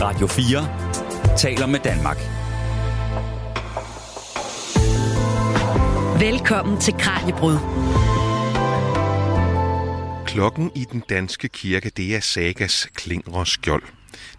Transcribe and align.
Radio 0.00 0.26
4 0.26 1.36
taler 1.38 1.66
med 1.66 1.80
Danmark. 1.80 2.16
Velkommen 6.20 6.80
til 6.80 6.94
Kranjebrud. 6.98 7.58
Klokken 10.26 10.70
i 10.74 10.84
den 10.92 11.02
danske 11.08 11.48
kirke, 11.48 11.90
det 11.96 12.16
er 12.16 12.20
Sagas 12.20 12.88
klingre 12.94 13.46
skjold. 13.46 13.82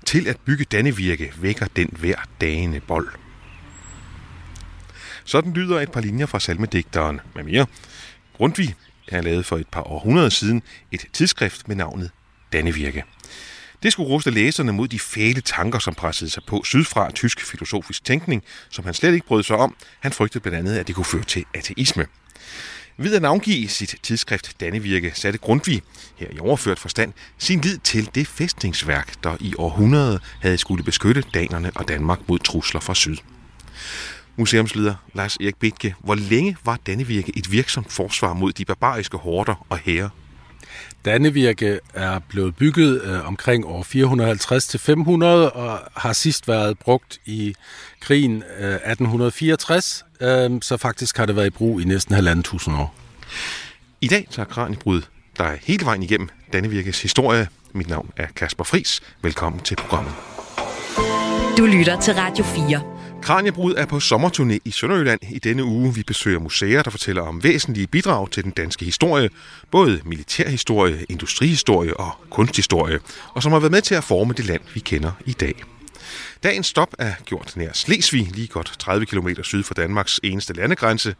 Til 0.06 0.28
at 0.28 0.38
bygge 0.46 0.66
Dannevirke 0.66 1.34
vækker 1.38 1.66
den 1.76 1.90
hver 2.00 2.16
dagene 2.42 2.80
bold. 2.80 3.08
Sådan 5.24 5.54
lyder 5.54 5.80
et 5.80 5.92
par 5.92 6.02
linjer 6.02 6.26
fra 6.26 6.40
salmedigteren 6.40 7.20
med 7.36 7.44
mere. 7.44 7.66
Grundtvig 8.34 8.76
er 9.08 9.22
lavet 9.22 9.46
for 9.46 9.58
et 9.58 9.68
par 9.68 9.82
århundreder 9.82 10.30
siden 10.30 10.62
et 10.92 11.06
tidsskrift 11.14 11.68
med 11.68 11.76
navnet 11.76 12.12
Dannevirke. 12.54 13.04
Det 13.84 13.92
skulle 13.92 14.10
ruste 14.10 14.32
læserne 14.32 14.74
mod 14.74 14.88
de 14.88 15.00
fæle 15.00 15.42
tanker, 15.42 15.80
som 15.80 15.96
pressede 15.96 16.30
sig 16.30 16.44
på 16.48 16.64
sydfra 16.64 17.12
tysk 17.12 17.46
filosofisk 17.46 18.06
tænkning, 18.06 18.44
som 18.70 18.86
han 18.86 18.94
slet 18.94 19.14
ikke 19.14 19.28
brød 19.28 19.44
sig 19.44 19.56
om. 19.56 19.76
Han 20.00 20.12
frygtede 20.12 20.42
blandt 20.42 20.58
andet, 20.58 20.78
at 20.78 20.88
det 20.88 20.96
kunne 20.96 21.06
føre 21.06 21.24
til 21.24 21.46
ateisme. 21.54 22.06
Ved 22.98 23.16
at 23.16 23.22
navngive 23.22 23.68
sit 23.68 23.96
tidsskrift 24.04 24.60
Dannevirke 24.60 25.12
satte 25.16 25.40
Grundtvig, 25.40 25.82
her 26.16 26.28
i 26.32 26.40
overført 26.40 26.80
forstand, 26.80 27.14
sin 27.38 27.62
lid 27.62 27.78
til 27.78 28.10
det 28.16 28.28
fæstningsværk, 28.28 29.24
der 29.24 29.38
i 29.40 29.54
århundrede 29.58 30.20
havde 30.42 30.58
skulle 30.58 30.84
beskytte 30.84 31.24
danerne 31.34 31.72
og 31.76 31.88
Danmark 31.88 32.20
mod 32.28 32.40
trusler 32.40 32.82
fra 32.82 32.96
syd. 32.96 33.18
Museumsleder 34.36 34.96
Lars 35.14 35.36
Erik 35.36 35.56
Bitke, 35.56 35.96
hvor 36.00 36.16
længe 36.16 36.58
var 36.66 36.80
Dannevirke 36.86 37.38
et 37.38 37.52
virksomt 37.52 37.92
forsvar 37.92 38.34
mod 38.34 38.54
de 38.54 38.66
barbariske 38.66 39.18
horder 39.18 39.66
og 39.70 39.78
hære? 39.78 40.10
Dannevirke 41.08 41.80
er 41.94 42.20
blevet 42.20 42.56
bygget 42.56 43.02
øh, 43.04 43.28
omkring 43.28 43.66
år 43.66 43.84
450-500 45.50 45.56
og 45.56 45.80
har 45.96 46.14
sidst 46.14 46.48
været 46.48 46.80
brugt 46.80 47.20
i 47.26 47.56
krigen 48.00 48.44
øh, 48.60 48.74
1864, 48.74 50.06
øh, 50.22 50.52
så 50.62 50.78
faktisk 50.78 51.18
har 51.18 51.26
det 51.26 51.36
været 51.36 51.48
i 51.48 51.50
brug 51.50 51.82
i 51.82 51.84
næsten 51.84 52.16
halvanden 52.16 52.44
tusind 52.44 52.76
år. 52.76 52.96
I 54.02 54.08
dag 54.08 54.28
tager 54.32 54.46
Kranjebrud 54.46 55.02
dig 55.38 55.60
hele 55.64 55.86
vejen 55.86 56.04
igennem 56.04 56.30
Dannevirkes 56.54 57.02
historie. 57.02 57.48
Mit 57.74 57.90
navn 57.90 58.10
er 58.18 58.28
Kasper 58.36 58.64
Fris. 58.64 59.02
Velkommen 59.22 59.62
til 59.62 59.76
programmet. 59.76 60.14
Du 61.58 61.66
lytter 61.66 62.00
til 62.02 62.14
Radio 62.14 62.44
4. 62.44 62.97
Kranjebrud 63.28 63.76
er 63.76 63.86
på 63.86 63.98
sommerturné 63.98 64.58
i 64.66 64.72
Sønderjylland 64.72 65.20
i 65.32 65.40
denne 65.40 65.64
uge. 65.64 65.96
Vi 65.96 66.04
besøger 66.04 66.40
museer, 66.40 66.84
der 66.84 66.92
fortæller 66.92 67.22
om 67.22 67.44
væsentlige 67.44 67.88
bidrag 67.88 68.32
til 68.32 68.44
den 68.44 68.52
danske 68.52 68.86
historie, 68.86 69.30
både 69.72 70.02
militærhistorie, 70.06 71.06
industrihistorie 71.10 71.98
og 71.98 72.12
kunsthistorie, 72.30 73.00
og 73.34 73.44
som 73.44 73.52
har 73.52 73.60
været 73.60 73.72
med 73.72 73.82
til 73.82 73.96
at 73.96 74.04
forme 74.04 74.34
det 74.34 74.46
land, 74.46 74.62
vi 74.74 74.80
kender 74.80 75.12
i 75.26 75.32
dag. 75.32 75.64
Dagens 76.44 76.68
stop 76.68 76.90
er 77.00 77.14
gjort 77.26 77.54
nær 77.56 77.74
Slesvig, 77.74 78.28
lige 78.32 78.48
godt 78.48 78.74
30 78.80 79.06
km 79.06 79.28
syd 79.44 79.64
for 79.64 79.74
Danmarks 79.74 80.20
eneste 80.24 80.54
landegrænse. 80.54 81.16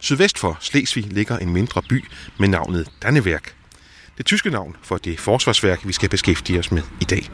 Sydvest 0.00 0.38
for 0.38 0.56
Slesvig 0.60 1.04
ligger 1.04 1.38
en 1.38 1.52
mindre 1.52 1.82
by 1.82 2.04
med 2.38 2.48
navnet 2.48 2.88
Danneværk. 3.02 3.54
Det 4.18 4.26
tyske 4.26 4.50
navn 4.50 4.76
for 4.82 4.96
det 4.96 5.20
forsvarsværk, 5.20 5.86
vi 5.86 5.92
skal 5.92 6.08
beskæftige 6.08 6.58
os 6.58 6.72
med 6.72 6.82
i 7.00 7.04
dag. 7.04 7.30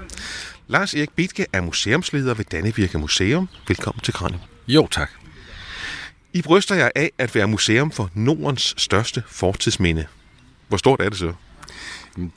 Lars 0.70 0.94
Erik 0.94 1.10
Bitke 1.16 1.46
er 1.52 1.60
museumsleder 1.60 2.34
ved 2.34 2.44
Dannevirke 2.44 2.98
Museum. 2.98 3.48
Velkommen 3.68 4.00
til 4.00 4.14
Kranje. 4.14 4.40
Jo, 4.68 4.88
tak. 4.90 5.10
I 6.32 6.42
bryster 6.42 6.74
jeg 6.74 6.90
af 6.94 7.10
at 7.18 7.34
være 7.34 7.46
museum 7.46 7.90
for 7.90 8.10
Nordens 8.14 8.74
største 8.76 9.22
fortidsminde. 9.28 10.06
Hvor 10.68 10.76
stort 10.76 11.00
er 11.00 11.08
det 11.08 11.18
så? 11.18 11.32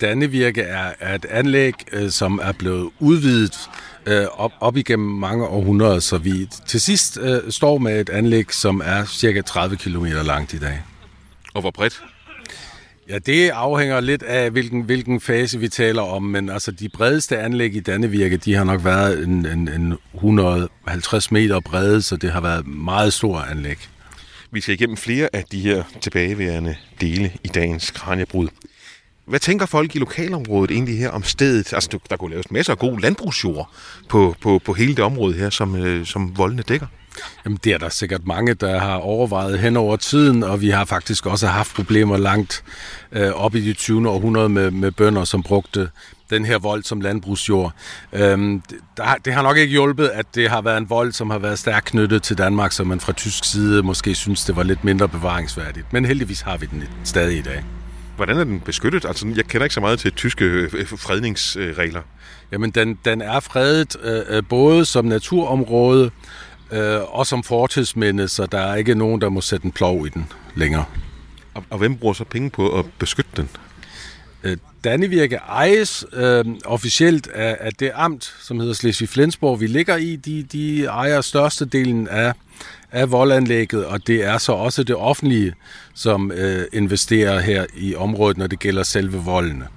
Dannevirke 0.02 0.62
er, 0.62 1.16
et 1.16 1.26
anlæg, 1.26 1.74
øh, 1.92 2.12
som 2.12 2.40
er 2.44 2.52
blevet 2.52 2.92
udvidet 3.00 3.70
øh, 4.06 4.26
op, 4.32 4.52
op 4.60 4.78
igennem 4.78 5.10
mange 5.10 5.48
århundreder, 5.48 6.00
så 6.00 6.18
vi 6.18 6.48
til 6.68 6.82
sidst 6.82 7.18
øh, 7.22 7.52
står 7.52 7.78
med 7.78 8.02
et 8.02 8.10
anlæg, 8.10 8.54
som 8.54 8.82
er 8.86 9.06
cirka 9.06 9.42
30 9.42 9.78
km 9.78 10.06
langt 10.06 10.54
i 10.54 10.60
dag. 10.60 10.82
Og 11.54 11.62
hvor 11.62 11.72
bredt? 11.72 12.04
Ja, 13.12 13.18
det 13.18 13.50
afhænger 13.50 14.00
lidt 14.00 14.24
af, 14.24 14.52
hvilken, 14.52 14.82
hvilken 14.82 15.22
fase 15.22 15.60
vi 15.60 15.68
taler 15.68 16.02
om, 16.02 16.24
men 16.24 16.50
altså 16.50 16.72
de 16.72 16.90
bredeste 16.90 17.38
anlæg 17.38 17.76
i 17.76 17.80
Dannevirke, 17.80 18.38
de 18.38 18.54
har 18.56 18.64
nok 18.64 18.86
været 18.86 19.24
en, 19.24 19.46
en, 19.46 19.68
en 19.68 19.98
150 20.14 21.32
meter 21.32 21.60
brede, 21.60 22.02
så 22.02 22.16
det 22.16 22.32
har 22.32 22.42
været 22.42 22.68
meget 22.68 23.14
store 23.14 23.50
anlæg. 23.50 23.78
Vi 24.52 24.62
skal 24.62 24.74
igennem 24.74 24.98
flere 24.98 25.30
af 25.34 25.44
de 25.52 25.60
her 25.60 25.84
tilbageværende 26.02 26.76
dele 27.02 27.32
i 27.44 27.48
dagens 27.48 27.92
Kranjebrud. 27.92 28.48
Hvad 29.26 29.40
tænker 29.40 29.66
folk 29.66 29.96
i 29.96 30.00
lokalområdet 30.00 30.72
egentlig 30.72 31.00
her 31.00 31.10
om 31.10 31.24
stedet? 31.24 31.74
Altså, 31.74 32.00
der 32.10 32.18
kunne 32.18 32.32
laves 32.32 32.52
masser 32.52 32.74
af 32.74 32.80
god 32.80 33.00
landbrugsjord 33.00 33.70
på, 34.10 34.36
på, 34.42 34.62
på 34.66 34.74
hele 34.74 34.96
det 34.96 35.04
område 35.04 35.34
her, 35.34 35.50
som, 35.50 35.76
øh, 35.76 36.06
som 36.06 36.38
voldene 36.38 36.62
dækker. 36.62 36.88
Jamen, 37.46 37.60
det 37.64 37.74
er 37.74 37.78
der 37.78 37.90
sikkert 37.90 38.28
mange, 38.28 38.54
der 38.54 38.80
har 38.80 38.96
overvejet 38.96 39.60
hen 39.60 39.78
over 39.78 39.96
tiden, 39.96 40.44
og 40.44 40.62
vi 40.62 40.70
har 40.70 40.86
faktisk 40.86 41.26
også 41.26 41.48
haft 41.48 41.76
problemer 41.76 42.18
langt 42.18 42.64
øh, 43.12 43.32
op 43.32 43.56
i 43.56 43.62
de 43.62 43.74
20. 43.74 44.10
århundrede 44.10 44.50
med, 44.50 44.72
med 44.72 44.92
bønder, 44.92 45.24
som 45.24 45.44
brugte 45.44 45.90
den 46.30 46.46
her 46.46 46.58
vold 46.58 46.84
som 46.84 47.02
landbrugsjord. 47.02 47.74
Øhm, 48.14 48.62
der, 48.98 49.16
det 49.26 49.34
har 49.34 49.42
nok 49.42 49.58
ikke 49.58 49.72
hjulpet, 49.72 50.08
at 50.08 50.26
det 50.36 50.50
har 50.50 50.62
været 50.62 50.78
en 50.78 50.90
vold, 50.90 51.12
som 51.12 51.30
har 51.30 51.40
været 51.40 51.60
stærkt 51.60 51.86
knyttet 51.86 52.24
til 52.24 52.38
Danmark, 52.38 52.72
så 52.72 52.84
man 52.84 53.00
fra 53.00 53.14
tysk 53.14 53.46
side 53.46 53.84
måske 53.84 54.16
synes, 54.16 54.46
det 54.46 54.56
var 54.56 54.64
lidt 54.64 54.84
mindre 54.84 55.08
bevaringsværdigt. 55.08 55.94
Men 55.94 56.06
heldigvis 56.06 56.42
har 56.42 56.58
vi 56.58 56.66
den 56.66 56.84
stadig 57.04 57.38
i 57.38 57.42
dag. 57.42 57.64
Hvordan 58.16 58.38
er 58.38 58.44
den 58.44 58.60
beskyttet? 58.60 59.06
Altså, 59.06 59.28
jeg 59.36 59.46
kender 59.46 59.66
ikke 59.66 59.74
så 59.74 59.82
meget 59.82 60.00
til 60.00 60.12
tyske 60.12 60.46
øh, 60.46 60.88
fredningsregler. 60.88 62.02
Jamen, 62.52 62.72
den, 62.72 63.00
den 63.06 63.22
er 63.22 63.40
fredet 63.40 63.96
øh, 64.04 64.44
både 64.50 64.86
som 64.86 65.06
naturområde 65.06 66.12
øh, 66.72 67.16
og 67.16 67.28
som 67.28 67.44
fortidsminde, 67.44 68.28
så 68.28 68.46
der 68.46 68.60
er 68.60 68.76
ikke 68.76 68.96
nogen, 68.96 69.22
der 69.22 69.30
må 69.30 69.42
sætte 69.42 69.66
en 69.66 69.72
plov 69.72 70.08
i 70.08 70.10
den 70.10 70.28
længere. 70.56 70.86
Og, 71.54 71.64
og 71.70 71.78
hvem 71.78 71.98
bruger 71.98 72.14
så 72.14 72.24
penge 72.24 72.50
på 72.50 72.80
at 72.80 72.86
beskytte 73.00 73.32
den? 73.38 73.50
Øh, 74.44 74.58
Dannevirke 74.84 75.36
ejes 75.36 76.06
øh, 76.14 76.46
officielt 76.66 77.28
af, 77.28 77.58
af 77.60 77.74
det 77.74 77.92
amt, 77.96 78.36
som 78.42 78.60
hedder 78.60 78.74
Slesvig-Flensborg, 78.74 79.60
vi 79.60 79.68
ligger 79.68 79.96
i. 79.96 80.16
De, 80.16 80.44
de 80.44 80.86
ejer 80.86 81.22
størstedelen 81.22 82.08
af, 82.08 82.34
af 82.92 83.12
voldanlægget, 83.12 83.86
og 83.86 84.08
det 84.08 84.26
er 84.26 84.38
så 84.38 84.52
også 84.52 84.84
det 84.84 84.96
offentlige, 84.96 85.54
som 85.94 86.32
øh, 86.32 86.66
investerer 86.74 87.40
her 87.40 87.66
i 87.78 87.96
området, 87.96 88.38
når 88.38 88.48
det 88.48 88.60
gælder 88.60 88.84
selve 88.84 89.18
voldene. 89.18 89.68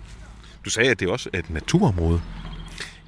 Du 0.64 0.70
sagde, 0.70 0.90
at 0.90 1.00
det 1.00 1.08
også 1.08 1.30
er 1.32 1.38
et 1.38 1.50
naturområde. 1.50 2.20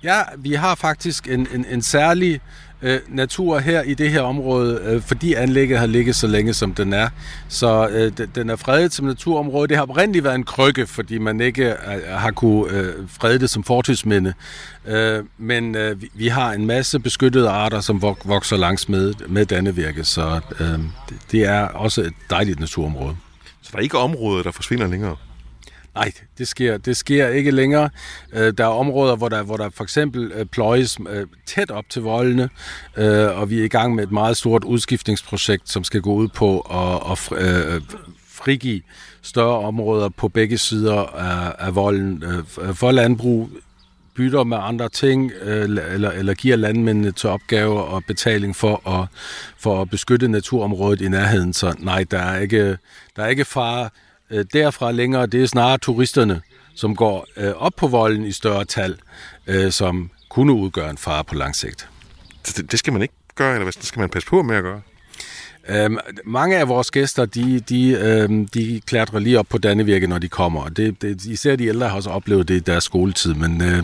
Ja, 0.03 0.23
vi 0.39 0.53
har 0.53 0.75
faktisk 0.75 1.29
en, 1.29 1.49
en, 1.55 1.67
en 1.71 1.83
særlig 1.83 2.33
øh, 2.35 2.41
Øh, 2.83 3.01
natur 3.09 3.59
her 3.59 3.83
i 3.83 3.95
det 3.95 4.11
her 4.11 4.21
område, 4.21 4.81
øh, 4.85 5.03
fordi 5.03 5.35
anlægget 5.35 5.79
har 5.79 5.87
ligget 5.87 6.17
så 6.17 6.27
længe, 6.27 6.55
som 6.55 6.75
den 6.75 6.93
er. 6.93 7.09
Så 7.49 7.89
øh, 7.89 8.27
den 8.35 8.51
er 8.51 8.57
fredet 8.57 8.93
som 8.93 9.07
naturområde. 9.07 9.69
Det 9.69 9.77
har 9.77 9.83
oprindeligt 9.83 10.25
været 10.25 10.35
en 10.35 10.45
krykke, 10.45 10.87
fordi 10.87 11.19
man 11.19 11.41
ikke 11.41 11.71
øh, 11.71 11.77
har 12.09 12.31
kunne 12.31 12.73
øh, 12.73 12.95
frede 13.09 13.39
det 13.39 13.51
som 13.51 13.65
fortidsminde. 13.65 14.33
Øh, 14.87 15.25
men 15.39 15.75
øh, 15.75 16.03
vi, 16.03 16.11
vi 16.15 16.29
har 16.29 16.53
en 16.53 16.67
masse 16.67 16.99
beskyttede 16.99 17.49
arter, 17.49 17.81
som 17.81 18.03
vokser 18.25 18.57
langs 18.57 18.89
med, 18.89 19.15
med 19.29 19.47
Dannevirke, 19.47 20.05
så 20.05 20.41
øh, 20.61 20.79
det 21.33 21.45
er 21.45 21.61
også 21.61 22.01
et 22.01 22.15
dejligt 22.31 22.61
naturområde. 22.61 23.17
Så 23.63 23.69
der 23.73 23.79
er 23.79 23.83
ikke 23.83 23.99
områder, 23.99 24.43
der 24.43 24.51
forsvinder 24.51 24.87
længere? 24.87 25.17
Nej, 25.97 26.13
det 26.39 26.49
sker, 26.49 26.79
det 26.79 26.97
sker 26.97 27.29
ikke 27.29 27.51
længere. 27.51 27.91
Øh, 28.33 28.53
der 28.59 28.65
er 28.65 28.69
områder, 28.69 29.17
hvor 29.17 29.29
der, 29.29 29.43
hvor 29.43 29.57
der 29.57 29.71
for 29.71 29.85
eksempel 29.85 30.33
øh, 30.35 30.47
pløjes 30.47 30.99
øh, 31.11 31.27
tæt 31.47 31.71
op 31.71 31.85
til 31.91 32.03
voldene, 32.03 32.49
øh, 32.97 33.41
og 33.41 33.51
vi 33.51 33.61
er 33.61 33.65
i 33.65 33.69
gang 33.69 33.95
med 33.95 34.05
et 34.05 34.13
meget 34.13 34.37
stort 34.37 34.65
udskiftningsprojekt, 34.65 35.71
som 35.71 35.85
skal 35.85 36.01
gå 36.01 36.13
ud 36.15 36.29
på 36.29 36.61
at, 36.61 37.13
at 37.13 37.47
øh, 37.47 37.83
frigive 38.29 38.83
større 39.23 39.59
områder 39.59 40.09
på 40.09 40.29
begge 40.29 40.59
sider 40.59 40.97
af, 40.97 41.55
af 41.59 41.75
volden 41.75 42.23
øh, 42.23 42.75
for 42.75 42.91
landbrug, 42.91 43.51
bytter 44.15 44.45
med 44.45 44.59
andre 44.61 44.89
ting, 44.89 45.33
eller, 45.43 46.11
eller 46.11 46.35
giver 46.35 46.57
landmændene 46.57 47.13
til 47.13 47.29
opgave 47.29 47.85
og 47.85 48.05
betaling 48.05 48.57
for 48.57 48.89
at, 48.89 49.09
for 49.59 49.83
at 49.83 49.91
beskytte 49.91 50.29
naturområdet 50.29 51.01
i 51.01 51.09
nærheden. 51.09 51.53
Så 51.53 51.75
nej, 51.79 52.05
der 52.11 52.19
er 52.19 52.41
ikke, 52.41 52.79
der 53.17 53.23
er 53.23 53.27
ikke 53.27 53.45
fare 53.45 53.89
øh, 54.31 54.45
derfra 54.53 54.93
længere, 54.93 55.27
det 55.27 55.43
er 55.43 55.47
snarere 55.47 55.79
turisterne, 55.79 56.43
som 56.75 56.97
går 56.97 57.27
øh, 57.37 57.53
op 57.57 57.73
på 57.77 57.87
volden 57.87 58.25
i 58.25 58.33
større 58.33 58.65
tal, 58.65 58.99
øh, 59.47 59.73
som 59.73 60.11
kunne 60.29 60.53
udgøre 60.53 60.91
en 60.91 60.99
fare 60.99 61.25
på 61.25 61.35
lang 61.35 61.57
sigt. 61.57 61.89
Det, 62.47 62.71
det 62.71 62.79
skal 62.79 62.93
man 62.93 63.03
ikke 63.03 63.15
gøre, 63.35 63.53
eller 63.53 63.65
hvad 63.65 63.73
skal 63.73 64.01
man 64.01 64.09
passe 64.09 64.29
på 64.29 64.43
med 64.43 64.57
at 64.57 64.63
gøre? 64.63 64.81
Øhm, 65.69 65.99
mange 66.25 66.59
af 66.59 66.69
vores 66.69 66.91
gæster, 66.91 67.25
de, 67.25 67.61
de, 67.61 67.91
øhm, 67.91 68.49
de 68.49 68.81
klatrer 68.87 69.19
lige 69.19 69.39
op 69.39 69.47
på 69.49 69.59
Dannevirke, 69.59 70.07
når 70.07 70.19
de 70.19 70.29
kommer. 70.29 70.63
Og 70.63 70.77
det, 70.77 71.03
det, 71.03 71.25
især 71.25 71.57
de 71.57 71.67
ældre 71.67 71.89
har 71.89 71.97
også 71.97 72.11
oplevet 72.11 72.49
det 72.49 72.55
i 72.55 72.59
deres 72.59 72.85
skoletid. 72.85 73.35
Men 73.35 73.63
øh, 73.63 73.83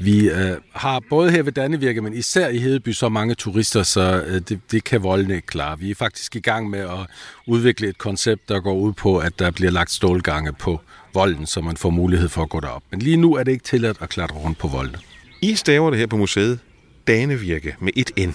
vi 0.00 0.30
øh, 0.30 0.56
har 0.72 1.02
både 1.10 1.30
her 1.30 1.42
ved 1.42 1.52
Dannevirke, 1.52 2.00
men 2.00 2.14
især 2.14 2.48
i 2.48 2.58
Hedeby 2.58 2.92
så 2.92 3.08
mange 3.08 3.34
turister, 3.34 3.82
så 3.82 4.22
øh, 4.26 4.40
det, 4.48 4.60
det 4.70 4.84
kan 4.84 5.02
voldene 5.02 5.34
ikke 5.34 5.46
klare. 5.46 5.78
Vi 5.78 5.90
er 5.90 5.94
faktisk 5.94 6.36
i 6.36 6.40
gang 6.40 6.70
med 6.70 6.80
at 6.80 7.06
udvikle 7.46 7.88
et 7.88 7.98
koncept, 7.98 8.48
der 8.48 8.60
går 8.60 8.74
ud 8.74 8.92
på, 8.92 9.18
at 9.18 9.38
der 9.38 9.50
bliver 9.50 9.70
lagt 9.70 9.90
stålgange 9.90 10.52
på 10.52 10.80
volden, 11.14 11.46
så 11.46 11.60
man 11.60 11.76
får 11.76 11.90
mulighed 11.90 12.28
for 12.28 12.42
at 12.42 12.48
gå 12.48 12.60
derop. 12.60 12.82
Men 12.90 13.02
lige 13.02 13.16
nu 13.16 13.34
er 13.34 13.42
det 13.42 13.52
ikke 13.52 13.64
tilladt 13.64 13.96
at 14.00 14.08
klatre 14.08 14.36
rundt 14.36 14.58
på 14.58 14.68
voldene. 14.68 14.98
I 15.42 15.54
staver 15.54 15.90
det 15.90 15.98
her 15.98 16.06
på 16.06 16.16
museet 16.16 16.58
Danevirke 17.06 17.76
med 17.80 17.92
et 17.96 18.10
N. 18.18 18.32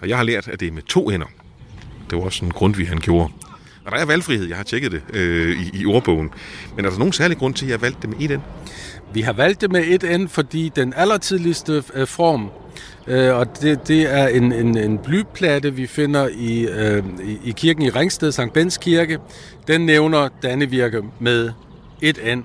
Og 0.00 0.08
jeg 0.08 0.16
har 0.16 0.24
lært, 0.24 0.48
at 0.48 0.60
det 0.60 0.68
er 0.68 0.72
med 0.72 0.82
to 0.82 1.10
ender. 1.10 1.26
Det 2.10 2.18
var 2.18 2.24
også 2.24 2.44
en 2.44 2.50
grund, 2.50 2.74
vi 2.74 2.84
han 2.84 2.98
gjorde. 2.98 3.32
Og 3.84 3.92
der 3.92 3.98
er 3.98 4.06
valgfrihed, 4.06 4.48
jeg 4.48 4.56
har 4.56 4.64
tjekket 4.64 4.92
det 4.92 5.02
øh, 5.12 5.60
i, 5.60 5.80
i 5.80 5.86
ordbogen. 5.86 6.30
Men 6.76 6.84
er 6.84 6.90
der 6.90 6.98
nogen 6.98 7.12
særlig 7.12 7.38
grund 7.38 7.54
til, 7.54 7.64
at 7.64 7.70
jeg 7.70 7.82
valgte 7.82 8.02
det 8.02 8.10
med 8.10 8.30
et 8.30 8.38
N? 8.38 8.42
Vi 9.12 9.20
har 9.20 9.32
valgt 9.32 9.60
det 9.60 9.72
med 9.72 9.84
et 9.86 10.20
N, 10.20 10.28
fordi 10.28 10.72
den 10.76 10.94
allertidligste 10.96 11.82
øh, 11.94 12.06
form, 12.06 12.50
øh, 13.06 13.34
og 13.34 13.60
det, 13.62 13.88
det 13.88 14.14
er 14.14 14.28
en, 14.28 14.52
en, 14.52 14.78
en 14.78 14.98
blyplade, 14.98 15.74
vi 15.74 15.86
finder 15.86 16.28
i, 16.34 16.66
øh, 16.66 17.04
i, 17.24 17.38
i 17.44 17.50
kirken 17.50 17.82
i 17.82 17.90
Ringsted, 17.90 18.32
Sankt 18.32 18.54
Bens 18.54 18.78
Kirke. 18.78 19.18
Den 19.68 19.80
nævner 19.80 20.28
Dannevirke 20.42 21.02
med 21.20 21.50
et 22.00 22.18
N. 22.36 22.44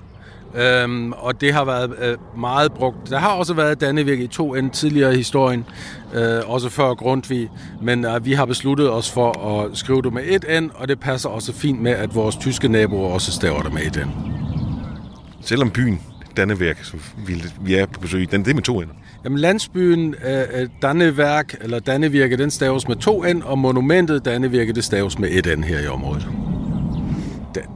Øhm, 0.56 1.12
og 1.12 1.40
det 1.40 1.52
har 1.52 1.64
været 1.64 1.94
øh, 2.02 2.16
meget 2.38 2.72
brugt. 2.72 3.10
Der 3.10 3.18
har 3.18 3.30
også 3.30 3.54
været 3.54 3.80
Dannevirke 3.80 4.24
i 4.24 4.26
to 4.26 4.54
end 4.54 4.70
tidligere 4.70 5.14
i 5.14 5.16
historien, 5.16 5.64
øh, 6.14 6.40
også 6.46 6.68
før 6.68 6.94
Grundtvig, 6.94 7.50
men 7.82 8.04
øh, 8.04 8.24
vi 8.24 8.32
har 8.32 8.44
besluttet 8.44 8.90
os 8.92 9.10
for 9.10 9.60
at 9.60 9.78
skrive 9.78 10.02
det 10.02 10.12
med 10.12 10.22
et 10.26 10.62
N, 10.62 10.70
og 10.74 10.88
det 10.88 11.00
passer 11.00 11.28
også 11.28 11.52
fint 11.52 11.82
med, 11.82 11.92
at 11.92 12.14
vores 12.14 12.36
tyske 12.36 12.68
naboer 12.68 13.12
også 13.12 13.32
staver 13.32 13.62
det 13.62 13.72
med 13.72 13.82
et 13.82 14.06
N. 14.06 14.10
Selvom 15.40 15.70
byen 15.70 16.00
Dannevirke, 16.36 16.84
som 16.84 17.00
vi, 17.26 17.44
vi 17.60 17.74
er 17.74 17.86
på 17.86 18.00
besøg 18.00 18.22
i, 18.22 18.24
den 18.24 18.44
det 18.44 18.50
er 18.50 18.54
med 18.54 18.62
to 18.62 18.80
ender. 18.80 18.94
Jamen 19.24 19.38
landsbyen 19.38 20.14
øh, 20.24 20.68
Danneværk, 20.82 21.54
eller 21.60 21.78
Dannevirke, 21.78 22.36
den 22.36 22.50
staves 22.50 22.88
med 22.88 22.96
to 22.96 23.24
N, 23.32 23.42
og 23.42 23.58
monumentet 23.58 24.24
Dannevirke, 24.24 24.72
det 24.72 24.84
staves 24.84 25.18
med 25.18 25.28
et 25.30 25.58
N 25.58 25.64
her 25.64 25.80
i 25.80 25.86
området. 25.86 26.53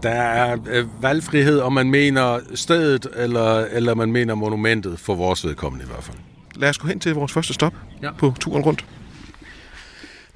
Der 0.02 0.10
er 0.10 0.56
øh, 0.66 1.02
valgfrihed, 1.02 1.60
om 1.60 1.72
man 1.72 1.90
mener 1.90 2.40
stedet, 2.54 3.06
eller, 3.16 3.58
eller 3.58 3.94
man 3.94 4.12
mener 4.12 4.34
monumentet, 4.34 5.00
for 5.00 5.14
vores 5.14 5.44
vedkommende 5.44 5.84
i 5.84 5.88
hvert 5.88 6.04
fald. 6.04 6.16
Lad 6.54 6.68
os 6.68 6.78
gå 6.78 6.88
hen 6.88 7.00
til 7.00 7.14
vores 7.14 7.32
første 7.32 7.54
stop 7.54 7.74
Ja. 8.02 8.10
på 8.18 8.34
turen 8.40 8.62
rundt. 8.64 8.84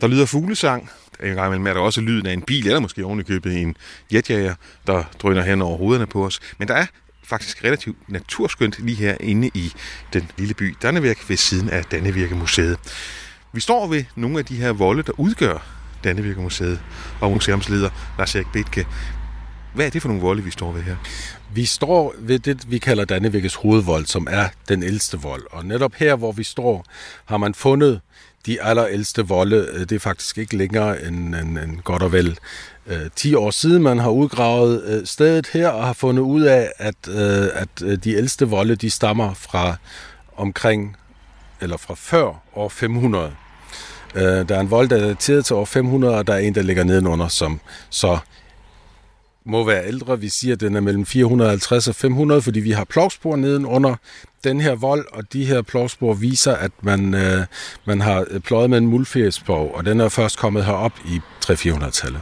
Der 0.01 0.07
lyder 0.09 0.27
fuglesang. 0.27 0.91
En 1.23 1.35
gang 1.35 1.47
imellem 1.47 1.67
er 1.67 1.73
der 1.73 1.81
også 1.81 2.01
lyden 2.01 2.27
af 2.27 2.33
en 2.33 2.43
bil, 2.43 2.67
eller 2.67 2.81
måske 2.81 3.05
ovenikøbet 3.05 3.57
en 3.63 3.77
jetjager, 4.13 4.55
der 4.87 5.03
drøner 5.23 5.43
hen 5.43 5.63
over 5.63 5.79
hovederne 5.79 6.07
på 6.07 6.25
os. 6.27 6.41
Men 6.59 6.69
der 6.69 6.75
er 6.75 6.87
faktisk 7.25 7.65
relativt 7.65 7.97
naturskønt 8.09 8.77
lige 8.79 8.97
her 8.97 9.17
inde 9.21 9.51
i 9.55 9.73
den 10.13 10.29
lille 10.39 10.55
by 10.55 10.77
Dannevirke 10.83 11.21
ved 11.29 11.37
siden 11.37 11.71
af 11.71 11.85
Dannevirke 11.85 12.35
Museet. 12.35 12.79
Vi 13.53 13.61
står 13.61 13.87
ved 13.87 14.05
nogle 14.17 14.39
af 14.39 14.45
de 14.45 14.57
her 14.57 14.73
volde, 14.73 15.03
der 15.03 15.13
udgør 15.21 15.67
Dannevirke 16.05 16.41
Museet, 16.41 16.81
og 17.21 17.31
museumsleder 17.33 17.91
Lars 18.19 18.35
Erik 18.35 18.47
Bethke. 18.53 18.87
Hvad 19.75 19.87
er 19.87 19.91
det 19.91 20.03
for 20.03 20.09
nogle 20.09 20.23
volde, 20.23 20.45
vi 20.45 20.51
står 20.51 20.73
ved 20.73 20.83
her? 20.83 20.97
Vi 21.55 21.65
står 21.65 22.15
ved 22.19 22.39
det, 22.39 22.71
vi 22.71 22.79
kalder 22.79 23.05
Dannevirkes 23.05 23.55
hovedvold, 23.55 24.07
som 24.07 24.27
er 24.31 24.49
den 24.69 24.83
ældste 24.83 25.21
vold. 25.21 25.43
Og 25.51 25.65
netop 25.67 25.95
her, 25.95 26.17
hvor 26.17 26.33
vi 26.33 26.45
står, 26.45 26.85
har 27.25 27.37
man 27.37 27.55
fundet 27.55 28.01
de 28.47 28.63
allerældste 28.63 29.27
volde. 29.27 29.69
Øh, 29.73 29.81
det 29.81 29.93
er 29.93 29.99
faktisk 29.99 30.39
ikke 30.39 30.57
længere 30.57 31.05
end, 31.05 31.35
end, 31.35 31.59
end 31.59 31.81
godt 31.81 32.03
og 32.03 32.13
vel 32.13 32.39
øh, 32.87 33.11
10 33.17 33.35
år 33.35 33.51
siden, 33.51 33.83
man 33.83 33.99
har 33.99 34.11
udgravet 34.11 34.85
øh, 34.85 35.07
stedet 35.07 35.47
her 35.47 35.69
og 35.69 35.87
har 35.87 35.93
fundet 35.93 36.23
ud 36.23 36.43
af, 36.43 36.73
at, 36.79 37.09
øh, 37.09 37.49
at 37.55 37.69
øh, 37.83 37.99
de 38.05 38.15
ældste 38.15 38.49
volde, 38.49 38.77
de 38.77 38.91
stammer 38.91 39.35
fra 39.35 39.77
omkring, 40.37 40.97
eller 41.61 41.77
fra 41.77 41.95
før 41.95 42.43
år 42.55 42.69
500. 42.69 43.33
Øh, 44.15 44.23
der 44.23 44.57
er 44.57 44.61
en 44.61 44.71
vold, 44.71 44.89
der 44.89 44.97
er 44.97 45.07
dateret 45.07 45.45
til 45.45 45.57
år 45.57 45.65
500, 45.65 46.17
og 46.17 46.27
der 46.27 46.35
er 46.35 46.39
en, 46.39 46.55
der 46.55 46.63
ligger 46.63 46.85
nedenunder, 46.85 47.29
som 47.29 47.61
så 47.91 48.19
må 49.45 49.65
være 49.65 49.87
ældre. 49.87 50.21
Vi 50.21 50.29
siger, 50.29 50.55
at 50.55 50.61
den 50.61 50.77
er 50.77 50.81
mellem 50.81 51.07
450 51.07 51.89
og 51.89 51.95
500, 51.95 52.43
fordi 52.43 52.61
vi 52.61 52.71
har 52.71 52.85
plovspor 52.85 53.37
nedenunder 53.37 53.95
den 54.45 54.61
her 54.61 54.75
vold, 54.75 55.07
og 55.13 55.33
de 55.33 55.45
her 55.45 55.63
plovspor 55.63 56.15
viser, 56.15 56.55
at 56.55 56.73
man, 56.83 57.15
øh, 57.15 57.45
man 57.85 58.01
har 58.01 58.25
øh, 58.31 58.41
pløjet 58.41 58.71
med 58.71 58.79
en 58.79 58.87
muldfjæsplov, 58.87 59.73
og 59.75 59.85
den 59.85 60.01
er 60.01 60.09
først 60.09 60.39
kommet 60.39 60.65
herop 60.65 60.93
i 61.05 61.21
300-400-tallet. 61.45 62.21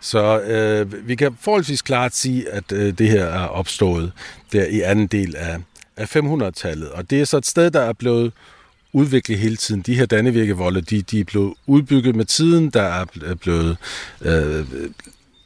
Så 0.00 0.40
øh, 0.40 1.08
vi 1.08 1.14
kan 1.14 1.36
forholdsvis 1.40 1.82
klart 1.82 2.16
sige, 2.16 2.50
at 2.50 2.72
øh, 2.72 2.98
det 2.98 3.08
her 3.08 3.24
er 3.24 3.46
opstået 3.46 4.12
der 4.52 4.64
i 4.64 4.80
anden 4.80 5.06
del 5.06 5.36
af, 5.36 5.56
af 5.96 6.16
500-tallet. 6.16 6.88
Og 6.88 7.10
det 7.10 7.20
er 7.20 7.24
så 7.24 7.36
et 7.36 7.46
sted, 7.46 7.70
der 7.70 7.80
er 7.80 7.92
blevet 7.92 8.32
udviklet 8.92 9.38
hele 9.38 9.56
tiden. 9.56 9.80
De 9.80 9.94
her 9.94 10.06
Dannevirkevolde, 10.06 10.80
de, 10.80 11.02
de 11.02 11.20
er 11.20 11.24
blevet 11.24 11.54
udbygget 11.66 12.16
med 12.16 12.24
tiden. 12.24 12.70
Der 12.70 12.82
er 12.82 13.34
blevet 13.40 13.76
øh, 14.20 14.66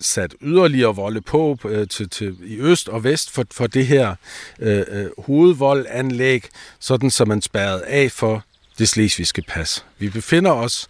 sat 0.01 0.35
yderligere 0.43 0.97
volde 0.97 1.21
på 1.21 1.59
øh, 1.65 1.89
til, 1.89 2.09
til, 2.09 2.37
i 2.45 2.59
øst 2.59 2.89
og 2.89 3.05
vest 3.05 3.31
for, 3.31 3.45
for 3.51 3.67
det 3.67 3.87
her 3.87 4.15
øh, 4.59 4.85
øh, 4.89 5.07
hovedvoldanlæg, 5.19 6.49
sådan 6.81 7.11
som 7.11 7.29
man 7.29 7.43
spærrede 7.43 7.85
af 7.85 8.13
for 8.13 8.45
det 8.79 8.89
slesvigske 8.89 9.43
pas. 9.43 9.85
Vi 9.99 10.09
befinder 10.09 10.51
os 10.53 10.89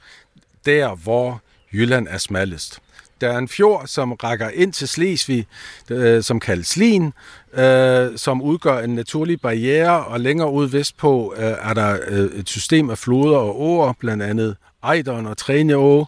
der, 0.67 0.95
hvor 0.95 1.43
Jylland 1.73 2.09
er 2.11 2.19
smallest. 2.19 2.81
Der 3.21 3.29
er 3.29 3.39
en 3.39 3.49
fjord, 3.49 3.87
som 3.87 4.13
rækker 4.13 4.49
ind 4.49 4.73
til 4.73 4.89
Slesvig, 4.89 5.47
øh, 5.91 6.23
som 6.23 6.41
kaldes 6.41 6.67
Slien, 6.67 7.13
øh, 7.55 8.19
som 8.19 8.43
udgør 8.43 8.79
en 8.79 8.95
naturlig 8.95 9.41
barriere, 9.41 10.05
og 10.05 10.21
længere 10.21 10.51
ud 10.51 10.69
vestpå 10.69 11.35
øh, 11.37 11.45
er 11.45 11.75
der 11.75 11.99
øh, 12.09 12.25
et 12.25 12.49
system 12.49 12.91
af 12.91 12.99
floder 12.99 13.37
og 13.39 13.61
åer, 13.61 13.93
blandt 13.93 14.23
andet 14.23 14.57
Ejderen 14.83 15.27
og 15.27 15.37
Træneå, 15.37 16.07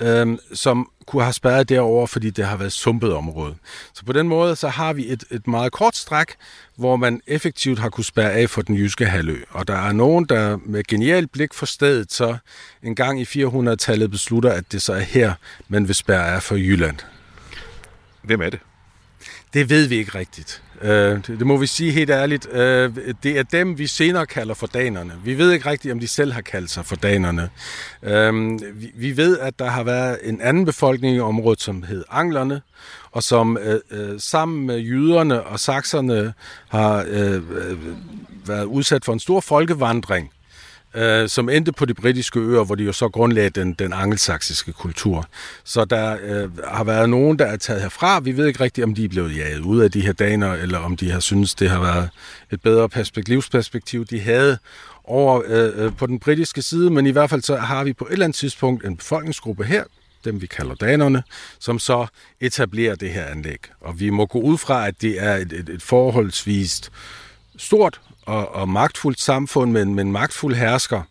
øh, 0.00 0.38
som 0.52 0.90
kunne 1.10 1.22
have 1.22 1.32
spærret 1.32 1.68
derover, 1.68 2.06
fordi 2.06 2.30
det 2.30 2.46
har 2.46 2.56
været 2.56 2.72
sumpet 2.72 3.12
område. 3.12 3.54
Så 3.94 4.04
på 4.04 4.12
den 4.12 4.28
måde 4.28 4.56
så 4.56 4.68
har 4.68 4.92
vi 4.92 5.12
et, 5.12 5.24
et 5.30 5.46
meget 5.46 5.72
kort 5.72 5.96
stræk, 5.96 6.26
hvor 6.76 6.96
man 6.96 7.20
effektivt 7.26 7.78
har 7.78 7.88
kunne 7.88 8.04
spærre 8.04 8.32
af 8.32 8.50
for 8.50 8.62
den 8.62 8.76
jyske 8.76 9.06
halvø. 9.06 9.36
Og 9.50 9.68
der 9.68 9.76
er 9.76 9.92
nogen, 9.92 10.24
der 10.24 10.58
med 10.64 10.84
genialt 10.88 11.32
blik 11.32 11.54
for 11.54 11.66
stedet, 11.66 12.12
så 12.12 12.36
en 12.82 12.94
gang 12.94 13.20
i 13.20 13.24
400-tallet 13.24 14.10
beslutter, 14.10 14.52
at 14.52 14.72
det 14.72 14.82
så 14.82 14.92
er 14.92 15.00
her, 15.00 15.32
man 15.68 15.88
vil 15.88 15.94
spærre 15.94 16.34
af 16.34 16.42
for 16.42 16.56
Jylland. 16.56 16.96
Hvem 18.22 18.40
er 18.42 18.50
det? 18.50 18.60
Det 19.54 19.70
ved 19.70 19.86
vi 19.86 19.96
ikke 19.96 20.18
rigtigt. 20.18 20.62
Øh, 20.82 21.26
det, 21.26 21.46
må 21.46 21.56
vi 21.56 21.66
sige 21.66 21.92
helt 21.92 22.10
ærligt. 22.10 22.48
Øh, 22.52 22.96
det 23.22 23.38
er 23.38 23.42
dem, 23.42 23.78
vi 23.78 23.86
senere 23.86 24.26
kalder 24.26 24.54
for 24.54 24.66
danerne. 24.66 25.12
Vi 25.24 25.38
ved 25.38 25.52
ikke 25.52 25.70
rigtigt, 25.70 25.92
om 25.92 26.00
de 26.00 26.08
selv 26.08 26.32
har 26.32 26.40
kaldt 26.40 26.70
sig 26.70 26.86
for 26.86 26.96
danerne. 26.96 27.50
Øh, 28.02 28.60
vi, 28.74 28.92
vi 28.94 29.16
ved, 29.16 29.38
at 29.38 29.58
der 29.58 29.66
har 29.66 29.82
været 29.82 30.18
en 30.22 30.40
anden 30.40 30.64
befolkning 30.64 31.16
i 31.16 31.20
området, 31.20 31.60
som 31.60 31.82
hed 31.82 32.04
anglerne, 32.10 32.62
og 33.12 33.22
som 33.22 33.58
øh, 33.58 33.80
øh, 33.90 34.20
sammen 34.20 34.66
med 34.66 34.78
jyderne 34.78 35.42
og 35.42 35.60
sakserne 35.60 36.32
har 36.68 37.04
øh, 37.08 37.34
øh, 37.34 37.78
været 38.46 38.64
udsat 38.64 39.04
for 39.04 39.12
en 39.12 39.20
stor 39.20 39.40
folkevandring 39.40 40.30
øh, 40.94 41.28
som 41.28 41.48
endte 41.48 41.72
på 41.72 41.84
de 41.84 41.94
britiske 41.94 42.40
øer, 42.40 42.64
hvor 42.64 42.74
de 42.74 42.84
jo 42.84 42.92
så 42.92 43.08
grundlagde 43.08 43.50
den, 43.50 43.72
den 43.72 43.92
angelsaksiske 43.92 44.72
kultur. 44.72 45.26
Så 45.64 45.84
der 45.84 46.16
øh, 46.22 46.58
har 46.64 46.84
været 46.84 47.10
nogen, 47.10 47.38
der 47.38 47.46
er 47.46 47.56
taget 47.56 47.82
herfra. 47.82 48.20
Vi 48.20 48.36
ved 48.36 48.46
ikke 48.46 48.64
rigtigt, 48.64 48.84
om 48.84 48.94
de 48.94 49.04
er 49.04 49.08
blevet 49.08 49.36
jaget 49.36 49.60
ud 49.60 49.80
af 49.80 49.90
de 49.90 50.00
her 50.00 50.12
daner, 50.12 50.52
eller 50.52 50.78
om 50.78 50.96
de 50.96 51.10
har 51.10 51.20
synes 51.20 51.54
det 51.54 51.70
har 51.70 51.80
været 51.80 52.08
et 52.50 52.62
bedre 52.62 52.88
perspektiv, 52.88 53.34
livsperspektiv, 53.34 54.04
de 54.04 54.20
havde 54.20 54.58
over 55.04 55.42
øh, 55.46 55.84
øh, 55.84 55.96
på 55.96 56.06
den 56.06 56.18
britiske 56.18 56.62
side, 56.62 56.90
men 56.90 57.06
i 57.06 57.10
hvert 57.10 57.30
fald 57.30 57.42
så 57.42 57.56
har 57.56 57.84
vi 57.84 57.92
på 57.92 58.04
et 58.06 58.12
eller 58.12 58.24
andet 58.24 58.36
tidspunkt 58.36 58.86
en 58.86 58.96
befolkningsgruppe 58.96 59.64
her, 59.64 59.84
dem 60.24 60.40
vi 60.40 60.46
kalder 60.46 60.74
danerne, 60.74 61.22
som 61.58 61.78
så 61.78 62.06
etablerer 62.40 62.94
det 62.94 63.10
her 63.10 63.24
anlæg. 63.24 63.58
Og 63.80 64.00
vi 64.00 64.10
må 64.10 64.26
gå 64.26 64.40
ud 64.40 64.58
fra, 64.58 64.86
at 64.86 65.02
det 65.02 65.22
er 65.22 65.36
et, 65.36 65.52
et, 65.52 65.68
et 65.68 65.82
forholdsvist 65.82 66.92
stort 67.56 68.00
og, 68.30 68.54
og 68.54 68.68
magtfuldt 68.68 69.20
samfund 69.20 69.72
med 69.72 69.82
en, 69.82 69.94
med 69.94 70.04
en 70.04 70.12
magtfuld 70.12 70.54
hersker, 70.54 71.02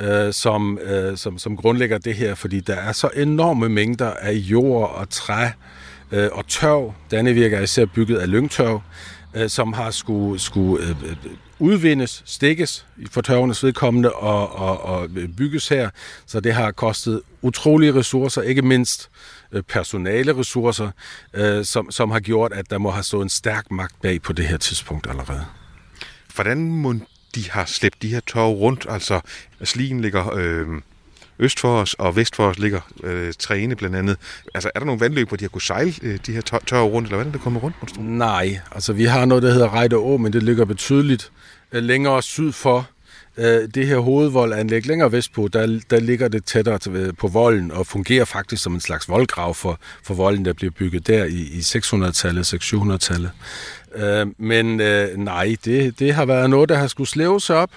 øh, 0.00 0.32
som, 0.32 0.78
øh, 0.78 1.16
som, 1.16 1.38
som 1.38 1.56
grundlægger 1.56 1.98
det 1.98 2.14
her, 2.14 2.34
fordi 2.34 2.60
der 2.60 2.74
er 2.74 2.92
så 2.92 3.10
enorme 3.16 3.68
mængder 3.68 4.10
af 4.10 4.32
jord 4.32 4.94
og 4.94 5.10
træ 5.10 5.48
øh, 6.12 6.28
og 6.32 6.46
tørv. 6.46 6.94
Dannevirke 7.10 7.56
er 7.56 7.60
især 7.60 7.84
bygget 7.84 8.18
af 8.18 8.30
lyngtørv, 8.30 8.82
øh, 9.34 9.48
som 9.48 9.72
har 9.72 9.90
skulle, 9.90 10.40
skulle 10.40 10.84
øh, 10.84 10.90
øh 10.90 11.16
udvindes, 11.58 12.22
stikkes 12.26 12.86
for 13.10 13.20
tørvenes 13.20 13.64
vedkommende 13.64 14.12
og, 14.12 14.52
og, 14.52 14.84
og 14.84 15.08
øh, 15.16 15.28
bygges 15.28 15.68
her. 15.68 15.90
Så 16.26 16.40
det 16.40 16.54
har 16.54 16.70
kostet 16.70 17.20
utrolige 17.42 17.94
ressourcer, 17.94 18.42
ikke 18.42 18.62
mindst 18.62 19.10
øh, 19.52 19.62
personale 19.62 20.36
ressourcer, 20.36 20.90
øh, 21.34 21.64
som, 21.64 21.90
som 21.90 22.10
har 22.10 22.20
gjort, 22.20 22.52
at 22.52 22.70
der 22.70 22.78
må 22.78 22.90
have 22.90 23.02
stået 23.02 23.22
en 23.22 23.28
stærk 23.28 23.70
magt 23.70 24.02
bag 24.02 24.22
på 24.22 24.32
det 24.32 24.46
her 24.46 24.56
tidspunkt 24.56 25.06
allerede. 25.06 25.44
Hvordan 26.34 26.58
må 26.72 26.94
de 27.34 27.50
har 27.50 27.64
slæbt 27.64 28.02
de 28.02 28.08
her 28.08 28.20
tog 28.20 28.60
rundt? 28.60 28.86
Altså, 28.88 29.20
slien 29.64 30.00
ligger 30.00 30.34
øh, 30.34 30.66
øst 31.38 31.60
for 31.60 31.80
os, 31.80 31.94
og 31.94 32.16
vest 32.16 32.36
for 32.36 32.46
os 32.46 32.58
ligger 32.58 32.80
øh, 33.04 33.32
træne 33.38 33.76
blandt 33.76 33.96
andet. 33.96 34.16
Altså, 34.54 34.70
er 34.74 34.78
der 34.78 34.86
nogle 34.86 35.00
vandløb, 35.00 35.28
hvor 35.28 35.36
de 35.36 35.44
har 35.44 35.48
kunnet 35.48 35.62
sejle 35.62 35.94
øh, 36.02 36.18
de 36.26 36.32
her 36.32 36.40
tør- 36.40 36.76
rundt, 36.76 37.06
eller 37.06 37.16
hvordan 37.16 37.28
er 37.28 37.32
det 37.32 37.40
kommet 37.40 37.62
rundt? 37.62 38.00
Nej, 38.00 38.60
altså 38.72 38.92
vi 38.92 39.04
har 39.04 39.24
noget, 39.24 39.42
der 39.42 39.52
hedder 39.52 39.74
Rejde 39.74 39.96
Å, 39.96 40.16
men 40.16 40.32
det 40.32 40.42
ligger 40.42 40.64
betydeligt 40.64 41.32
øh, 41.72 41.82
længere 41.82 42.22
syd 42.22 42.52
for 42.52 42.88
øh, 43.36 43.68
det 43.74 43.86
her 43.86 43.98
hovedvoldanlæg. 43.98 44.86
Længere 44.86 45.12
vestpå, 45.12 45.48
der, 45.48 45.80
der 45.90 46.00
ligger 46.00 46.28
det 46.28 46.44
tættere 46.44 46.78
til, 46.78 46.92
øh, 46.92 47.14
på 47.18 47.28
volden 47.28 47.70
og 47.70 47.86
fungerer 47.86 48.24
faktisk 48.24 48.62
som 48.62 48.74
en 48.74 48.80
slags 48.80 49.08
voldgrav 49.08 49.54
for, 49.54 49.78
for 50.02 50.14
volden, 50.14 50.44
der 50.44 50.52
bliver 50.52 50.70
bygget 50.70 51.06
der 51.06 51.24
i, 51.24 51.48
i 51.52 51.58
600-tallet, 51.58 52.54
600-tallet. 52.54 53.30
Øh, 53.96 54.26
men 54.38 54.80
øh, 54.80 55.16
nej, 55.16 55.56
det, 55.64 55.98
det 55.98 56.14
har 56.14 56.24
været 56.24 56.50
noget, 56.50 56.68
der 56.68 56.76
har 56.76 56.86
skulle 56.86 57.08
slæves 57.08 57.50
op 57.50 57.70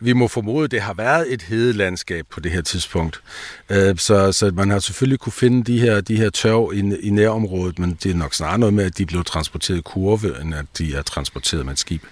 vi 0.00 0.12
må 0.12 0.28
formode, 0.28 0.64
at 0.64 0.70
det 0.70 0.80
har 0.80 0.94
været 0.94 1.32
et 1.32 1.42
hedelandskab 1.42 2.26
på 2.30 2.40
det 2.40 2.52
her 2.52 2.62
tidspunkt. 2.62 3.22
Øh, 3.70 3.98
så, 3.98 4.32
så 4.32 4.50
man 4.54 4.70
har 4.70 4.78
selvfølgelig 4.78 5.18
kunne 5.18 5.32
finde 5.32 5.72
de 5.72 5.80
her, 5.80 6.00
de 6.00 6.16
her 6.16 6.30
tørv 6.30 6.72
i, 6.74 6.78
i 7.00 7.10
nærområdet, 7.10 7.78
men 7.78 7.98
det 8.02 8.10
er 8.10 8.14
nok 8.14 8.34
snarere 8.34 8.58
noget 8.58 8.74
med, 8.74 8.84
at 8.84 8.98
de 8.98 9.06
blev 9.06 9.24
transporteret 9.24 9.78
i 9.78 9.82
kurve, 9.84 10.40
end 10.40 10.54
at 10.54 10.64
de 10.78 10.94
er 10.94 11.02
transporteret 11.02 11.64
med 11.64 11.72
et 11.72 11.78
skib. 11.78 12.02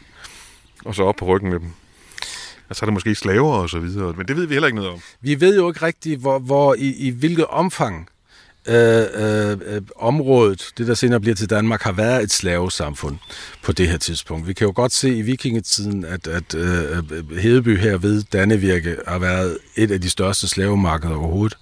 Og 0.85 0.95
så 0.95 1.03
op 1.03 1.17
på 1.17 1.25
ryggen 1.25 1.51
med 1.51 1.61
dem. 1.61 1.73
Og 2.69 2.77
så 2.77 2.85
er 2.85 2.87
der 2.87 2.93
måske 2.93 3.15
slaver 3.15 3.53
og 3.53 3.71
så 3.71 3.79
videre, 3.79 4.15
men 4.17 4.29
det 4.29 4.37
ved 4.37 4.47
vi 4.47 4.55
heller 4.55 4.67
ikke 4.67 4.77
noget 4.77 4.93
om. 4.93 5.01
Vi 5.21 5.41
ved 5.41 5.57
jo 5.57 5.69
ikke 5.69 5.87
rigtigt, 5.87 6.21
hvor, 6.21 6.39
hvor 6.39 6.75
i, 6.75 6.93
i 6.93 7.11
hvilket 7.11 7.47
omfang 7.47 8.09
øh, 8.69 9.07
øh, 9.15 9.59
øh 9.67 9.83
området, 9.97 10.73
det 10.79 10.87
der 10.87 10.95
senere 10.95 11.21
bliver 11.21 11.35
til 11.35 11.51
Danmark, 11.51 11.83
har 11.83 11.93
været 11.93 12.23
et 12.23 12.31
slavesamfund 12.31 13.17
på 13.63 13.73
det 13.73 13.89
her 13.89 13.97
tidspunkt. 13.97 14.47
Vi 14.47 14.53
kan 14.53 14.67
jo 14.67 14.73
godt 14.77 14.93
se 14.93 15.17
i 15.17 15.23
vikingetiden, 15.23 16.05
at, 16.05 16.27
at 16.27 16.55
øh, 16.55 16.99
øh 16.99 17.39
Hedeby 17.39 17.79
her 17.79 17.99
ved 17.99 18.23
Dannevirke 18.33 18.97
har 19.07 19.19
været 19.19 19.59
et 19.77 19.91
af 19.91 20.01
de 20.01 20.11
største 20.11 20.49
slavemarkeder 20.49 21.15
overhovedet. 21.15 21.59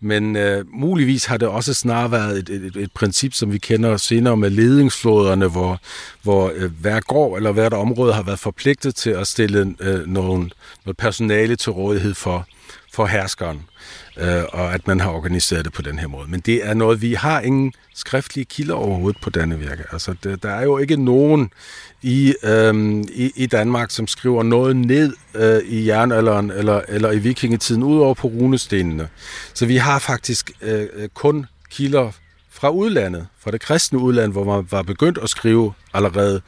Men 0.00 0.36
øh, 0.36 0.64
muligvis 0.72 1.24
har 1.24 1.36
det 1.36 1.48
også 1.48 1.74
snarere 1.74 2.10
været 2.10 2.38
et, 2.38 2.50
et, 2.50 2.76
et 2.76 2.92
princip, 2.92 3.34
som 3.34 3.52
vi 3.52 3.58
kender 3.58 3.96
senere 3.96 4.36
med 4.36 4.50
ledingsfloderne, 4.50 5.48
hvor, 5.48 5.80
hvor 6.22 6.52
øh, 6.54 6.70
hver 6.80 7.00
gård 7.00 7.36
eller 7.36 7.52
hvert 7.52 7.72
område 7.72 8.12
har 8.12 8.22
været 8.22 8.38
forpligtet 8.38 8.94
til 8.94 9.10
at 9.10 9.26
stille 9.26 9.74
øh, 9.80 10.06
nogle, 10.06 10.50
noget 10.84 10.96
personale 10.96 11.56
til 11.56 11.72
rådighed 11.72 12.14
for, 12.14 12.46
for 12.92 13.06
herskeren 13.06 13.62
øh, 14.18 14.42
og 14.48 14.74
at 14.74 14.86
man 14.86 15.00
har 15.00 15.10
organiseret 15.10 15.64
det 15.64 15.72
på 15.72 15.82
den 15.82 15.98
her 15.98 16.06
måde. 16.06 16.30
Men 16.30 16.40
det 16.40 16.66
er 16.66 16.74
noget, 16.74 17.02
vi 17.02 17.14
har 17.14 17.40
ingen 17.40 17.72
skriftlige 17.94 18.44
kilder 18.44 18.74
overhovedet 18.74 19.22
på 19.22 19.30
Dannevirke. 19.30 19.84
Altså, 19.92 20.14
det, 20.22 20.42
der 20.42 20.50
er 20.50 20.62
jo 20.62 20.78
ikke 20.78 20.96
nogen 20.96 21.50
i, 22.02 22.34
øh, 22.42 23.04
i, 23.10 23.32
i 23.36 23.46
Danmark, 23.46 23.90
som 23.90 24.06
skriver 24.06 24.42
noget 24.42 24.76
ned 24.76 25.12
øh, 25.34 25.58
i 25.64 25.86
jernalderen 25.86 26.50
eller, 26.50 26.80
eller 26.88 27.10
i 27.10 27.18
vikingetiden, 27.18 27.82
udover 27.82 28.14
på 28.14 28.28
runestenene. 28.28 29.08
Så 29.54 29.66
vi 29.66 29.76
har 29.76 29.98
faktisk 29.98 30.50
øh, 30.62 30.86
øh 30.94 31.08
kun 31.14 31.46
kilder 31.70 32.10
fra 32.50 32.70
udlandet, 32.70 33.26
fra 33.40 33.50
det 33.50 33.60
kristne 33.60 33.98
udland, 33.98 34.32
hvor 34.32 34.44
man 34.44 34.68
var 34.70 34.82
begyndt 34.82 35.18
at 35.22 35.28
skrive 35.28 35.72
allerede 35.94 36.40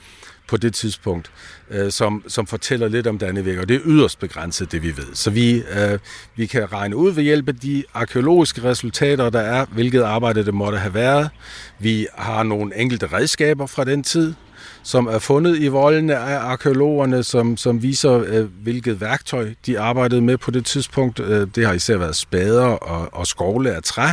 på 0.50 0.56
det 0.56 0.74
tidspunkt, 0.74 1.30
øh, 1.70 1.92
som, 1.92 2.24
som 2.28 2.46
fortæller 2.46 2.88
lidt 2.88 3.06
om 3.06 3.18
Dannevirke, 3.18 3.60
og 3.60 3.68
det 3.68 3.76
er 3.76 3.80
yderst 3.84 4.18
begrænset, 4.18 4.72
det 4.72 4.82
vi 4.82 4.96
ved. 4.96 5.14
Så 5.14 5.30
vi, 5.30 5.54
øh, 5.54 5.98
vi 6.36 6.46
kan 6.46 6.72
regne 6.72 6.96
ud 6.96 7.12
ved 7.12 7.22
hjælp 7.22 7.48
af 7.48 7.56
de 7.56 7.84
arkeologiske 7.94 8.64
resultater, 8.64 9.30
der 9.30 9.40
er, 9.40 9.66
hvilket 9.66 10.02
arbejde 10.02 10.44
det 10.44 10.54
måtte 10.54 10.78
have 10.78 10.94
været. 10.94 11.30
Vi 11.78 12.06
har 12.14 12.42
nogle 12.42 12.80
enkelte 12.80 13.06
redskaber 13.06 13.66
fra 13.66 13.84
den 13.84 14.02
tid, 14.02 14.34
som 14.82 15.06
er 15.06 15.18
fundet 15.18 15.58
i 15.58 15.68
voldene 15.68 16.16
af 16.16 16.38
arkeologerne, 16.38 17.22
som, 17.22 17.56
som 17.56 17.82
viser, 17.82 18.12
øh, 18.26 18.62
hvilket 18.62 19.00
værktøj 19.00 19.54
de 19.66 19.80
arbejdede 19.80 20.20
med 20.20 20.38
på 20.38 20.50
det 20.50 20.66
tidspunkt. 20.66 21.20
Øh, 21.20 21.46
det 21.54 21.66
har 21.66 21.72
især 21.72 21.96
været 21.96 22.16
spader 22.16 22.66
og, 22.66 23.08
og 23.12 23.26
skovle 23.26 23.74
af 23.74 23.82
træ. 23.82 24.08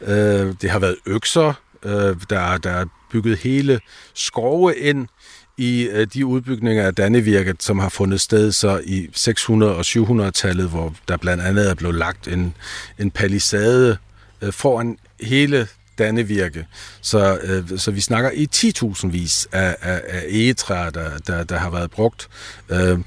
Øh, 0.00 0.54
det 0.62 0.70
har 0.70 0.78
været 0.78 0.96
økser, 1.06 1.52
øh, 1.84 2.16
der, 2.30 2.58
der 2.58 2.70
er 2.70 2.84
bygget 3.14 3.38
hele 3.38 3.80
skove 4.14 4.76
ind 4.76 5.08
i 5.56 5.82
øh, 5.82 6.06
de 6.14 6.26
udbygninger 6.26 6.86
af 6.86 6.94
Dannevirket, 6.94 7.62
som 7.62 7.78
har 7.78 7.88
fundet 7.88 8.20
sted 8.20 8.52
så 8.52 8.80
i 8.84 9.08
600- 9.16 9.50
og 9.50 9.80
700-tallet, 9.80 10.68
hvor 10.68 10.94
der 11.08 11.16
blandt 11.16 11.42
andet 11.42 11.70
er 11.70 11.74
blevet 11.74 11.94
lagt 11.94 12.28
en, 12.28 12.54
en 12.98 13.10
palisade 13.10 13.96
øh, 14.42 14.52
foran 14.52 14.98
hele 15.20 15.68
Dannevirke. 15.98 16.66
Så, 17.00 17.38
øh, 17.42 17.78
så 17.78 17.90
vi 17.90 18.00
snakker 18.00 18.30
i 18.30 18.48
10.000 18.54 19.08
vis 19.08 19.48
af, 19.52 19.76
af, 19.80 20.02
af 20.08 20.24
egetræer, 20.28 20.90
der, 20.90 21.18
der, 21.18 21.44
der 21.44 21.58
har 21.58 21.70
været 21.70 21.90
brugt. 21.90 22.28
Øh, 22.68 22.98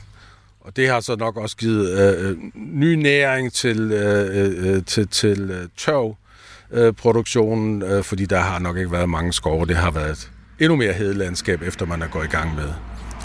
og 0.62 0.76
det 0.76 0.90
har 0.90 1.00
så 1.00 1.16
nok 1.16 1.38
også 1.38 1.58
givet 1.58 2.00
øh, 2.00 2.30
øh 2.30 2.38
ny 2.56 2.94
næring 2.94 3.54
til, 3.54 3.92
øh, 3.92 4.38
øh, 4.38 4.76
øh 4.76 4.86
til, 4.86 5.08
til 5.08 5.52
øh, 5.52 5.68
tørvproduktionen, 5.78 7.82
øh, 7.82 8.04
fordi 8.04 8.26
der 8.26 8.40
har 8.40 8.60
nok 8.60 8.78
ikke 8.78 8.92
været 8.92 9.10
mange 9.10 9.34
skove. 9.34 9.66
Det 9.66 9.76
har 9.76 9.92
været 9.92 10.32
endnu 10.60 10.76
mere 10.76 10.94
hedelandskab, 10.94 11.62
efter 11.62 11.86
man 11.86 12.02
er 12.02 12.08
gået 12.08 12.26
i 12.26 12.30
gang 12.30 12.56
med 12.56 12.70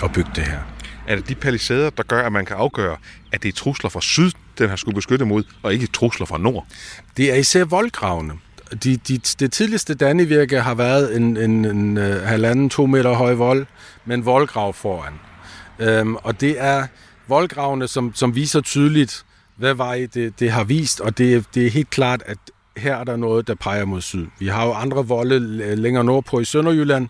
at 0.05 0.13
bygge 0.13 0.31
det 0.35 0.45
her. 0.45 0.59
Er 1.07 1.17
det 1.17 1.29
de 1.29 1.35
palisader, 1.35 1.91
der 1.91 2.03
gør, 2.03 2.23
at 2.23 2.33
man 2.33 2.45
kan 2.45 2.57
afgøre, 2.57 2.97
at 3.33 3.43
det 3.43 3.49
er 3.49 3.53
trusler 3.53 3.91
fra 3.91 4.01
syd, 4.01 4.31
den 4.59 4.69
har 4.69 4.77
skulle 4.77 4.95
beskytte 4.95 5.25
mod, 5.25 5.45
og 5.63 5.73
ikke 5.73 5.87
trusler 5.87 6.27
fra 6.27 6.39
nord? 6.39 6.67
Det 7.17 7.33
er 7.33 7.35
især 7.35 7.65
voldgravene. 7.65 8.33
De, 8.85 8.97
de, 8.97 9.19
det 9.19 9.53
tidligste 9.53 9.95
Dannevirke 9.95 10.61
har 10.61 10.75
været 10.75 11.17
en, 11.17 11.37
en, 11.37 11.65
en, 11.65 11.99
en 11.99 12.21
halvanden, 12.25 12.71
to 12.71 12.87
meter 12.87 13.13
høj 13.13 13.35
vold, 13.35 13.67
med 14.05 14.17
en 14.17 14.25
voldgrav 14.25 14.73
foran. 14.73 15.13
Øhm, 15.79 16.17
og 16.17 16.41
det 16.41 16.61
er 16.61 16.87
voldgravene, 17.29 17.89
som, 17.89 18.15
som 18.15 18.35
viser 18.35 18.61
tydeligt, 18.61 19.25
hvad 19.57 19.75
vej 19.75 20.09
det, 20.15 20.41
det 20.41 20.51
har 20.51 20.65
vist, 20.65 21.01
og 21.01 21.19
det, 21.19 21.45
det 21.55 21.67
er 21.67 21.71
helt 21.71 21.91
klart, 21.91 22.23
at 22.27 22.39
her 22.77 22.97
er 22.97 23.05
der 23.05 23.17
noget, 23.17 23.47
der 23.49 23.55
peger 23.55 23.85
mod 23.85 24.01
syd. 24.01 24.27
Vi 24.39 24.47
har 24.47 24.67
jo 24.67 24.73
andre 24.73 25.07
volde 25.07 25.39
længere 25.77 26.05
nordpå 26.05 26.41
i 26.41 26.45
Sønderjylland, 26.45 27.09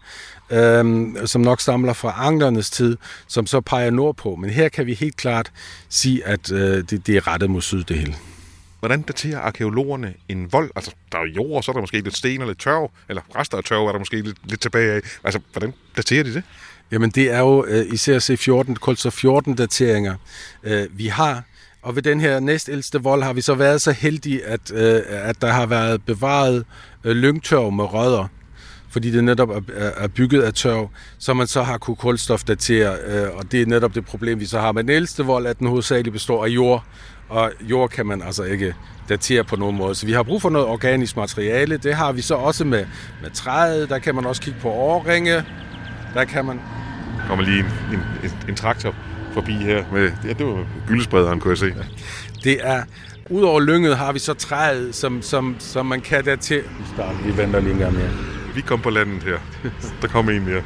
øhm, 0.50 1.26
som 1.26 1.40
nok 1.40 1.60
stamler 1.60 1.92
fra 1.92 2.14
anglernes 2.16 2.70
tid, 2.70 2.96
som 3.26 3.46
så 3.46 3.60
peger 3.60 3.90
nordpå. 3.90 4.36
Men 4.36 4.50
her 4.50 4.68
kan 4.68 4.86
vi 4.86 4.94
helt 4.94 5.16
klart 5.16 5.52
sige, 5.88 6.26
at 6.26 6.52
øh, 6.52 6.84
det, 6.90 7.06
det 7.06 7.16
er 7.16 7.28
rettet 7.28 7.50
mod 7.50 7.60
syd, 7.60 7.84
det 7.84 7.98
hele. 7.98 8.14
Hvordan 8.78 9.02
daterer 9.02 9.40
arkeologerne 9.40 10.14
en 10.28 10.52
vold? 10.52 10.70
Altså, 10.76 10.92
der 11.12 11.18
er 11.18 11.24
jord, 11.36 11.62
så 11.62 11.70
er 11.70 11.72
der 11.72 11.80
måske 11.80 12.00
lidt 12.00 12.16
sten 12.16 12.40
og 12.40 12.46
lidt 12.46 12.58
tørv, 12.58 12.90
eller 13.08 13.22
rester 13.36 13.56
af 13.58 13.64
tørv 13.64 13.86
er 13.86 13.92
der 13.92 13.98
måske 13.98 14.22
lidt, 14.22 14.38
lidt 14.44 14.60
tilbage 14.60 14.92
af. 14.92 15.00
Altså, 15.24 15.40
hvordan 15.52 15.74
daterer 15.96 16.22
de 16.22 16.34
det? 16.34 16.42
Jamen, 16.92 17.10
det 17.10 17.30
er 17.30 17.38
jo 17.38 17.64
øh, 17.68 17.86
især 17.92 18.18
C14, 18.18 18.74
kulser 18.74 19.10
14 19.10 19.54
dateringer. 19.54 20.14
Øh, 20.62 20.98
vi 20.98 21.06
har 21.06 21.44
og 21.82 21.96
ved 21.96 22.02
den 22.02 22.20
her 22.20 22.40
næstældste 22.40 23.02
vold 23.02 23.22
har 23.22 23.32
vi 23.32 23.40
så 23.40 23.54
været 23.54 23.80
så 23.80 23.92
heldige, 23.92 24.44
at, 24.44 24.72
øh, 24.74 25.02
at 25.08 25.42
der 25.42 25.48
har 25.48 25.66
været 25.66 26.02
bevaret 26.02 26.64
øh, 27.04 27.16
lyngtørv 27.16 27.70
med 27.70 27.84
rødder, 27.84 28.26
fordi 28.90 29.10
det 29.10 29.24
netop 29.24 29.50
er, 29.50 29.60
er 29.76 30.08
bygget 30.08 30.42
af 30.42 30.54
tørv, 30.54 30.90
så 31.18 31.34
man 31.34 31.46
så 31.46 31.62
har 31.62 31.78
kunne 31.78 31.96
kulstofdatere, 31.96 32.96
øh, 33.06 33.36
og 33.36 33.52
det 33.52 33.62
er 33.62 33.66
netop 33.66 33.94
det 33.94 34.04
problem, 34.04 34.40
vi 34.40 34.46
så 34.46 34.60
har 34.60 34.72
med 34.72 34.82
den 34.82 34.90
ældste 34.90 35.24
vold, 35.24 35.46
at 35.46 35.58
den 35.58 35.66
hovedsageligt 35.66 36.12
består 36.12 36.44
af 36.44 36.48
jord, 36.48 36.84
og 37.28 37.52
jord 37.60 37.90
kan 37.90 38.06
man 38.06 38.22
altså 38.22 38.42
ikke 38.42 38.74
datere 39.08 39.44
på 39.44 39.56
nogen 39.56 39.76
måde. 39.76 39.94
Så 39.94 40.06
vi 40.06 40.12
har 40.12 40.22
brug 40.22 40.42
for 40.42 40.50
noget 40.50 40.68
organisk 40.68 41.16
materiale. 41.16 41.76
Det 41.76 41.94
har 41.94 42.12
vi 42.12 42.20
så 42.20 42.34
også 42.34 42.64
med, 42.64 42.86
med 43.22 43.30
træet. 43.30 43.88
Der 43.88 43.98
kan 43.98 44.14
man 44.14 44.26
også 44.26 44.42
kigge 44.42 44.60
på 44.60 44.68
årringe. 44.68 45.44
Der 46.14 46.24
kan 46.24 46.44
man... 46.44 46.56
Der 46.56 47.26
kommer 47.28 47.44
lige 47.44 47.58
en, 47.58 47.66
en, 47.92 48.00
en, 48.24 48.30
en 48.48 48.54
traktor 48.54 48.94
forbi 49.32 49.52
her. 49.52 49.84
Med, 49.92 50.12
ja, 50.24 50.32
det 50.32 50.46
var 50.46 50.64
gyldesprederen, 50.86 51.40
kunne 51.40 51.50
jeg 51.50 51.58
se. 51.58 51.74
Det 52.44 52.58
er, 52.60 52.82
udover 53.30 53.60
lynget 53.60 53.96
har 53.96 54.12
vi 54.12 54.18
så 54.18 54.34
træet, 54.34 54.94
som, 54.94 55.22
som, 55.22 55.56
som 55.58 55.86
man 55.86 56.00
kan 56.00 56.24
der 56.24 56.36
til. 56.36 56.62
Vi 56.78 56.84
starter, 56.94 57.18
vi 57.24 57.36
venter 57.36 57.60
lige 57.60 57.72
en 57.72 57.78
gang 57.78 57.94
mere. 57.94 58.10
Vi 58.54 58.60
kom 58.60 58.80
på 58.80 58.90
landet 58.90 59.22
her. 59.22 59.38
Der 60.02 60.08
kommer 60.08 60.32
en 60.32 60.44
mere. 60.44 60.62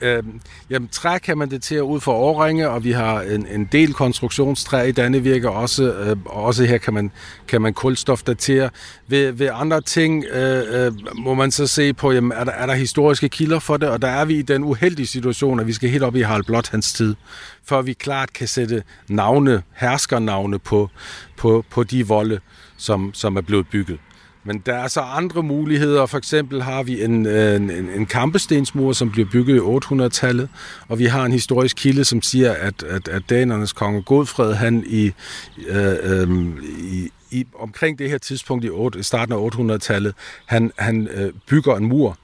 Øh, 0.00 0.22
jamen, 0.70 0.88
træ 0.88 1.18
kan 1.18 1.38
man 1.38 1.50
det 1.50 1.62
til 1.62 1.82
ud 1.82 2.00
for 2.00 2.12
årringe, 2.12 2.70
og 2.70 2.84
vi 2.84 2.92
har 2.92 3.20
en, 3.20 3.46
en 3.46 3.68
del 3.72 3.92
konstruktionstræ 3.92 4.88
i 4.88 4.92
Dannevirke 4.92 5.50
også. 5.50 5.92
Øh, 5.92 6.16
også 6.26 6.64
her 6.64 6.78
kan 6.78 6.94
man, 6.94 7.10
kan 7.48 7.62
man 7.62 7.74
kulstofdatere. 7.74 8.70
Ved, 9.08 9.32
ved 9.32 9.50
andre 9.52 9.80
ting 9.80 10.24
øh, 10.24 10.86
øh, 10.86 10.92
må 11.14 11.34
man 11.34 11.50
så 11.50 11.66
se 11.66 11.92
på, 11.92 12.12
jamen, 12.12 12.32
er, 12.32 12.44
der, 12.44 12.52
er 12.52 12.66
der 12.66 12.74
historiske 12.74 13.28
kilder 13.28 13.58
for 13.58 13.76
det, 13.76 13.88
og 13.88 14.02
der 14.02 14.08
er 14.08 14.24
vi 14.24 14.34
i 14.38 14.42
den 14.42 14.64
uheldige 14.64 15.06
situation, 15.06 15.60
at 15.60 15.66
vi 15.66 15.72
skal 15.72 15.90
helt 15.90 16.02
op 16.02 16.16
i 16.16 16.20
Harald 16.20 16.44
Blåthands 16.44 16.92
tid, 16.92 17.14
før 17.64 17.82
vi 17.82 17.92
klart 17.92 18.32
kan 18.32 18.48
sætte 18.48 18.82
navne, 19.08 19.62
herskernavne 19.72 20.58
på, 20.58 20.90
på, 21.36 21.64
på 21.70 21.84
de 21.84 22.06
volde, 22.06 22.40
som, 22.76 23.10
som 23.14 23.36
er 23.36 23.40
blevet 23.40 23.68
bygget. 23.68 23.98
Men 24.46 24.62
der 24.66 24.74
er 24.74 24.88
så 24.88 25.00
andre 25.00 25.42
muligheder. 25.42 26.06
For 26.06 26.18
eksempel 26.18 26.62
har 26.62 26.82
vi 26.82 27.04
en, 27.04 27.26
øh, 27.26 27.56
en, 27.56 27.70
en 27.70 28.06
kampestensmur, 28.06 28.92
som 28.92 29.10
bliver 29.10 29.28
bygget 29.32 29.56
i 29.56 29.58
800-tallet, 29.58 30.48
og 30.88 30.98
vi 30.98 31.04
har 31.04 31.24
en 31.24 31.32
historisk 31.32 31.76
kilde, 31.76 32.04
som 32.04 32.22
siger, 32.22 32.52
at, 32.52 32.82
at, 32.82 33.08
at 33.08 33.22
danernes 33.30 33.72
konge 33.72 34.02
Godfred, 34.02 34.54
han 34.54 34.84
i, 34.86 35.12
øh, 35.68 35.96
øh, 36.02 36.28
i, 36.78 37.10
i 37.30 37.46
omkring 37.58 37.98
det 37.98 38.10
her 38.10 38.18
tidspunkt 38.18 38.64
i 38.64 38.70
8, 38.70 39.02
starten 39.02 39.34
af 39.34 39.48
800-tallet, 39.48 40.14
han, 40.46 40.72
han 40.78 41.08
øh, 41.08 41.32
bygger 41.46 41.76
en 41.76 41.84
mur, 41.84 42.18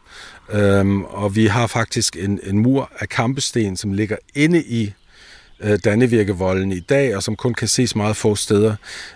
Øhm, 0.53 1.05
og 1.05 1.37
vi 1.37 1.47
har 1.47 1.67
faktisk 1.67 2.17
en, 2.17 2.41
en 2.43 2.59
mur 2.59 2.91
af 3.01 3.09
kampesten, 3.09 3.77
som 3.77 3.93
ligger 3.93 4.17
inde 4.35 4.63
i 4.63 4.93
øh, 5.61 5.79
Dannevirkevolden 5.85 6.73
i 6.73 6.81
dag, 6.81 7.17
og 7.17 7.23
som 7.23 7.37
kun 7.37 7.55
kan 7.55 7.69
ses 7.69 7.97
meget 7.97 8.17
få 8.17 8.35
steder, 8.35 8.75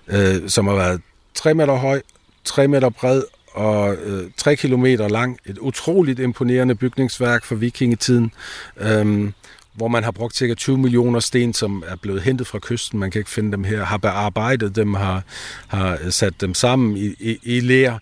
øh, 0.09 0.49
som 0.49 0.67
har 0.67 0.75
været 0.75 1.01
3 1.35 1.55
meter 1.55 1.75
høj 1.75 2.03
3 2.47 2.69
meter 2.69 2.89
bred 2.89 3.23
og 3.53 3.95
øh, 3.95 4.31
3 4.37 4.57
kilometer 4.57 5.09
lang. 5.09 5.39
Et 5.47 5.59
utroligt 5.59 6.19
imponerende 6.19 6.75
bygningsværk 6.75 7.45
for 7.45 7.55
vikingetiden, 7.55 8.33
øh, 8.77 9.31
hvor 9.75 9.89
man 9.89 10.05
har 10.05 10.11
brugt 10.11 10.37
ca. 10.37 10.55
20 10.55 10.79
millioner 10.79 11.21
sten, 11.21 11.55
som 11.55 11.85
er 11.87 11.97
blevet 11.97 12.23
hentet 12.23 12.47
fra 12.47 12.59
kysten. 12.63 12.99
Man 12.99 13.11
kan 13.11 13.19
ikke 13.19 13.31
finde 13.31 13.53
dem 13.53 13.65
her. 13.65 13.85
Har 13.85 13.97
bearbejdet 13.97 14.77
dem, 14.77 14.95
har, 14.95 15.23
har 15.69 15.99
øh, 16.05 16.11
sat 16.11 16.41
dem 16.41 16.55
sammen 16.55 16.97
i, 16.97 17.07
i, 17.07 17.39
i 17.43 17.61
lær. 17.61 17.99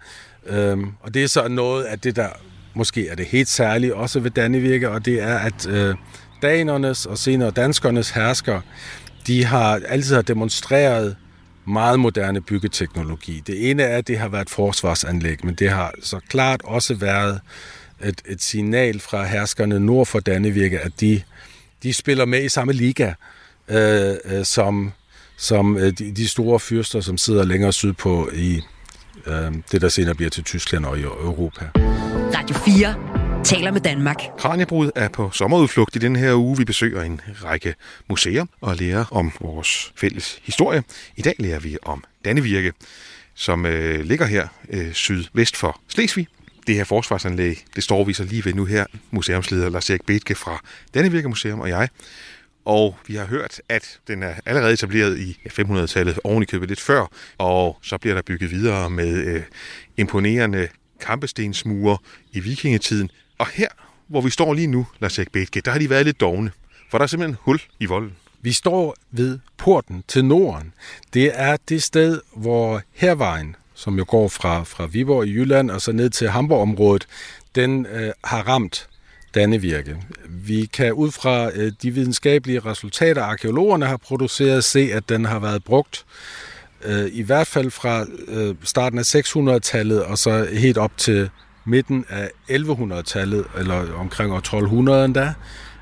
Øh, 0.46 0.78
og 1.00 1.14
det 1.14 1.24
er 1.24 1.28
så 1.28 1.48
noget 1.48 1.84
af 1.84 1.98
det, 1.98 2.16
der 2.16 2.28
måske 2.74 3.08
er 3.08 3.14
det 3.14 3.26
helt 3.26 3.48
særlige 3.48 3.94
også 3.94 4.20
ved 4.20 4.30
Dannevirke, 4.30 4.90
og 4.90 5.04
det 5.04 5.22
er, 5.22 5.38
at 5.38 5.66
øh, 5.66 5.94
danernes 6.42 7.06
og 7.06 7.18
senere 7.18 7.50
danskernes 7.50 8.10
hersker 8.10 8.60
de 9.26 9.44
har 9.44 9.80
altid 9.88 10.14
har 10.14 10.22
demonstreret 10.22 11.16
meget 11.66 12.00
moderne 12.00 12.40
byggeteknologi. 12.40 13.42
Det 13.46 13.70
ene 13.70 13.82
er, 13.82 13.98
at 13.98 14.08
det 14.08 14.18
har 14.18 14.28
været 14.28 14.50
forsvarsanlæg, 14.50 15.46
men 15.46 15.54
det 15.54 15.70
har 15.70 15.94
så 16.02 16.20
klart 16.28 16.60
også 16.64 16.94
været 16.94 17.40
et, 18.04 18.22
et 18.26 18.42
signal 18.42 19.00
fra 19.00 19.24
herskerne 19.24 19.80
nord 19.80 20.06
for 20.06 20.20
Dannevirke, 20.20 20.80
at 20.80 20.92
de, 21.00 21.22
de 21.82 21.92
spiller 21.92 22.24
med 22.24 22.44
i 22.44 22.48
samme 22.48 22.72
liga 22.72 23.12
øh, 23.68 24.14
øh, 24.24 24.44
som, 24.44 24.92
som 25.36 25.76
øh, 25.76 25.92
de, 25.98 26.12
de 26.12 26.28
store 26.28 26.60
fyrster, 26.60 27.00
som 27.00 27.18
sidder 27.18 27.44
længere 27.44 27.72
sydpå 27.72 28.30
i 28.34 28.60
øh, 29.26 29.52
det, 29.72 29.80
der 29.80 29.88
senere 29.88 30.14
bliver 30.14 30.30
til 30.30 30.44
Tyskland 30.44 30.84
og 30.84 30.98
i 30.98 31.02
Europa. 31.02 31.64
Radio 32.34 32.56
4 32.56 33.23
taler 33.44 33.70
med 33.70 33.80
Danmark. 33.80 34.16
Kranjebrud 34.38 34.90
er 34.94 35.08
på 35.08 35.30
sommerudflugt 35.30 35.96
i 35.96 35.98
den 35.98 36.16
her 36.16 36.34
uge. 36.34 36.58
Vi 36.58 36.64
besøger 36.64 37.02
en 37.02 37.20
række 37.44 37.74
museer 38.08 38.44
og 38.60 38.76
lærer 38.76 39.04
om 39.10 39.32
vores 39.40 39.92
fælles 39.96 40.40
historie. 40.42 40.82
I 41.16 41.22
dag 41.22 41.34
lærer 41.38 41.60
vi 41.60 41.76
om 41.82 42.04
Dannevirke, 42.24 42.72
som 43.34 43.66
øh, 43.66 44.04
ligger 44.04 44.26
her 44.26 44.48
øh, 44.70 44.92
sydvest 44.92 45.56
for 45.56 45.80
Slesvig. 45.88 46.28
Det 46.66 46.74
her 46.74 46.84
forsvarsanlæg, 46.84 47.64
det 47.76 47.84
står 47.84 48.04
vi 48.04 48.12
så 48.12 48.24
lige 48.24 48.44
ved 48.44 48.54
nu 48.54 48.64
her, 48.64 48.86
museumsleder 49.10 49.70
Lars 49.70 49.90
Erik 49.90 50.06
Bethke 50.06 50.34
fra 50.34 50.60
Dannevirke 50.94 51.28
Museum 51.28 51.60
og 51.60 51.68
jeg. 51.68 51.88
Og 52.64 52.96
vi 53.06 53.14
har 53.14 53.26
hørt, 53.26 53.60
at 53.68 53.98
den 54.08 54.22
er 54.22 54.34
allerede 54.46 54.72
etableret 54.72 55.18
i 55.18 55.38
500-tallet, 55.48 56.18
oven 56.24 56.42
i 56.42 56.46
købet 56.46 56.68
lidt 56.68 56.80
før, 56.80 57.06
og 57.38 57.78
så 57.82 57.98
bliver 57.98 58.14
der 58.14 58.22
bygget 58.22 58.50
videre 58.50 58.90
med 58.90 59.26
øh, 59.26 59.42
imponerende 59.96 60.68
kampestensmure 61.00 61.98
i 62.32 62.40
vikingetiden. 62.40 63.10
Og 63.38 63.46
her, 63.46 63.68
hvor 64.06 64.20
vi 64.20 64.30
står 64.30 64.54
lige 64.54 64.66
nu, 64.66 64.86
Lars 65.00 65.18
Erik 65.18 65.32
Bethke, 65.32 65.60
der 65.60 65.70
har 65.70 65.78
de 65.78 65.90
været 65.90 66.06
lidt 66.06 66.20
dogne, 66.20 66.50
for 66.90 66.98
der 66.98 67.02
er 67.02 67.06
simpelthen 67.06 67.36
hul 67.40 67.60
i 67.80 67.86
volden. 67.86 68.12
Vi 68.40 68.52
står 68.52 68.96
ved 69.10 69.38
porten 69.56 70.04
til 70.08 70.24
Norden. 70.24 70.72
Det 71.14 71.30
er 71.34 71.56
det 71.68 71.82
sted, 71.82 72.20
hvor 72.36 72.82
hervejen, 72.92 73.56
som 73.74 73.98
jo 73.98 74.04
går 74.08 74.28
fra, 74.28 74.62
fra 74.62 74.86
Viborg 74.86 75.26
i 75.26 75.30
Jylland 75.30 75.70
og 75.70 75.80
så 75.80 75.92
ned 75.92 76.10
til 76.10 76.28
Hamburg-området, 76.28 77.06
den 77.54 77.86
øh, 77.86 78.12
har 78.24 78.48
ramt 78.48 78.88
Dannevirke. 79.34 79.96
Vi 80.28 80.66
kan 80.72 80.92
ud 80.92 81.10
fra 81.10 81.50
øh, 81.54 81.72
de 81.82 81.90
videnskabelige 81.90 82.60
resultater, 82.60 83.22
arkeologerne 83.22 83.86
har 83.86 83.96
produceret, 83.96 84.64
se, 84.64 84.90
at 84.92 85.08
den 85.08 85.24
har 85.24 85.38
været 85.38 85.64
brugt 85.64 86.04
øh, 86.84 87.10
i 87.12 87.22
hvert 87.22 87.46
fald 87.46 87.70
fra 87.70 88.06
øh, 88.28 88.54
starten 88.62 88.98
af 88.98 89.14
600-tallet 89.14 90.04
og 90.04 90.18
så 90.18 90.48
helt 90.52 90.78
op 90.78 90.96
til 90.96 91.30
midten 91.64 92.04
af 92.08 92.30
1100-tallet, 92.50 93.44
eller 93.58 93.94
omkring 93.94 94.32
år 94.32 94.38
1200 94.38 95.04
endda. 95.04 95.34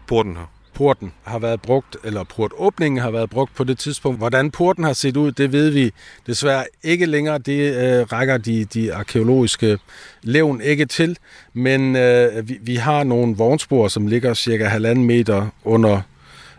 Porten 0.06 0.36
her. 0.36 0.52
Porten 0.74 1.12
har 1.22 1.38
været 1.38 1.62
brugt, 1.62 1.96
eller 2.04 2.24
portåbningen 2.24 3.00
har 3.00 3.10
været 3.10 3.30
brugt 3.30 3.54
på 3.54 3.64
det 3.64 3.78
tidspunkt. 3.78 4.18
Hvordan 4.18 4.50
porten 4.50 4.84
har 4.84 4.92
set 4.92 5.16
ud, 5.16 5.32
det 5.32 5.52
ved 5.52 5.70
vi 5.70 5.92
desværre 6.26 6.64
ikke 6.82 7.06
længere. 7.06 7.38
Det 7.38 7.74
øh, 7.76 8.06
rækker 8.12 8.38
de, 8.38 8.64
de 8.64 8.94
arkeologiske 8.94 9.78
levn 10.22 10.60
ikke 10.60 10.86
til. 10.86 11.18
Men 11.52 11.96
øh, 11.96 12.48
vi, 12.48 12.58
vi 12.60 12.76
har 12.76 13.04
nogle 13.04 13.36
vognspor, 13.36 13.88
som 13.88 14.06
ligger 14.06 14.34
cirka 14.34 14.64
halvanden 14.64 15.04
meter 15.04 15.46
under 15.64 16.00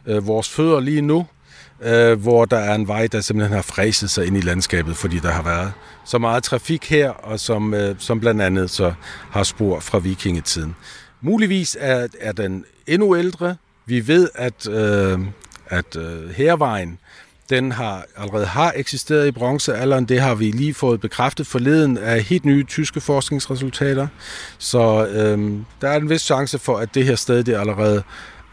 øh, 0.05 0.27
vores 0.27 0.49
fødder 0.49 0.79
lige 0.79 1.01
nu, 1.01 1.25
øh, 1.81 2.21
hvor 2.21 2.45
der 2.45 2.57
er 2.57 2.75
en 2.75 2.87
vej, 2.87 3.07
der 3.07 3.21
simpelthen 3.21 3.55
har 3.55 3.61
fræset 3.61 4.09
sig 4.09 4.27
ind 4.27 4.37
i 4.37 4.41
landskabet, 4.41 4.97
fordi 4.97 5.19
der 5.19 5.31
har 5.31 5.43
været 5.43 5.71
så 6.05 6.17
meget 6.17 6.43
trafik 6.43 6.89
her, 6.89 7.09
og 7.09 7.39
som, 7.39 7.73
øh, 7.73 7.95
som 7.99 8.19
blandt 8.19 8.41
andet 8.41 8.69
så 8.69 8.93
har 9.31 9.43
spor 9.43 9.79
fra 9.79 9.99
vikingetiden. 9.99 10.75
Muligvis 11.21 11.77
er, 11.79 12.07
er 12.19 12.31
den 12.31 12.65
endnu 12.87 13.17
ældre. 13.17 13.55
Vi 13.85 14.07
ved, 14.07 14.29
at, 14.35 14.67
øh, 14.67 15.19
at 15.67 15.95
øh, 15.95 16.29
hervejen 16.29 16.99
den 17.49 17.71
har 17.71 18.05
allerede 18.17 18.45
har 18.45 18.73
eksisteret 18.75 19.27
i 19.27 19.31
bronzealderen. 19.31 20.05
Det 20.05 20.21
har 20.21 20.35
vi 20.35 20.51
lige 20.51 20.73
fået 20.73 21.01
bekræftet 21.01 21.47
forleden 21.47 21.97
af 21.97 22.21
helt 22.21 22.45
nye 22.45 22.63
tyske 22.63 23.01
forskningsresultater. 23.01 24.07
Så 24.57 25.07
øh, 25.07 25.51
der 25.81 25.89
er 25.89 25.97
en 25.97 26.09
vis 26.09 26.21
chance 26.21 26.59
for, 26.59 26.77
at 26.77 26.95
det 26.95 27.05
her 27.05 27.15
sted 27.15 27.43
det 27.43 27.55
allerede 27.55 28.03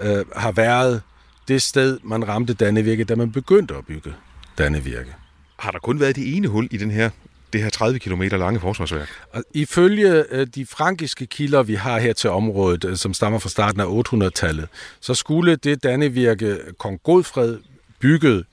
øh, 0.01 0.25
har 0.37 0.53
været 0.53 1.03
det 1.51 1.63
sted, 1.63 1.99
man 2.03 2.29
ramte 2.29 2.55
Dannevirke, 2.55 3.05
da 3.05 3.15
man 3.15 3.33
begyndte 3.33 3.75
at 3.75 3.87
bygge 3.87 4.15
Dannevirke. 4.59 5.15
Har 5.59 5.71
der 5.71 5.79
kun 5.79 6.01
været 6.01 6.17
det 6.17 6.37
ene 6.37 6.49
hul 6.49 6.69
i 6.71 6.77
den 6.77 6.91
her 6.91 7.11
det 7.53 7.63
her 7.63 7.71
30 7.71 7.99
km 7.99 8.23
lange 8.23 8.61
forsvarsværk? 8.61 9.09
Og 9.33 9.45
ifølge 9.55 10.25
øh, 10.31 10.47
de 10.47 10.67
frankiske 10.67 11.27
kilder, 11.27 11.63
vi 11.63 11.75
har 11.75 11.99
her 11.99 12.13
til 12.13 12.31
området, 12.31 12.85
øh, 12.85 12.97
som 12.97 13.15
stammer 13.15 13.39
fra 13.39 13.49
starten 13.49 13.81
af 13.81 13.85
800-tallet, 13.85 14.69
så 15.01 15.15
skulle 15.15 15.57
det 15.57 15.83
Dannevirke 15.83 16.59
kong 16.79 17.01
Godfred 17.03 17.59
bygget 18.01 18.45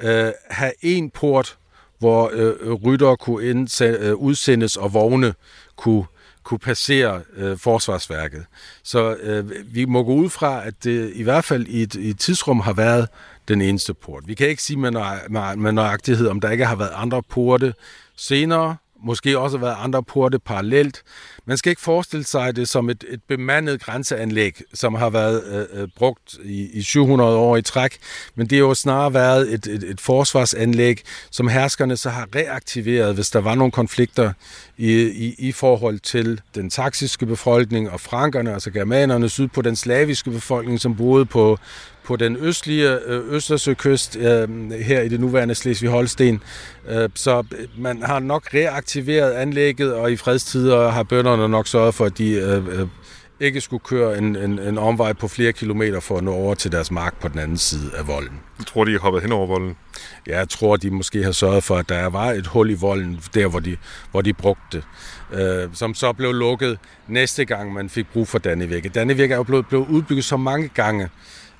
øh, 0.00 0.32
have 0.50 0.72
en 0.82 1.10
port, 1.10 1.56
hvor 1.98 2.30
øh, 2.32 2.72
rytter 2.72 3.16
kunne 3.16 3.66
øh, 3.82 4.14
udsendes 4.14 4.76
og 4.76 4.94
vogne 4.94 5.34
kunne 5.76 6.04
kunne 6.48 6.58
passere 6.58 7.22
øh, 7.36 7.58
forsvarsværket. 7.58 8.44
Så 8.82 9.14
øh, 9.14 9.50
vi 9.74 9.84
må 9.84 10.02
gå 10.02 10.14
ud 10.14 10.30
fra, 10.30 10.66
at 10.66 10.84
det 10.84 11.12
i 11.14 11.22
hvert 11.22 11.44
fald 11.44 11.66
i 11.66 11.82
et, 11.82 11.94
i 11.94 12.10
et 12.10 12.18
tidsrum 12.18 12.60
har 12.60 12.72
været 12.72 13.08
den 13.48 13.62
eneste 13.62 13.94
port. 13.94 14.22
Vi 14.26 14.34
kan 14.34 14.48
ikke 14.48 14.62
sige 14.62 14.76
med, 14.76 14.90
nøj, 14.90 15.18
med, 15.30 15.56
med 15.56 15.72
nøjagtighed, 15.72 16.26
om 16.28 16.40
der 16.40 16.50
ikke 16.50 16.66
har 16.66 16.76
været 16.76 16.90
andre 16.94 17.22
porte 17.22 17.74
senere, 18.16 18.76
måske 19.04 19.38
også 19.38 19.58
været 19.58 19.76
andre 19.78 20.02
porte 20.02 20.38
parallelt. 20.38 21.02
Man 21.46 21.56
skal 21.56 21.70
ikke 21.70 21.82
forestille 21.82 22.24
sig 22.24 22.56
det 22.56 22.68
som 22.68 22.90
et, 22.90 23.04
et 23.08 23.20
bemandet 23.28 23.80
grænseanlæg, 23.80 24.60
som 24.74 24.94
har 24.94 25.10
været 25.10 25.44
øh, 25.44 25.82
øh 25.82 25.88
brugt 25.96 26.38
i, 26.44 26.70
i 26.72 26.82
700 26.82 27.36
år 27.36 27.56
i 27.56 27.62
træk, 27.62 27.98
men 28.34 28.46
det 28.46 28.58
har 28.58 28.64
jo 28.64 28.74
snarere 28.74 29.14
været 29.14 29.54
et, 29.54 29.66
et, 29.66 29.82
et 29.82 30.00
forsvarsanlæg, 30.00 31.02
som 31.30 31.48
herskerne 31.48 31.96
så 31.96 32.10
har 32.10 32.28
reaktiveret, 32.34 33.14
hvis 33.14 33.30
der 33.30 33.40
var 33.40 33.54
nogle 33.54 33.72
konflikter 33.72 34.32
i, 34.76 34.92
i, 35.02 35.34
i 35.38 35.52
forhold 35.52 35.98
til 35.98 36.40
den 36.54 36.70
taksiske 36.70 37.26
befolkning 37.26 37.90
og 37.90 38.00
frankerne, 38.00 38.52
altså 38.52 38.70
germanerne, 38.70 39.28
syd 39.28 39.48
på 39.48 39.62
den 39.62 39.76
slaviske 39.76 40.30
befolkning, 40.30 40.80
som 40.80 40.96
boede 40.96 41.26
på, 41.26 41.58
på 42.08 42.16
den 42.16 42.36
østlige 42.36 42.98
øh, 43.06 43.34
Østersøkyst 43.34 44.16
øh, 44.16 44.70
her 44.70 45.00
i 45.00 45.08
det 45.08 45.20
nuværende 45.20 45.54
Slesvig-Holsten. 45.54 46.40
Øh, 46.88 47.08
så 47.14 47.44
man 47.78 48.02
har 48.02 48.18
nok 48.18 48.54
reaktiveret 48.54 49.32
anlægget, 49.32 49.94
og 49.94 50.12
i 50.12 50.16
fredstider 50.16 50.88
har 50.88 51.02
bønderne 51.02 51.48
nok 51.48 51.66
sørget 51.66 51.94
for, 51.94 52.04
at 52.04 52.18
de 52.18 52.88
ikke 53.40 53.60
skulle 53.60 53.80
køre 53.84 54.18
en, 54.18 54.36
en, 54.36 54.58
en 54.58 54.78
omvej 54.78 55.12
på 55.12 55.28
flere 55.28 55.52
kilometer 55.52 56.00
for 56.00 56.18
at 56.18 56.24
nå 56.24 56.32
over 56.32 56.54
til 56.54 56.72
deres 56.72 56.90
mark 56.90 57.20
på 57.20 57.28
den 57.28 57.38
anden 57.38 57.58
side 57.58 57.90
af 57.98 58.08
volden. 58.08 58.40
Jeg 58.58 58.66
tror, 58.66 58.84
de 58.84 58.92
har 58.92 58.98
hoppet 58.98 59.22
hen 59.22 59.32
over 59.32 59.46
volden? 59.46 59.76
Ja, 60.26 60.38
jeg 60.38 60.48
tror, 60.48 60.76
de 60.76 60.90
måske 60.90 61.24
har 61.24 61.32
sørget 61.32 61.64
for, 61.64 61.76
at 61.76 61.88
der 61.88 62.06
var 62.06 62.30
et 62.30 62.46
hul 62.46 62.70
i 62.70 62.74
volden, 62.74 63.20
der 63.34 63.46
hvor 63.46 63.60
de, 63.60 63.76
hvor 64.10 64.20
de 64.20 64.32
brugte 64.32 64.62
det, 64.72 64.84
øh, 65.40 65.68
som 65.74 65.94
så 65.94 66.12
blev 66.12 66.32
lukket 66.32 66.78
næste 67.08 67.44
gang, 67.44 67.72
man 67.72 67.88
fik 67.88 68.06
brug 68.12 68.28
for 68.28 68.38
Dannevirke. 68.38 68.88
Dannevirke 68.88 69.32
er 69.32 69.36
jo 69.36 69.42
blevet, 69.42 69.66
blevet 69.66 69.88
udbygget 69.88 70.24
så 70.24 70.36
mange 70.36 70.68
gange, 70.74 71.08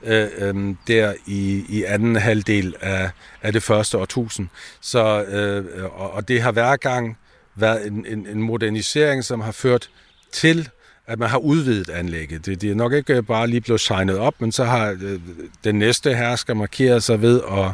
øh, 0.03 0.29
øh, 0.39 0.75
der 0.89 1.15
i, 1.27 1.65
i 1.69 1.85
anden 1.85 2.17
halvdel 2.17 2.75
af, 2.81 3.11
af 3.43 3.53
det 3.53 3.63
første 3.63 3.99
årtusind. 3.99 4.49
Så, 4.81 5.23
øh, 5.25 5.85
og, 5.85 6.11
og 6.11 6.29
det 6.29 6.43
har 6.43 6.53
hver 6.53 6.77
gang 6.77 7.19
været 7.55 7.87
en, 7.87 8.07
en, 8.09 8.27
en 8.27 8.43
modernisering, 8.43 9.25
som 9.25 9.41
har 9.41 9.53
ført 9.53 9.91
til 10.33 10.69
at 11.09 11.19
man 11.19 11.29
har 11.29 11.39
udvidet 11.39 11.91
anlægget. 11.91 12.47
Det, 12.47 12.63
det 12.63 12.71
er 12.71 12.75
nok 12.75 12.93
ikke 12.93 13.17
øh, 13.17 13.23
bare 13.23 13.47
lige 13.47 13.61
blevet 13.61 13.81
signet 13.81 14.19
op, 14.19 14.41
men 14.41 14.53
så 14.53 14.65
har 14.65 14.97
øh, 15.01 15.21
den 15.65 15.75
næste 15.75 16.15
hersker 16.15 16.55
markeret 16.55 17.03
sig 17.03 17.23
ved 17.23 17.41
at, 17.51 17.71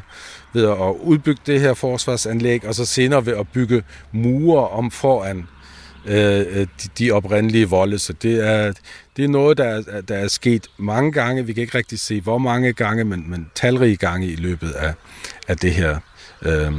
ved 0.52 0.68
at 0.68 0.94
udbygge 1.00 1.40
det 1.46 1.60
her 1.60 1.74
forsvarsanlæg, 1.74 2.66
og 2.66 2.74
så 2.74 2.84
senere 2.84 3.26
ved 3.26 3.36
at 3.36 3.48
bygge 3.48 3.84
mure 4.12 4.68
om 4.68 4.90
foran 4.90 5.48
øh, 6.06 6.60
øh, 6.60 6.66
de, 6.82 6.88
de 6.98 7.10
oprindelige 7.10 7.68
volde. 7.68 7.98
Så 7.98 8.12
det 8.12 8.48
er, 8.48 8.72
det 9.16 9.24
er 9.24 9.28
noget, 9.28 9.58
der 9.58 9.64
er, 9.64 10.00
der 10.00 10.16
er 10.16 10.28
sket 10.28 10.66
mange 10.76 11.12
gange. 11.12 11.46
Vi 11.46 11.52
kan 11.52 11.60
ikke 11.60 11.78
rigtig 11.78 11.98
se, 11.98 12.20
hvor 12.20 12.38
mange 12.38 12.72
gange, 12.72 13.04
men, 13.04 13.30
men 13.30 13.50
talrige 13.54 13.96
gange 13.96 14.26
i 14.26 14.36
løbet 14.36 14.70
af, 14.70 14.94
af 15.48 15.56
det 15.56 15.72
her 15.72 15.98
øh, 16.42 16.72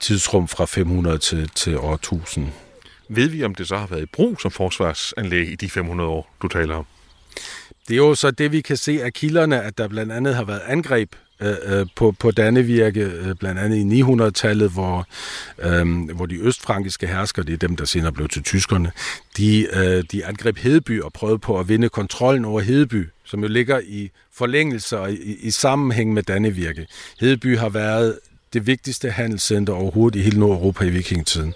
tidsrum 0.00 0.48
fra 0.48 0.64
500 0.64 1.18
til, 1.18 1.50
til 1.54 1.78
år 1.78 1.94
1000. 1.94 2.48
Ved 3.08 3.28
vi, 3.28 3.44
om 3.44 3.54
det 3.54 3.68
så 3.68 3.76
har 3.76 3.86
været 3.86 4.02
i 4.02 4.06
brug 4.06 4.40
som 4.40 4.50
forsvarsanlæg 4.50 5.52
i 5.52 5.54
de 5.54 5.70
500 5.70 6.10
år, 6.10 6.34
du 6.42 6.48
taler 6.48 6.74
om? 6.74 6.86
Det 7.88 7.94
er 7.94 7.96
jo 7.96 8.14
så 8.14 8.30
det, 8.30 8.52
vi 8.52 8.60
kan 8.60 8.76
se 8.76 9.04
af 9.04 9.12
kilderne, 9.12 9.62
at 9.62 9.78
der 9.78 9.88
blandt 9.88 10.12
andet 10.12 10.34
har 10.34 10.44
været 10.44 10.62
angreb 10.66 11.12
Øh, 11.42 11.56
øh, 11.64 11.86
på, 11.96 12.14
på 12.18 12.30
Dannevirke, 12.30 13.00
øh, 13.00 13.34
blandt 13.34 13.60
andet 13.60 13.76
i 13.76 14.02
900-tallet, 14.02 14.70
hvor, 14.70 15.06
øh, 15.58 16.10
hvor 16.14 16.26
de 16.26 16.36
østfrankiske 16.36 17.06
herskere, 17.06 17.44
det 17.44 17.52
er 17.52 17.56
dem, 17.56 17.76
der 17.76 17.84
senere 17.84 18.12
blev 18.12 18.28
til 18.28 18.42
tyskerne, 18.42 18.92
de, 19.36 19.66
øh, 19.72 20.04
de 20.12 20.26
angreb 20.26 20.58
Hedeby 20.58 21.00
og 21.00 21.12
prøvede 21.12 21.38
på 21.38 21.58
at 21.58 21.68
vinde 21.68 21.88
kontrollen 21.88 22.44
over 22.44 22.60
Hedeby, 22.60 23.08
som 23.24 23.42
jo 23.42 23.48
ligger 23.48 23.80
i 23.86 24.10
forlængelse 24.34 24.98
og 24.98 25.12
i, 25.12 25.36
i 25.42 25.50
sammenhæng 25.50 26.12
med 26.12 26.22
Dannevirke. 26.22 26.86
Hedeby 27.20 27.58
har 27.58 27.68
været 27.68 28.18
det 28.52 28.66
vigtigste 28.66 29.10
handelscenter 29.10 29.72
overhovedet 29.72 30.18
i 30.18 30.22
hele 30.22 30.40
Nordeuropa 30.40 30.84
i 30.84 30.90
vikingetiden. 30.90 31.54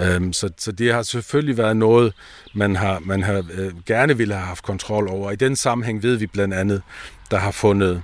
Øhm, 0.00 0.32
så, 0.32 0.50
så 0.58 0.72
det 0.72 0.94
har 0.94 1.02
selvfølgelig 1.02 1.58
været 1.58 1.76
noget, 1.76 2.12
man 2.54 2.76
har, 2.76 2.98
man 2.98 3.22
har 3.22 3.44
øh, 3.52 3.72
gerne 3.86 4.16
ville 4.16 4.34
have 4.34 4.46
haft 4.46 4.64
kontrol 4.64 5.08
over. 5.08 5.30
I 5.30 5.36
den 5.36 5.56
sammenhæng 5.56 6.02
ved 6.02 6.16
vi 6.16 6.26
blandt 6.26 6.54
andet, 6.54 6.82
der 7.30 7.38
har 7.38 7.50
fundet 7.50 8.02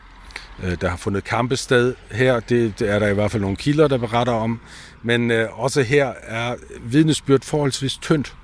øh, 0.63 0.77
der 0.81 0.89
har 0.89 0.97
fundet 0.97 1.25
kampested 1.25 1.95
her. 2.11 2.41
Det, 2.41 2.79
det 2.79 2.91
er 2.91 2.99
der 2.99 3.09
i 3.09 3.15
hvert 3.15 3.31
fald 3.31 3.43
nogle 3.43 3.57
kilder, 3.57 3.89
der 3.89 3.99
beretter 3.99 4.33
om. 4.33 4.61
Men 5.03 5.31
øh, 5.31 5.61
også 5.61 5.83
her 5.83 6.13
er 6.23 6.55
vidnesbyrd 6.81 7.43
forholdsvis 7.43 7.97
tyndt. 7.97 8.35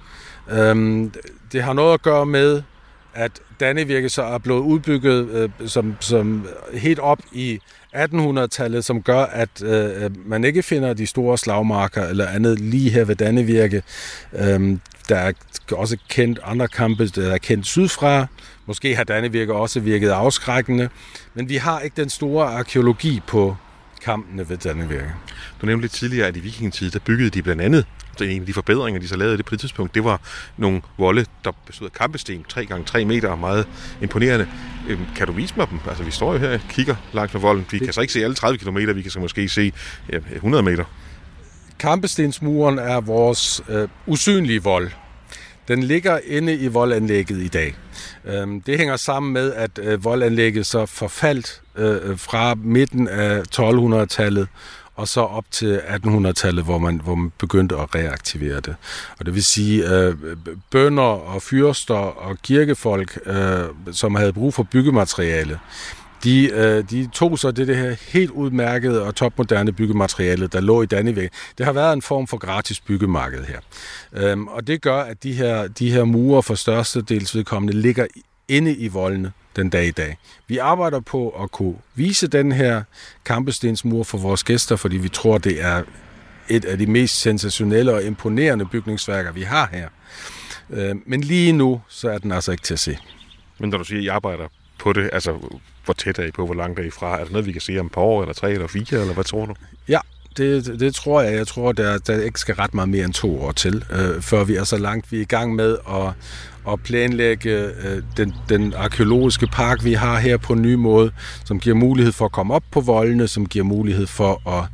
Øhm, 0.50 1.12
det 1.52 1.62
har 1.62 1.72
noget 1.72 1.94
at 1.94 2.02
gøre 2.02 2.26
med, 2.26 2.62
at 3.14 3.40
Dannevirke 3.60 4.08
så 4.08 4.22
er 4.22 4.38
blevet 4.38 4.60
udbygget 4.60 5.28
øh, 5.28 5.68
som, 5.68 5.96
som 6.00 6.46
helt 6.72 6.98
op 6.98 7.18
i 7.32 7.60
1800-tallet, 7.96 8.84
som 8.84 9.02
gør, 9.02 9.22
at 9.22 9.62
øh, 9.62 10.10
man 10.26 10.44
ikke 10.44 10.62
finder 10.62 10.94
de 10.94 11.06
store 11.06 11.38
slagmarker 11.38 12.06
eller 12.06 12.26
andet 12.26 12.60
lige 12.60 12.90
her 12.90 13.04
ved 13.04 13.16
Dannevirke. 13.16 13.82
Øhm, 14.32 14.80
der 15.08 15.16
er 15.16 15.32
også 15.72 15.96
kendt 16.08 16.38
andre 16.44 16.68
kampe, 16.68 17.06
der 17.06 17.32
er 17.32 17.38
kendt 17.38 17.66
sydfra. 17.66 18.26
Måske 18.66 18.96
har 18.96 19.04
Dannevirke 19.04 19.54
også 19.54 19.80
virket 19.80 20.10
afskrækkende. 20.10 20.88
Men 21.34 21.48
vi 21.48 21.56
har 21.56 21.80
ikke 21.80 22.02
den 22.02 22.10
store 22.10 22.46
arkeologi 22.46 23.20
på 23.26 23.56
kampene 24.04 24.48
ved 24.48 24.56
Dannevirke. 24.56 25.12
Du 25.60 25.66
nævnte 25.66 25.82
lidt 25.82 25.92
tidligere, 25.92 26.26
at 26.28 26.36
i 26.36 26.40
vikingetid, 26.40 26.90
der 26.90 26.98
byggede 26.98 27.30
de 27.30 27.42
blandt 27.42 27.62
andet 27.62 27.86
en 28.20 28.40
af 28.40 28.46
de 28.46 28.52
forbedringer, 28.52 29.00
de 29.00 29.08
så 29.08 29.16
lavede 29.16 29.36
det 29.36 29.44
på 29.44 29.50
det 29.50 29.60
tidspunkt, 29.60 29.94
det 29.94 30.04
var 30.04 30.20
nogle 30.56 30.82
volde, 30.98 31.26
der 31.44 31.52
bestod 31.66 31.86
af 31.86 31.92
kampesten, 31.92 32.44
3 32.48 32.66
gange 32.66 32.84
3 32.84 33.04
meter, 33.04 33.36
meget 33.36 33.68
imponerende. 34.02 34.48
Øhm, 34.88 35.06
kan 35.16 35.26
du 35.26 35.32
vise 35.32 35.54
mig 35.56 35.70
dem? 35.70 35.78
Altså, 35.88 36.04
vi 36.04 36.10
står 36.10 36.32
jo 36.32 36.38
her 36.38 36.54
og 36.54 36.60
kigger 36.68 36.96
langt 37.12 37.34
med 37.34 37.40
volden. 37.40 37.66
Vi 37.70 37.78
det... 37.78 37.86
kan 37.86 37.92
så 37.92 38.00
ikke 38.00 38.12
se 38.12 38.24
alle 38.24 38.34
30 38.34 38.58
km, 38.58 38.76
vi 38.76 39.02
kan 39.02 39.10
så 39.10 39.20
måske 39.20 39.48
se 39.48 39.72
ja, 40.12 40.18
100 40.34 40.62
meter. 40.62 40.84
Kampestensmuren 41.78 42.78
er 42.78 43.00
vores 43.00 43.62
øh, 43.68 43.88
usynlige 44.06 44.62
vold. 44.62 44.90
Den 45.68 45.82
ligger 45.82 46.18
inde 46.26 46.54
i 46.54 46.66
voldanlægget 46.66 47.38
i 47.38 47.48
dag. 47.48 47.74
Øhm, 48.24 48.60
det 48.60 48.78
hænger 48.78 48.96
sammen 48.96 49.32
med, 49.32 49.52
at 49.52 49.78
øh, 49.82 50.04
voldanlægget 50.04 50.66
så 50.66 50.86
forfaldt 50.86 51.62
øh, 51.76 52.18
fra 52.18 52.54
midten 52.54 53.08
af 53.08 53.42
1200-tallet 53.54 54.48
og 55.00 55.08
så 55.08 55.20
op 55.20 55.44
til 55.50 55.78
1800-tallet, 55.78 56.64
hvor 56.64 56.78
man, 56.78 57.00
hvor 57.04 57.14
man 57.14 57.32
begyndte 57.38 57.76
at 57.76 57.94
reaktivere 57.94 58.60
det. 58.60 58.76
Og 59.18 59.26
det 59.26 59.34
vil 59.34 59.44
sige, 59.44 59.94
øh, 59.94 60.14
bønder 60.70 61.02
og 61.02 61.42
fyrster 61.42 61.94
og 61.94 62.36
kirkefolk, 62.42 63.18
øh, 63.26 63.64
som 63.92 64.14
havde 64.14 64.32
brug 64.32 64.54
for 64.54 64.62
byggemateriale, 64.62 65.58
de, 66.24 66.50
øh, 66.50 66.84
de 66.90 67.08
tog 67.12 67.38
så 67.38 67.50
det, 67.50 67.68
det 67.68 67.76
her 67.76 67.96
helt 68.08 68.30
udmærkede 68.30 69.02
og 69.02 69.14
topmoderne 69.14 69.72
byggemateriale, 69.72 70.46
der 70.46 70.60
lå 70.60 70.82
i 70.82 70.86
Dannevæg. 70.86 71.28
Det 71.58 71.66
har 71.66 71.72
været 71.72 71.92
en 71.92 72.02
form 72.02 72.26
for 72.26 72.36
gratis 72.36 72.80
byggemarked 72.80 73.44
her. 73.44 73.60
Øhm, 74.12 74.48
og 74.48 74.66
det 74.66 74.82
gør, 74.82 75.00
at 75.02 75.22
de 75.22 75.32
her, 75.32 75.68
de 75.68 75.90
her 75.90 76.04
murer 76.04 76.40
for 76.40 76.54
størstedels 76.54 77.36
vedkommende 77.36 77.80
ligger 77.80 78.06
inde 78.48 78.74
i 78.74 78.88
voldene 78.88 79.32
den 79.56 79.70
dag 79.70 79.86
i 79.86 79.90
dag. 79.90 80.16
Vi 80.46 80.58
arbejder 80.58 81.00
på 81.00 81.28
at 81.28 81.50
kunne 81.50 81.76
vise 81.94 82.26
den 82.26 82.52
her 82.52 82.82
kampestensmur 83.24 84.04
for 84.04 84.18
vores 84.18 84.44
gæster, 84.44 84.76
fordi 84.76 84.96
vi 84.96 85.08
tror, 85.08 85.38
det 85.38 85.62
er 85.62 85.82
et 86.48 86.64
af 86.64 86.78
de 86.78 86.86
mest 86.86 87.20
sensationelle 87.20 87.94
og 87.94 88.04
imponerende 88.04 88.66
bygningsværker, 88.66 89.32
vi 89.32 89.42
har 89.42 89.68
her. 89.72 89.88
Øh, 90.70 90.96
men 91.06 91.20
lige 91.20 91.52
nu, 91.52 91.80
så 91.88 92.10
er 92.10 92.18
den 92.18 92.32
altså 92.32 92.52
ikke 92.52 92.64
til 92.64 92.74
at 92.74 92.80
se. 92.80 92.98
Men 93.58 93.70
når 93.70 93.78
du 93.78 93.84
siger, 93.84 93.98
at 93.98 94.04
I 94.04 94.08
arbejder 94.08 94.48
på 94.78 94.92
det, 94.92 95.10
altså 95.12 95.38
hvor 95.84 95.94
tæt 95.94 96.18
er 96.18 96.24
I 96.24 96.30
på, 96.30 96.46
hvor 96.46 96.54
langt 96.54 96.78
er 96.78 96.84
I 96.84 96.90
fra? 96.90 97.18
Er 97.18 97.22
det 97.22 97.32
noget, 97.32 97.46
vi 97.46 97.52
kan 97.52 97.60
se 97.60 97.78
om 97.78 97.86
et 97.86 97.92
par 97.92 98.00
år, 98.00 98.22
eller 98.22 98.34
tre, 98.34 98.52
eller 98.52 98.66
fire, 98.66 99.00
eller 99.00 99.14
hvad 99.14 99.24
tror 99.24 99.46
du? 99.46 99.54
Ja, 99.88 100.00
det, 100.36 100.80
det 100.80 100.94
tror 100.94 101.20
jeg. 101.20 101.34
Jeg 101.34 101.46
tror, 101.46 101.72
der, 101.72 101.98
der 101.98 102.22
ikke 102.22 102.40
skal 102.40 102.54
ret 102.54 102.74
meget 102.74 102.88
mere 102.88 103.04
end 103.04 103.14
to 103.14 103.42
år 103.42 103.52
til, 103.52 103.84
øh, 103.90 104.22
før 104.22 104.44
vi 104.44 104.56
er 104.56 104.64
så 104.64 104.78
langt. 104.78 105.12
Vi 105.12 105.16
er 105.16 105.20
i 105.20 105.24
gang 105.24 105.54
med 105.54 105.76
at, 105.88 106.12
at 106.68 106.82
planlægge 106.82 107.50
øh, 107.50 108.02
den, 108.16 108.34
den 108.48 108.74
arkeologiske 108.74 109.46
park, 109.46 109.84
vi 109.84 109.92
har 109.92 110.18
her 110.18 110.36
på 110.36 110.52
en 110.52 110.62
ny 110.62 110.74
måde, 110.74 111.12
som 111.44 111.60
giver 111.60 111.76
mulighed 111.76 112.12
for 112.12 112.24
at 112.24 112.32
komme 112.32 112.54
op 112.54 112.64
på 112.70 112.80
voldene, 112.80 113.28
som 113.28 113.46
giver 113.46 113.64
mulighed 113.64 114.06
for 114.06 114.48
at, 114.48 114.68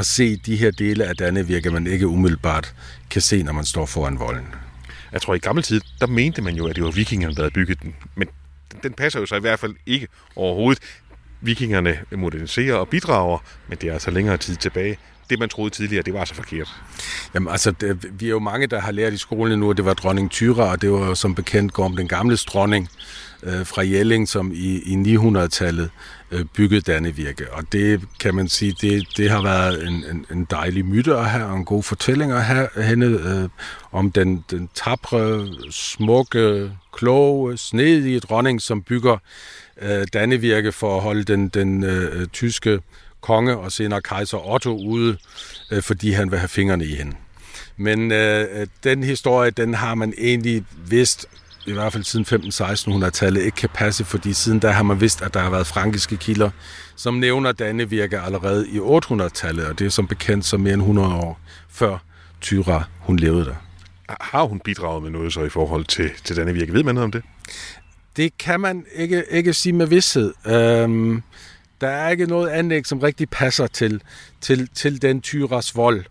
at 0.00 0.06
se 0.06 0.36
de 0.36 0.56
her 0.56 0.70
dele 0.70 1.04
af 1.04 1.16
Dannevirke, 1.16 1.70
man 1.70 1.86
ikke 1.86 2.06
umiddelbart 2.06 2.74
kan 3.10 3.22
se, 3.22 3.42
når 3.42 3.52
man 3.52 3.64
står 3.64 3.86
foran 3.86 4.18
volden. 4.18 4.46
Jeg 5.12 5.22
tror, 5.22 5.34
i 5.34 5.38
gammel 5.38 5.64
tid, 5.64 5.80
der 6.00 6.06
mente 6.06 6.42
man 6.42 6.54
jo, 6.54 6.66
at 6.66 6.76
det 6.76 6.84
var 6.84 6.90
vikingerne, 6.90 7.34
der 7.34 7.42
havde 7.42 7.54
bygget 7.54 7.82
den. 7.82 7.94
Men 8.14 8.28
den 8.82 8.92
passer 8.92 9.20
jo 9.20 9.26
så 9.26 9.36
i 9.36 9.40
hvert 9.40 9.58
fald 9.58 9.74
ikke 9.86 10.08
overhovedet. 10.36 10.82
Vikingerne 11.42 11.98
moderniserer 12.16 12.74
og 12.74 12.88
bidrager, 12.88 13.38
men 13.68 13.78
det 13.80 13.88
er 13.88 13.92
altså 13.92 14.10
længere 14.10 14.36
tid 14.36 14.56
tilbage 14.56 14.98
det, 15.30 15.38
man 15.38 15.48
troede 15.48 15.70
tidligere, 15.70 16.02
det 16.02 16.14
var 16.14 16.24
så 16.24 16.34
forkert. 16.34 16.74
Jamen 17.34 17.48
altså, 17.52 17.70
det, 17.70 18.20
vi 18.20 18.26
er 18.26 18.30
jo 18.30 18.38
mange, 18.38 18.66
der 18.66 18.80
har 18.80 18.92
lært 18.92 19.12
i 19.12 19.18
skolen 19.18 19.58
nu, 19.58 19.70
at 19.70 19.76
det 19.76 19.84
var 19.84 19.94
dronning 19.94 20.30
Tyra, 20.30 20.70
og 20.70 20.82
det 20.82 20.92
var 20.92 21.14
som 21.14 21.34
bekendt 21.34 21.78
om 21.78 21.96
den 21.96 22.08
gamle 22.08 22.36
dronning 22.36 22.88
øh, 23.42 23.66
fra 23.66 23.82
Jelling, 23.82 24.28
som 24.28 24.52
i, 24.54 24.78
i 24.78 25.16
900-tallet 25.16 25.90
øh, 26.30 26.44
byggede 26.44 26.80
Dannevirke. 26.80 27.52
Og 27.52 27.72
det 27.72 28.00
kan 28.20 28.34
man 28.34 28.48
sige, 28.48 28.74
det, 28.80 29.06
det 29.16 29.30
har 29.30 29.42
været 29.42 29.86
en, 29.88 30.04
en, 30.10 30.26
en 30.32 30.46
dejlig 30.50 30.86
myte 30.86 31.14
at 31.14 31.30
have, 31.30 31.46
og 31.46 31.56
en 31.56 31.64
god 31.64 31.82
fortælling 31.82 32.32
at 32.32 32.44
have 32.44 32.68
henne 32.76 33.06
øh, 33.06 33.48
om 33.92 34.12
den, 34.12 34.44
den 34.50 34.68
tabre, 34.74 35.48
smukke, 35.70 36.72
kloge, 36.92 37.56
snedige 37.56 38.20
dronning, 38.20 38.62
som 38.62 38.82
bygger 38.82 39.16
øh, 39.82 40.06
Dannevirke 40.12 40.72
for 40.72 40.96
at 40.96 41.02
holde 41.02 41.24
den, 41.24 41.48
den 41.48 41.84
øh, 41.84 42.26
tyske 42.26 42.80
konge 43.20 43.56
og 43.56 43.72
senere 43.72 44.02
kejser 44.02 44.50
Otto 44.52 44.76
ude, 44.76 45.16
øh, 45.70 45.82
fordi 45.82 46.10
han 46.10 46.30
vil 46.30 46.38
have 46.38 46.48
fingrene 46.48 46.84
i 46.84 46.94
hende. 46.94 47.16
Men 47.76 48.12
øh, 48.12 48.66
den 48.84 49.02
historie, 49.02 49.50
den 49.50 49.74
har 49.74 49.94
man 49.94 50.14
egentlig 50.18 50.64
vidst, 50.86 51.26
i 51.66 51.72
hvert 51.72 51.92
fald 51.92 52.04
siden 52.04 52.26
15-1600-tallet, 53.04 53.42
ikke 53.42 53.56
kan 53.56 53.68
passe, 53.74 54.04
fordi 54.04 54.32
siden 54.32 54.58
da 54.58 54.70
har 54.70 54.82
man 54.82 55.00
vidst, 55.00 55.22
at 55.22 55.34
der 55.34 55.40
har 55.40 55.50
været 55.50 55.66
frankiske 55.66 56.16
kilder, 56.16 56.50
som 56.96 57.14
nævner 57.14 57.52
Dannevirke 57.52 58.20
allerede 58.20 58.68
i 58.68 58.78
800-tallet, 58.78 59.66
og 59.66 59.78
det 59.78 59.86
er 59.86 59.90
som 59.90 60.06
bekendt 60.06 60.44
så 60.44 60.56
mere 60.58 60.74
end 60.74 60.82
100 60.82 61.14
år 61.14 61.40
før 61.68 61.98
Tyra, 62.40 62.84
hun 62.98 63.16
levede 63.16 63.44
der. 63.44 63.54
Har 64.20 64.44
hun 64.44 64.60
bidraget 64.60 65.02
med 65.02 65.10
noget 65.10 65.32
så 65.32 65.42
i 65.42 65.48
forhold 65.48 65.84
til, 65.84 66.10
til 66.24 66.36
Dannevirke? 66.36 66.72
Ved 66.72 66.82
man 66.82 66.94
noget 66.94 67.04
om 67.04 67.12
det? 67.12 67.22
Det 68.16 68.38
kan 68.38 68.60
man 68.60 68.84
ikke, 68.94 69.24
ikke 69.30 69.52
sige 69.52 69.72
med 69.72 69.86
vidshed. 69.86 70.32
Øhm, 70.46 71.22
der 71.80 71.88
er 71.88 72.10
ikke 72.10 72.26
noget 72.26 72.48
anlæg, 72.48 72.86
som 72.86 72.98
rigtig 72.98 73.30
passer 73.30 73.66
til, 73.66 74.02
til, 74.40 74.68
til 74.74 75.02
den 75.02 75.20
tyras 75.20 75.76
vold. 75.76 76.04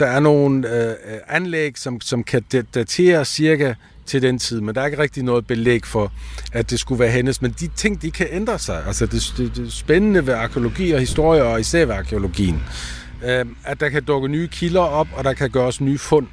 Der 0.00 0.06
er 0.06 0.20
nogle 0.20 0.86
øh, 0.86 0.94
anlæg, 1.28 1.78
som, 1.78 2.00
som 2.00 2.24
kan 2.24 2.42
datere 2.74 3.24
cirka 3.24 3.74
til 4.06 4.22
den 4.22 4.38
tid, 4.38 4.60
men 4.60 4.74
der 4.74 4.80
er 4.80 4.86
ikke 4.86 4.98
rigtig 4.98 5.22
noget 5.22 5.46
belæg 5.46 5.86
for, 5.86 6.12
at 6.52 6.70
det 6.70 6.80
skulle 6.80 6.98
være 6.98 7.10
hendes. 7.10 7.42
Men 7.42 7.54
de 7.60 7.68
ting, 7.76 8.02
de 8.02 8.10
kan 8.10 8.26
ændre 8.30 8.58
sig. 8.58 8.82
Altså 8.86 9.06
det, 9.06 9.34
det, 9.36 9.56
det 9.56 9.72
spændende 9.72 10.26
ved 10.26 10.34
arkeologi 10.34 10.92
og 10.92 11.00
historie, 11.00 11.42
og 11.42 11.60
især 11.60 11.86
ved 11.86 11.94
arkeologien, 11.94 12.62
øh, 13.24 13.46
at 13.64 13.80
der 13.80 13.88
kan 13.88 14.04
dukke 14.04 14.28
nye 14.28 14.48
kilder 14.48 14.80
op, 14.80 15.08
og 15.12 15.24
der 15.24 15.32
kan 15.32 15.50
gøres 15.50 15.80
nye 15.80 15.98
fund. 15.98 16.26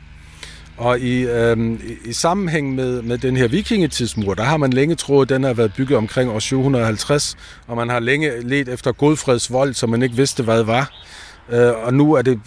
Og 0.79 0.99
i, 0.99 1.21
øhm, 1.21 1.73
i, 1.73 2.09
i 2.09 2.13
sammenhæng 2.13 2.75
med, 2.75 3.01
med 3.01 3.17
den 3.17 3.37
her 3.37 3.47
vikingetidsmur, 3.47 4.33
der 4.33 4.43
har 4.43 4.57
man 4.57 4.73
længe 4.73 4.95
troet, 4.95 5.25
at 5.25 5.29
den 5.29 5.43
har 5.43 5.53
været 5.53 5.73
bygget 5.73 5.97
omkring 5.97 6.31
år 6.31 6.39
750, 6.39 7.37
og 7.67 7.77
man 7.77 7.89
har 7.89 7.99
længe 7.99 8.41
let 8.41 8.69
efter 8.69 8.91
Godfreds 8.91 9.51
vold, 9.51 9.73
som 9.73 9.89
man 9.89 10.03
ikke 10.03 10.15
vidste, 10.15 10.43
hvad 10.43 10.57
det 10.59 10.67
var. 10.67 10.91
Øh, 11.51 11.71
og 11.83 11.93
nu 11.93 12.13
er 12.13 12.21
det 12.21 12.39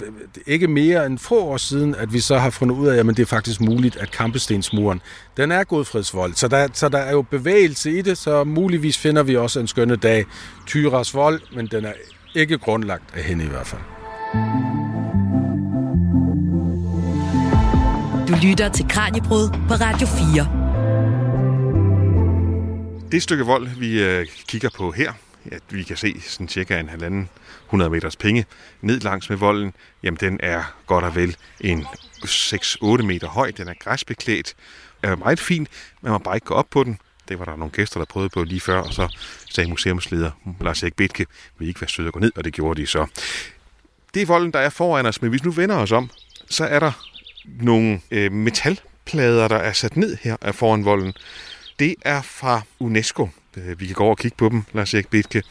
ikke 0.47 0.69
mere 0.69 1.07
end 1.07 1.19
få 1.19 1.45
år 1.45 1.57
siden, 1.57 1.95
at 1.95 2.13
vi 2.13 2.21
så 2.21 2.39
har 2.39 2.51
fundet 2.51 2.75
ud 2.75 2.89
af, 2.89 2.99
at 2.99 3.07
det 3.07 3.19
er 3.19 3.27
faktisk 3.27 3.61
muligt, 3.61 3.97
at 3.97 4.11
kampestensmuren, 4.11 5.01
den 5.37 5.53
er 5.53 5.65
Godfreds 5.65 6.15
vold. 6.15 6.35
Så 6.35 6.49
der, 6.49 6.69
så 6.73 6.89
der 6.89 6.99
er 6.99 7.13
jo 7.13 7.23
bevægelse 7.23 7.99
i 7.99 8.03
det, 8.03 8.19
så 8.19 8.45
muligvis 8.45 8.99
finder 8.99 9.23
vi 9.23 9.37
også 9.37 9.61
en 9.61 9.67
skønne 9.67 9.97
dag 9.97 10.25
Tyras 10.67 11.15
vold, 11.15 11.41
men 11.55 11.67
den 11.67 11.85
er 11.85 11.93
ikke 12.35 12.59
grundlagt 12.59 13.05
af 13.15 13.23
hende 13.23 13.45
i 13.45 13.49
hvert 13.49 13.67
fald. 13.67 15.02
Du 18.33 18.37
lytter 18.43 18.69
til 18.69 18.89
Kranjebrud 18.89 19.49
på 19.49 19.75
Radio 19.75 20.07
4. 20.07 20.49
Det 23.13 23.23
stykke 23.23 23.45
vold, 23.45 23.69
vi 23.69 24.03
øh, 24.03 24.27
kigger 24.49 24.69
på 24.77 24.91
her, 24.91 25.13
at 25.53 25.63
vi 25.71 25.83
kan 25.83 25.97
se 25.97 26.21
sådan 26.21 26.49
cirka 26.49 26.81
en 26.81 26.89
halvanden 26.89 27.29
100 27.65 27.91
meters 27.91 28.17
penge 28.17 28.45
ned 28.81 29.01
langs 29.01 29.31
med 29.31 29.37
volden, 29.37 29.73
jamen 30.03 30.19
den 30.21 30.41
er 30.43 30.63
godt 30.87 31.05
og 31.05 31.17
vel 31.17 31.37
en 31.61 31.87
6-8 32.25 33.03
meter 33.03 33.29
høj. 33.29 33.51
Den 33.51 33.69
er 33.69 33.75
græsbeklædt, 33.81 34.55
er 35.03 35.17
meget 35.17 35.41
fin, 35.41 35.69
man 36.01 36.13
må 36.13 36.19
bare 36.19 36.37
ikke 36.37 36.47
gå 36.47 36.55
op 36.55 36.71
på 36.71 36.85
den. 36.85 36.99
Det 37.29 37.39
var 37.39 37.45
der 37.45 37.57
nogle 37.57 37.73
gæster, 37.73 38.01
der 38.01 38.05
prøvede 38.05 38.31
på 38.31 38.45
lige 38.45 38.61
før, 38.61 38.81
og 38.81 38.93
så 38.93 39.17
sagde 39.51 39.71
museumsleder 39.71 40.31
Lars 40.61 40.83
Erik 40.83 40.97
Bitke, 40.97 41.27
vil 41.59 41.67
I 41.67 41.69
ikke 41.69 41.81
være 41.81 41.91
søde 41.91 42.07
at 42.07 42.13
gå 42.13 42.21
ned, 42.21 42.33
og 42.37 42.45
det 42.45 42.53
gjorde 42.53 42.81
de 42.81 42.87
så. 42.87 43.07
Det 44.15 44.23
er 44.23 44.27
volden, 44.27 44.53
der 44.53 44.59
er 44.59 44.71
foran 44.71 45.07
os, 45.07 45.23
men 45.23 45.31
hvis 45.31 45.45
nu 45.45 45.51
vender 45.51 45.77
os 45.77 45.93
om, 45.93 46.11
så 46.51 46.65
er 46.65 46.79
der 46.79 47.12
nogle 47.45 48.01
øh, 48.11 48.33
metalplader, 48.33 49.49
der 49.49 49.57
er 49.57 49.73
sat 49.73 49.97
ned 49.97 50.17
her 50.23 50.37
af 50.41 50.55
foran 50.55 50.85
volden. 50.85 51.13
Det 51.79 51.95
er 52.03 52.23
fra 52.23 52.61
UNESCO. 52.79 53.29
Øh, 53.57 53.81
vi 53.81 53.87
kan 53.87 53.95
gå 53.95 54.05
over 54.05 54.15
og 54.15 54.19
kigge 54.19 54.37
på 54.37 54.49
dem, 54.49 54.65
Lars 54.73 54.95
Erik 54.95 55.09
Bitke. 55.09 55.43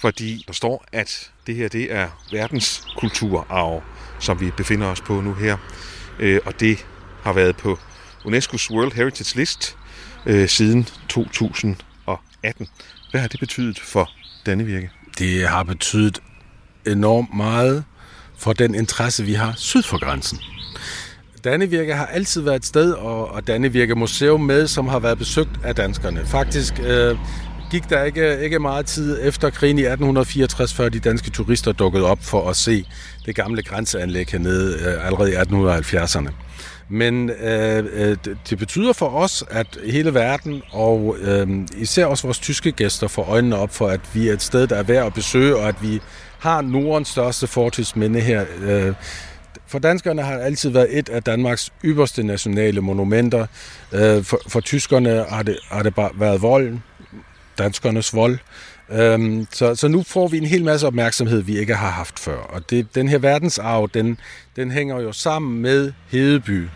Fordi 0.00 0.44
der 0.46 0.52
står, 0.52 0.84
at 0.92 1.30
det 1.46 1.56
her 1.56 1.68
det 1.68 1.92
er 1.92 2.08
verdens 2.32 2.84
kulturarv, 2.98 3.82
som 4.20 4.40
vi 4.40 4.50
befinder 4.50 4.86
os 4.86 5.00
på 5.00 5.20
nu 5.20 5.34
her. 5.34 5.56
Øh, 6.18 6.40
og 6.44 6.60
det 6.60 6.86
har 7.22 7.32
været 7.32 7.56
på 7.56 7.78
UNESCO's 8.24 8.70
World 8.70 8.92
Heritage 8.92 9.38
List 9.38 9.76
øh, 10.26 10.48
siden 10.48 10.88
2018. 11.08 12.68
Hvad 13.10 13.20
har 13.20 13.28
det 13.28 13.40
betydet 13.40 13.80
for 13.80 14.10
Dannevirke? 14.46 14.90
Det 15.18 15.48
har 15.48 15.62
betydet 15.62 16.22
enormt 16.86 17.34
meget 17.34 17.84
for 18.38 18.52
den 18.52 18.74
interesse, 18.74 19.24
vi 19.24 19.34
har 19.34 19.54
syd 19.56 19.82
for 19.82 19.98
grænsen. 19.98 20.38
Dannevirke 21.44 21.94
har 21.94 22.06
altid 22.06 22.40
været 22.40 22.56
et 22.56 22.66
sted, 22.66 22.92
og, 22.92 23.30
og 23.30 23.46
Dannevirke 23.46 23.94
Museum 23.94 24.40
med, 24.40 24.66
som 24.66 24.88
har 24.88 24.98
været 24.98 25.18
besøgt 25.18 25.50
af 25.64 25.74
danskerne. 25.74 26.26
Faktisk 26.26 26.80
øh, 26.86 27.16
gik 27.70 27.90
der 27.90 28.04
ikke, 28.04 28.40
ikke 28.40 28.58
meget 28.58 28.86
tid 28.86 29.18
efter 29.22 29.50
krigen 29.50 29.78
i 29.78 29.82
1864, 29.82 30.74
før 30.74 30.88
de 30.88 31.00
danske 31.00 31.30
turister 31.30 31.72
dukkede 31.72 32.04
op 32.04 32.18
for 32.22 32.50
at 32.50 32.56
se 32.56 32.84
det 33.26 33.34
gamle 33.34 33.62
grænseanlæg 33.62 34.28
hernede 34.30 34.78
øh, 34.80 35.06
allerede 35.06 35.32
i 35.32 35.34
1870'erne. 35.34 36.30
Men 36.88 37.30
øh, 37.30 37.84
øh 37.92 38.16
det 38.50 38.58
betyder 38.58 38.92
for 38.92 39.08
os, 39.08 39.44
at 39.50 39.78
hele 39.86 40.14
verden, 40.14 40.62
og 40.70 41.16
øh, 41.20 41.48
især 41.76 42.06
også 42.06 42.22
vores 42.26 42.38
tyske 42.38 42.72
gæster, 42.72 43.08
får 43.08 43.24
øjnene 43.24 43.56
op 43.56 43.74
for, 43.74 43.86
at 43.88 44.00
vi 44.14 44.28
er 44.28 44.32
et 44.32 44.42
sted, 44.42 44.66
der 44.66 44.76
er 44.76 44.82
værd 44.82 45.06
at 45.06 45.14
besøge, 45.14 45.56
og 45.56 45.68
at 45.68 45.82
vi 45.82 46.00
har 46.38 46.60
Nordens 46.60 47.08
største 47.08 47.46
fortidsminde 47.46 48.20
her. 48.20 48.44
Øh, 48.62 48.94
for 49.70 49.78
danskerne 49.78 50.22
har 50.22 50.36
det 50.36 50.42
altid 50.42 50.70
været 50.70 50.98
et 50.98 51.08
af 51.08 51.22
Danmarks 51.22 51.72
ypperste 51.84 52.22
nationale 52.22 52.80
monumenter. 52.80 53.46
Øh, 53.92 54.24
for, 54.24 54.40
for 54.48 54.60
tyskerne 54.60 55.24
har 55.28 55.42
det, 55.42 55.58
har 55.70 55.82
det 55.82 55.94
bare 55.94 56.10
været 56.14 56.42
volden, 56.42 56.82
danskernes 57.58 58.14
vold. 58.14 58.38
Øhm, 58.92 59.46
så, 59.50 59.74
så 59.74 59.88
nu 59.88 60.02
får 60.02 60.28
vi 60.28 60.38
en 60.38 60.46
hel 60.46 60.64
masse 60.64 60.86
opmærksomhed, 60.86 61.42
vi 61.42 61.58
ikke 61.58 61.74
har 61.74 61.90
haft 61.90 62.18
før. 62.18 62.36
Og 62.36 62.70
det, 62.70 62.94
den 62.94 63.08
her 63.08 63.18
verdensarv, 63.18 63.88
den, 63.94 64.18
den 64.56 64.70
hænger 64.70 65.00
jo 65.00 65.12
sammen 65.12 65.62
med 65.62 65.92
Hedeby, 66.08 66.68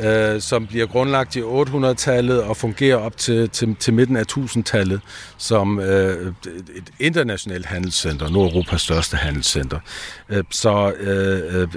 øh, 0.00 0.40
som 0.40 0.66
bliver 0.66 0.86
grundlagt 0.86 1.36
i 1.36 1.40
800-tallet 1.40 2.42
og 2.42 2.56
fungerer 2.56 2.96
op 2.96 3.16
til, 3.16 3.50
til, 3.50 3.76
til 3.76 3.94
midten 3.94 4.16
af 4.16 4.24
1000-tallet 4.32 5.00
som 5.38 5.80
øh, 5.80 6.32
et 6.76 6.90
internationalt 7.00 7.66
handelscenter, 7.66 8.30
Nordeuropas 8.30 8.82
største 8.82 9.16
handelscenter. 9.16 9.78
Øh, 10.28 10.44
så 10.50 10.92
øh, 11.00 11.60
øh 11.60 11.68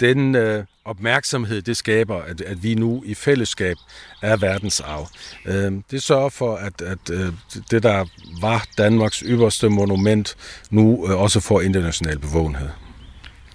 den 0.00 0.34
øh, 0.34 0.64
opmærksomhed, 0.84 1.62
det 1.62 1.76
skaber, 1.76 2.22
at, 2.22 2.40
at 2.40 2.62
vi 2.62 2.74
nu 2.74 3.02
i 3.06 3.14
fællesskab 3.14 3.76
er 4.22 4.36
verdensarv. 4.36 5.08
Øh, 5.46 5.72
det 5.90 6.02
sørger 6.02 6.28
for, 6.28 6.56
at, 6.56 6.80
at 6.80 7.10
øh, 7.10 7.32
det, 7.70 7.82
der 7.82 8.04
var 8.40 8.66
Danmarks 8.78 9.18
ypperste 9.26 9.68
monument, 9.68 10.36
nu 10.70 11.06
øh, 11.08 11.20
også 11.20 11.40
får 11.40 11.60
international 11.60 12.18
bevågenhed. 12.18 12.68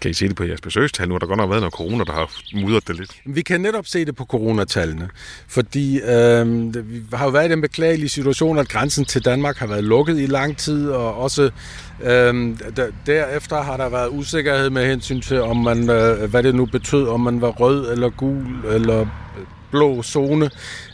Kan 0.02 0.12
I 0.12 0.14
se 0.14 0.28
det 0.28 0.36
på 0.36 0.44
jeres 0.44 0.62
besøgstal? 0.62 1.08
Nu 1.08 1.14
har 1.14 1.20
der 1.20 1.28
godt 1.28 1.38
nok 1.38 1.50
været 1.50 1.62
noget 1.62 1.74
corona, 1.74 2.04
der 2.04 2.14
har 2.14 2.32
mudret 2.54 2.88
det 2.88 2.96
lidt. 2.96 3.22
Vi 3.26 3.42
kan 3.42 3.62
netop 3.62 3.88
se 3.88 4.06
det 4.06 4.16
på 4.16 4.26
coronatallene, 4.26 5.10
fordi 5.48 6.00
øh, 6.00 6.74
vi 6.76 7.02
har 7.14 7.26
jo 7.26 7.32
været 7.32 7.48
i 7.48 7.52
den 7.52 7.62
beklagelige 7.62 8.10
situation, 8.10 8.58
at 8.58 8.68
grænsen 8.70 9.06
til 9.06 9.26
Danmark 9.26 9.58
har 9.58 9.68
været 9.68 9.84
lukket 9.84 10.20
i 10.20 10.26
lang 10.26 10.58
tid, 10.58 10.90
og 10.90 11.18
også 11.18 11.50
øh, 12.04 12.58
derefter 13.06 13.62
har 13.62 13.78
der 13.78 13.90
været 13.90 14.10
usikkerhed 14.12 14.70
med 14.70 14.88
hensyn 14.88 15.22
til, 15.22 15.42
om 15.42 15.58
man, 15.58 15.90
øh, 15.90 16.30
hvad 16.30 16.44
det 16.44 16.56
nu 16.56 16.66
betød, 16.66 17.08
om 17.08 17.20
man 17.20 17.42
var 17.42 17.50
rød 17.50 17.92
eller 17.92 18.10
gul 18.10 18.66
eller 18.66 19.08
blå 19.72 20.04
zone. 20.04 20.50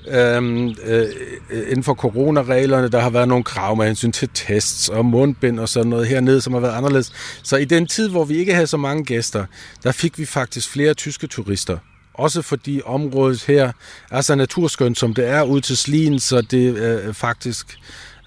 Øhm, 0.08 0.76
øh, 0.84 1.06
inden 1.50 1.84
for 1.84 1.94
coronareglerne, 1.94 2.90
der 2.90 3.00
har 3.00 3.10
været 3.10 3.28
nogle 3.28 3.44
krav 3.44 3.76
med 3.76 3.86
hensyn 3.86 4.12
til 4.12 4.30
tests 4.34 4.90
og 4.90 5.06
mundbind 5.06 5.60
og 5.60 5.70
sådan 5.70 5.90
noget 5.90 6.08
hernede, 6.08 6.42
som 6.42 6.54
har 6.54 6.60
været 6.60 6.78
anderledes. 6.78 7.12
Så 7.44 7.58
i 7.58 7.66
den 7.66 7.88
tid, 7.88 8.10
hvor 8.10 8.26
vi 8.26 8.38
ikke 8.38 8.54
havde 8.54 8.68
så 8.68 8.78
mange 8.78 9.04
gæster, 9.04 9.46
der 9.84 9.92
fik 9.92 10.20
vi 10.20 10.26
faktisk 10.26 10.70
flere 10.70 10.94
tyske 10.94 11.28
turister. 11.28 11.78
Også 12.13 12.42
fordi 12.42 12.82
området 12.86 13.44
her 13.44 13.72
er 14.12 14.22
så 14.22 14.36
naturskønt, 14.36 14.98
som 14.98 15.13
det 15.13 15.28
er 15.28 15.44
ud 15.44 15.62
til 15.62 15.78
Slien, 15.78 16.20
så 16.20 16.42
det 16.42 16.76
øh, 16.78 17.13
faktisk 17.13 17.78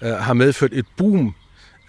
øh, 0.01 0.11
har 0.11 0.33
medført 0.33 0.73
et 0.73 0.85
boom 0.97 1.35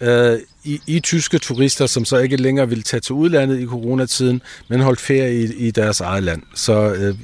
øh, 0.01 0.39
i, 0.63 0.81
i 0.87 0.99
tyske 0.99 1.39
turister, 1.39 1.85
som 1.85 2.05
så 2.05 2.17
ikke 2.17 2.37
længere 2.37 2.69
ville 2.69 2.83
tage 2.83 3.01
til 3.01 3.13
udlandet 3.13 3.59
i 3.59 3.65
coronatiden, 3.65 4.41
men 4.69 4.79
holdt 4.79 5.01
ferie 5.01 5.43
i, 5.43 5.67
i 5.67 5.71
deres 5.71 6.01
eget 6.01 6.23
land. 6.23 6.41
Så 6.55 6.93
øh, 6.93 7.15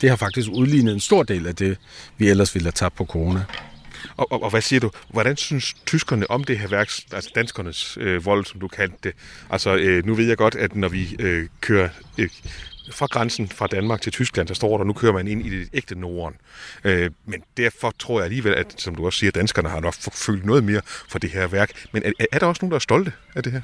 det 0.00 0.08
har 0.08 0.16
faktisk 0.16 0.48
udlignet 0.52 0.94
en 0.94 1.00
stor 1.00 1.22
del 1.22 1.46
af 1.46 1.56
det, 1.56 1.78
vi 2.18 2.28
ellers 2.28 2.54
ville 2.54 2.66
have 2.66 2.72
tabt 2.72 2.94
på 2.94 3.04
corona. 3.04 3.44
Og, 4.16 4.32
og, 4.32 4.42
og 4.42 4.50
hvad 4.50 4.60
siger 4.60 4.80
du? 4.80 4.90
Hvordan 5.08 5.36
synes 5.36 5.74
tyskerne 5.86 6.30
om 6.30 6.44
det 6.44 6.58
her 6.58 6.68
værk, 6.68 6.90
altså 7.12 7.30
danskernes 7.34 7.98
øh, 8.00 8.24
vold, 8.24 8.44
som 8.44 8.60
du 8.60 8.68
kaldte 8.68 8.96
det? 9.02 9.12
Altså, 9.50 9.76
øh, 9.76 10.06
nu 10.06 10.14
ved 10.14 10.26
jeg 10.26 10.36
godt, 10.36 10.54
at 10.54 10.76
når 10.76 10.88
vi 10.88 11.16
øh, 11.18 11.48
kører 11.60 11.88
øh, 12.18 12.28
fra 12.92 13.06
grænsen 13.06 13.48
fra 13.48 13.66
Danmark 13.66 14.00
til 14.00 14.12
Tyskland, 14.12 14.48
der 14.48 14.54
står 14.54 14.78
der, 14.78 14.84
nu 14.84 14.92
kører 14.92 15.12
man 15.12 15.28
ind 15.28 15.46
i 15.46 15.50
det 15.50 15.68
ægte 15.72 15.94
Norden. 15.94 16.36
Øh, 16.84 17.10
men 17.26 17.42
derfor 17.56 17.94
tror 17.98 18.18
jeg 18.18 18.24
alligevel, 18.24 18.54
at, 18.54 18.74
som 18.76 18.94
du 18.94 19.06
også 19.06 19.18
siger, 19.18 19.30
danskerne 19.30 19.68
har 19.68 19.80
nok 19.80 19.94
følt 20.12 20.44
noget 20.44 20.64
mere 20.64 20.80
for 21.08 21.18
det 21.18 21.30
her 21.30 21.46
værk. 21.46 21.70
Men 21.92 22.02
er, 22.02 22.26
er 22.32 22.38
der 22.38 22.46
også 22.46 22.58
nogen, 22.62 22.70
der 22.70 22.76
er 22.76 22.80
stolte 22.80 23.12
af 23.34 23.42
det 23.42 23.52
her? 23.52 23.60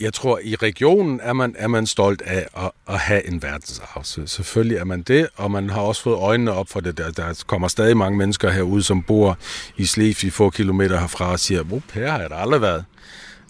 Jeg 0.00 0.14
tror, 0.14 0.40
i 0.42 0.54
regionen 0.54 1.20
er 1.22 1.32
man, 1.32 1.54
er 1.58 1.68
man 1.68 1.86
stolt 1.86 2.22
af 2.22 2.46
at, 2.56 2.70
at 2.88 2.98
have 2.98 3.26
en 3.28 3.42
verdensarv. 3.42 4.04
Så 4.04 4.26
selvfølgelig 4.26 4.76
er 4.76 4.84
man 4.84 5.02
det, 5.02 5.28
og 5.36 5.50
man 5.50 5.70
har 5.70 5.80
også 5.80 6.02
fået 6.02 6.16
øjnene 6.16 6.52
op 6.52 6.68
for 6.68 6.80
det. 6.80 6.98
Der, 6.98 7.10
der 7.10 7.42
kommer 7.46 7.68
stadig 7.68 7.96
mange 7.96 8.18
mennesker 8.18 8.50
herude, 8.50 8.82
som 8.82 9.02
bor 9.02 9.38
i 9.76 9.84
Slesvig 9.84 10.32
få 10.32 10.50
kilometer 10.50 11.00
herfra 11.00 11.30
og 11.32 11.40
siger, 11.40 11.62
hvor 11.62 11.82
her 11.94 12.10
har 12.10 12.20
jeg 12.20 12.30
da 12.30 12.34
aldrig 12.34 12.60
været. 12.60 12.84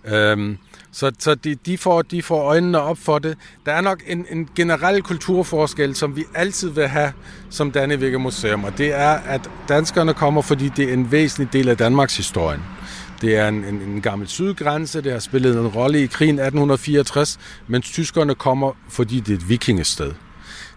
Øhm, 0.04 0.58
så 0.92 1.12
så 1.18 1.34
de, 1.34 1.54
de, 1.54 1.78
får, 1.78 2.02
de 2.02 2.22
får 2.22 2.42
øjnene 2.42 2.80
op 2.80 2.98
for 2.98 3.18
det. 3.18 3.36
Der 3.66 3.72
er 3.72 3.80
nok 3.80 4.02
en, 4.06 4.26
en 4.30 4.48
generel 4.56 5.02
kulturforskel, 5.02 5.94
som 5.94 6.16
vi 6.16 6.24
altid 6.34 6.68
vil 6.70 6.88
have 6.88 7.12
som 7.50 7.70
Dannevirke 7.70 8.18
Museum, 8.18 8.64
og 8.64 8.78
det 8.78 8.94
er, 8.94 9.10
at 9.10 9.50
danskerne 9.68 10.14
kommer, 10.14 10.42
fordi 10.42 10.68
det 10.68 10.88
er 10.88 10.92
en 10.92 11.12
væsentlig 11.12 11.52
del 11.52 11.68
af 11.68 11.76
Danmarks 11.76 12.16
historie. 12.16 12.60
Det 13.20 13.36
er 13.36 13.48
en, 13.48 13.64
en, 13.64 13.74
en 13.74 14.00
gammel 14.00 14.28
sydgrænse, 14.28 15.00
det 15.00 15.12
har 15.12 15.18
spillet 15.18 15.56
en 15.56 15.66
rolle 15.66 16.02
i 16.02 16.06
krigen 16.06 16.38
1864, 16.38 17.38
mens 17.68 17.90
tyskerne 17.90 18.34
kommer, 18.34 18.72
fordi 18.88 19.20
det 19.20 19.32
er 19.32 19.36
et 19.36 19.48
vikingested. 19.48 20.12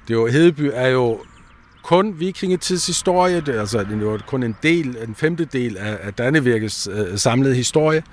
Det 0.08 0.10
er 0.10 0.14
jo, 0.14 0.28
Hedeby 0.28 0.72
er 0.74 0.88
jo 0.88 1.22
kun 1.84 2.20
vikingetidshistorie, 2.20 3.42
det 3.42 3.56
er, 3.56 3.60
altså, 3.60 3.80
det 3.80 3.94
er 3.94 4.02
jo 4.02 4.20
kun 4.28 4.44
en 4.44 4.56
del, 4.64 4.98
en 5.08 5.16
femtedel 5.16 5.78
af, 5.78 5.98
af 6.02 6.14
Dannevirkes 6.14 6.88
øh, 6.92 7.18
samlede 7.18 7.56
historie 7.56 8.04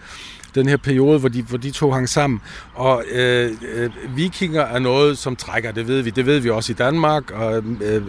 den 0.54 0.68
her 0.68 0.76
periode, 0.76 1.18
hvor 1.18 1.28
de, 1.28 1.42
hvor 1.42 1.58
de 1.58 1.70
to 1.70 1.90
hang 1.90 2.08
sammen. 2.08 2.40
Og 2.74 3.04
øh, 3.12 3.52
øh, 3.74 3.90
vikinger 4.16 4.62
er 4.62 4.78
noget, 4.78 5.18
som 5.18 5.36
trækker, 5.36 5.72
det 5.72 5.88
ved 5.88 6.02
vi. 6.02 6.10
Det 6.10 6.26
ved 6.26 6.38
vi 6.38 6.50
også 6.50 6.72
i 6.72 6.74
Danmark, 6.74 7.30
og 7.30 7.64
øh, 7.82 8.02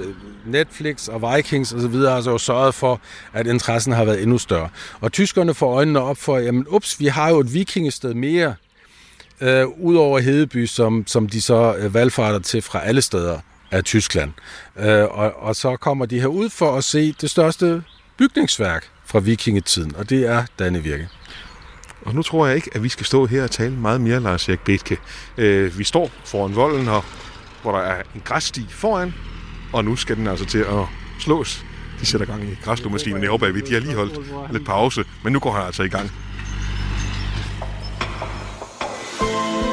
Netflix 0.45 1.07
og 1.07 1.35
Vikings 1.35 1.73
osv. 1.73 1.95
har 1.95 2.15
altså 2.15 2.37
sørget 2.37 2.75
for, 2.75 2.99
at 3.33 3.47
interessen 3.47 3.93
har 3.93 4.05
været 4.05 4.21
endnu 4.21 4.37
større. 4.37 4.69
Og 5.01 5.11
tyskerne 5.11 5.53
får 5.53 5.73
øjnene 5.73 6.01
op 6.01 6.17
for, 6.17 6.37
jamen 6.37 6.65
ups, 6.69 6.99
vi 6.99 7.05
har 7.05 7.29
jo 7.29 7.39
et 7.39 7.53
vikingested 7.53 8.13
mere, 8.13 8.55
øh, 9.41 9.67
ud 9.67 9.95
over 9.95 10.19
Hedeby, 10.19 10.65
som, 10.65 11.03
som 11.07 11.29
de 11.29 11.41
så 11.41 11.75
øh, 11.75 11.93
valgfarter 11.93 12.39
til 12.39 12.61
fra 12.61 12.83
alle 12.83 13.01
steder 13.01 13.39
af 13.71 13.83
Tyskland. 13.83 14.31
Øh, 14.79 15.03
og, 15.03 15.33
og 15.35 15.55
så 15.55 15.77
kommer 15.77 16.05
de 16.05 16.19
her 16.19 16.27
ud 16.27 16.49
for 16.49 16.77
at 16.77 16.83
se 16.83 17.15
det 17.21 17.29
største 17.29 17.83
bygningsværk 18.17 18.89
fra 19.05 19.19
vikingetiden, 19.19 19.95
og 19.95 20.09
det 20.09 20.27
er 20.27 20.43
Dannevirke. 20.59 21.09
Og 22.05 22.15
nu 22.15 22.21
tror 22.21 22.47
jeg 22.47 22.55
ikke, 22.55 22.69
at 22.75 22.83
vi 22.83 22.89
skal 22.89 23.05
stå 23.05 23.25
her 23.25 23.43
og 23.43 23.51
tale 23.51 23.75
meget 23.75 24.01
mere, 24.01 24.19
Lars 24.19 24.49
Erik 24.49 24.59
Bethke. 24.59 24.97
Øh, 25.37 25.77
vi 25.77 25.83
står 25.83 26.11
foran 26.25 26.55
volden, 26.55 26.87
og, 26.87 27.03
hvor 27.61 27.71
der 27.71 27.79
er 27.79 28.01
en 28.15 28.21
græssti 28.25 28.65
foran, 28.69 29.13
og 29.73 29.85
nu 29.85 29.95
skal 29.95 30.15
den 30.15 30.27
altså 30.27 30.45
til 30.45 30.59
at 30.59 30.85
slås. 31.19 31.65
De 31.99 32.05
sætter 32.05 32.27
gang 32.27 32.43
i 32.43 32.55
græsslåmaskinen 32.63 33.21
herovre 33.21 33.39
bagved. 33.39 33.61
De 33.61 33.73
har 33.73 33.79
lige 33.79 33.95
holdt 33.95 34.53
lidt 34.53 34.65
pause, 34.65 35.03
men 35.23 35.33
nu 35.33 35.39
går 35.39 35.51
han 35.51 35.65
altså 35.65 35.83
i 35.83 35.89
gang. 35.89 36.11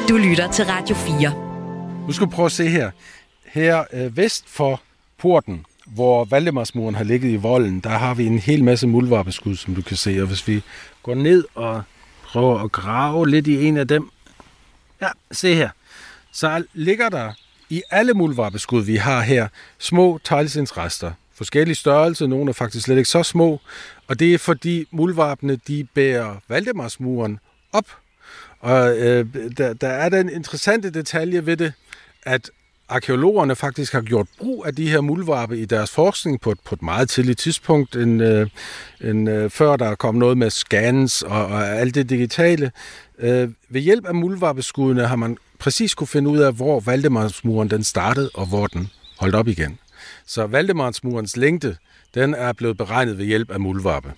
Du 0.09 0.17
lytter 0.17 0.51
til 0.51 0.65
Radio 0.65 0.95
4. 0.95 1.33
Nu 2.07 2.13
skal 2.13 2.27
vi 2.27 2.31
prøve 2.31 2.45
at 2.45 2.51
se 2.51 2.67
her. 2.67 2.91
Her 3.45 3.83
øh, 3.93 4.17
vest 4.17 4.43
for 4.47 4.81
porten, 5.17 5.65
hvor 5.85 6.25
Valdemarsmuren 6.25 6.95
har 6.95 7.03
ligget 7.03 7.31
i 7.31 7.35
volden, 7.35 7.79
der 7.79 7.89
har 7.89 8.13
vi 8.13 8.25
en 8.25 8.39
hel 8.39 8.63
masse 8.63 8.87
muldvarpeskud, 8.87 9.55
som 9.55 9.75
du 9.75 9.81
kan 9.81 9.97
se. 9.97 10.21
Og 10.21 10.27
hvis 10.27 10.47
vi 10.47 10.63
går 11.03 11.15
ned 11.15 11.45
og 11.55 11.83
prøver 12.29 12.59
at 12.59 12.71
grave 12.71 13.29
lidt 13.29 13.47
i 13.47 13.65
en 13.65 13.77
af 13.77 13.87
dem. 13.87 14.09
Ja, 15.01 15.07
se 15.31 15.55
her. 15.55 15.69
Så 16.31 16.63
ligger 16.73 17.09
der 17.09 17.33
i 17.69 17.81
alle 17.91 18.13
muldvarpeskud, 18.13 18.83
vi 18.83 18.95
har 18.95 19.21
her, 19.21 19.47
små 19.77 20.19
teglstensrester. 20.23 21.11
Forskellige 21.33 21.75
størrelse, 21.75 22.27
nogle 22.27 22.49
er 22.49 22.53
faktisk 22.53 22.85
slet 22.85 22.97
ikke 22.97 23.09
så 23.09 23.23
små. 23.23 23.61
Og 24.07 24.19
det 24.19 24.33
er 24.33 24.37
fordi 24.37 24.87
muldvarpene, 24.91 25.55
de 25.67 25.87
bærer 25.93 26.35
Valdemarsmuren 26.47 27.39
op. 27.71 27.85
Og 28.59 28.97
øh, 28.97 29.25
der, 29.57 29.73
der 29.73 29.87
er 29.87 30.09
den 30.09 30.29
interessante 30.29 30.89
detalje 30.89 31.45
ved 31.45 31.57
det, 31.57 31.73
at 32.23 32.51
arkeologerne 32.89 33.55
faktisk 33.55 33.93
har 33.93 34.01
gjort 34.01 34.27
brug 34.37 34.65
af 34.65 34.75
de 34.75 34.89
her 34.89 35.01
muldvarpe 35.01 35.57
i 35.57 35.65
deres 35.65 35.91
forskning 35.91 36.41
på 36.41 36.51
et, 36.51 36.59
på 36.65 36.75
et 36.75 36.81
meget 36.81 37.09
tidligt 37.09 37.39
tidspunkt, 37.39 37.95
end, 37.95 38.23
øh, 38.23 38.47
end 39.01 39.29
øh, 39.29 39.49
før 39.49 39.75
der 39.75 39.95
kom 39.95 40.15
noget 40.15 40.37
med 40.37 40.49
scans 40.49 41.21
og, 41.21 41.45
og 41.45 41.67
alt 41.67 41.95
det 41.95 42.09
digitale. 42.09 42.71
Øh, 43.19 43.49
ved 43.69 43.81
hjælp 43.81 44.05
af 44.05 44.15
muldvarpeskuddene 44.15 45.07
har 45.07 45.15
man 45.15 45.37
præcis 45.59 45.95
kunne 45.95 46.07
finde 46.07 46.29
ud 46.29 46.39
af, 46.39 46.53
hvor 46.53 46.79
Valdemarsmuren 46.79 47.69
den 47.69 47.83
startede 47.83 48.29
og 48.33 48.45
hvor 48.45 48.67
den 48.67 48.89
holdt 49.19 49.35
op 49.35 49.47
igen. 49.47 49.79
Så 50.25 50.45
Valdemarsmurens 50.45 51.37
længde, 51.37 51.75
den 52.15 52.33
er 52.33 52.53
blevet 52.53 52.77
beregnet 52.77 53.17
ved 53.17 53.25
hjælp 53.25 53.51
af 53.51 53.59
muldvarpe. 53.59 54.13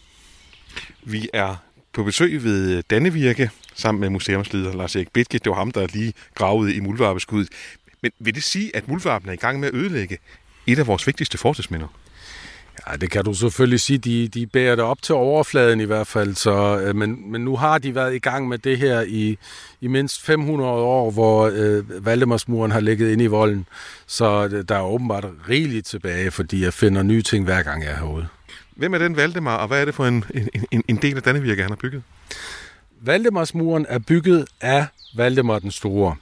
Vi 1.03 1.29
er 1.33 1.55
på 1.93 2.03
besøg 2.03 2.43
ved 2.43 2.83
Dannevirke 2.83 3.49
sammen 3.75 4.01
med 4.01 4.09
museumsleder 4.09 4.73
Lars 4.73 4.95
Erik 4.95 5.11
Bitke. 5.13 5.37
Det 5.37 5.49
var 5.49 5.55
ham, 5.55 5.71
der 5.71 5.87
lige 5.93 6.13
gravede 6.35 6.75
i 6.75 6.79
muldvarpeskuddet. 6.79 7.49
Men 8.01 8.11
vil 8.19 8.35
det 8.35 8.43
sige, 8.43 8.75
at 8.75 8.87
muldvarpen 8.87 9.29
er 9.29 9.33
i 9.33 9.35
gang 9.35 9.59
med 9.59 9.67
at 9.67 9.75
ødelægge 9.75 10.17
et 10.67 10.79
af 10.79 10.87
vores 10.87 11.07
vigtigste 11.07 11.37
fortidsminder? 11.37 11.87
Ja, 12.87 12.95
det 12.95 13.11
kan 13.11 13.25
du 13.25 13.33
selvfølgelig 13.33 13.79
sige. 13.79 13.97
De, 13.97 14.27
de 14.27 14.47
bærer 14.47 14.75
det 14.75 14.85
op 14.85 15.01
til 15.01 15.15
overfladen 15.15 15.79
i 15.79 15.83
hvert 15.83 16.07
fald. 16.07 16.35
Så, 16.35 16.79
øh, 16.79 16.95
men, 16.95 17.31
men 17.31 17.41
nu 17.41 17.55
har 17.55 17.77
de 17.77 17.95
været 17.95 18.15
i 18.15 18.19
gang 18.19 18.47
med 18.47 18.57
det 18.57 18.77
her 18.77 19.01
i, 19.01 19.37
i 19.81 19.87
mindst 19.87 20.21
500 20.21 20.71
år, 20.71 21.11
hvor 21.11 21.51
øh, 21.53 22.05
Valdemarsmuren 22.05 22.71
har 22.71 22.79
ligget 22.79 23.11
inde 23.11 23.23
i 23.23 23.27
volden. 23.27 23.65
Så 24.07 24.49
øh, 24.51 24.63
der 24.69 24.75
er 24.75 24.83
åbenbart 24.83 25.25
rigeligt 25.49 25.87
tilbage, 25.87 26.31
fordi 26.31 26.63
jeg 26.63 26.73
finder 26.73 27.03
nye 27.03 27.21
ting 27.21 27.45
hver 27.45 27.63
gang 27.63 27.83
jeg 27.83 27.91
er 27.91 27.95
herude. 27.95 28.27
Hvem 28.75 28.93
er 28.93 28.97
den 28.97 29.15
Valdemar, 29.15 29.57
og 29.57 29.67
hvad 29.67 29.81
er 29.81 29.85
det 29.85 29.95
for 29.95 30.05
en, 30.05 30.25
en, 30.71 30.83
en 30.87 30.95
del 30.95 31.17
af 31.17 31.23
Dannevirke, 31.23 31.61
han 31.61 31.71
har 31.71 31.75
bygget? 31.75 32.03
Valdemarsmuren 33.01 33.85
er 33.89 33.99
bygget 33.99 34.45
af 34.61 34.85
Valdemar 35.15 35.59
den 35.59 35.71
Store 35.71 36.15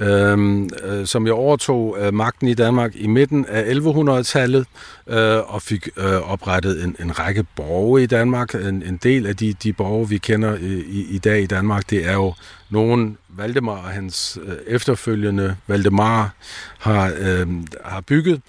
Øhm, 0.00 0.70
øh, 0.82 1.06
som 1.06 1.26
jeg 1.26 1.34
overtog 1.34 1.96
øh, 2.00 2.14
magten 2.14 2.48
i 2.48 2.54
Danmark 2.54 2.92
i 2.94 3.06
midten 3.06 3.46
af 3.46 3.62
1100-tallet 3.62 4.66
øh, 5.06 5.54
og 5.54 5.62
fik 5.62 5.88
øh, 5.96 6.32
oprettet 6.32 6.84
en, 6.84 6.96
en 7.00 7.18
række 7.18 7.44
borge 7.56 8.02
i 8.02 8.06
Danmark. 8.06 8.54
En, 8.54 8.82
en 8.82 8.96
del 9.02 9.26
af 9.26 9.36
de, 9.36 9.52
de 9.52 9.72
borge, 9.72 10.08
vi 10.08 10.18
kender 10.18 10.54
øh, 10.54 10.62
i, 10.62 11.06
i 11.10 11.18
dag 11.18 11.42
i 11.42 11.46
Danmark, 11.46 11.90
det 11.90 12.06
er 12.06 12.12
jo 12.12 12.34
nogen 12.70 13.18
Valdemar 13.28 13.72
og 13.72 13.88
hans 13.88 14.38
øh, 14.46 14.56
efterfølgende 14.66 15.56
Valdemar 15.66 16.34
har, 16.78 17.12
øh, 17.18 17.46
har 17.84 18.00
bygget. 18.00 18.40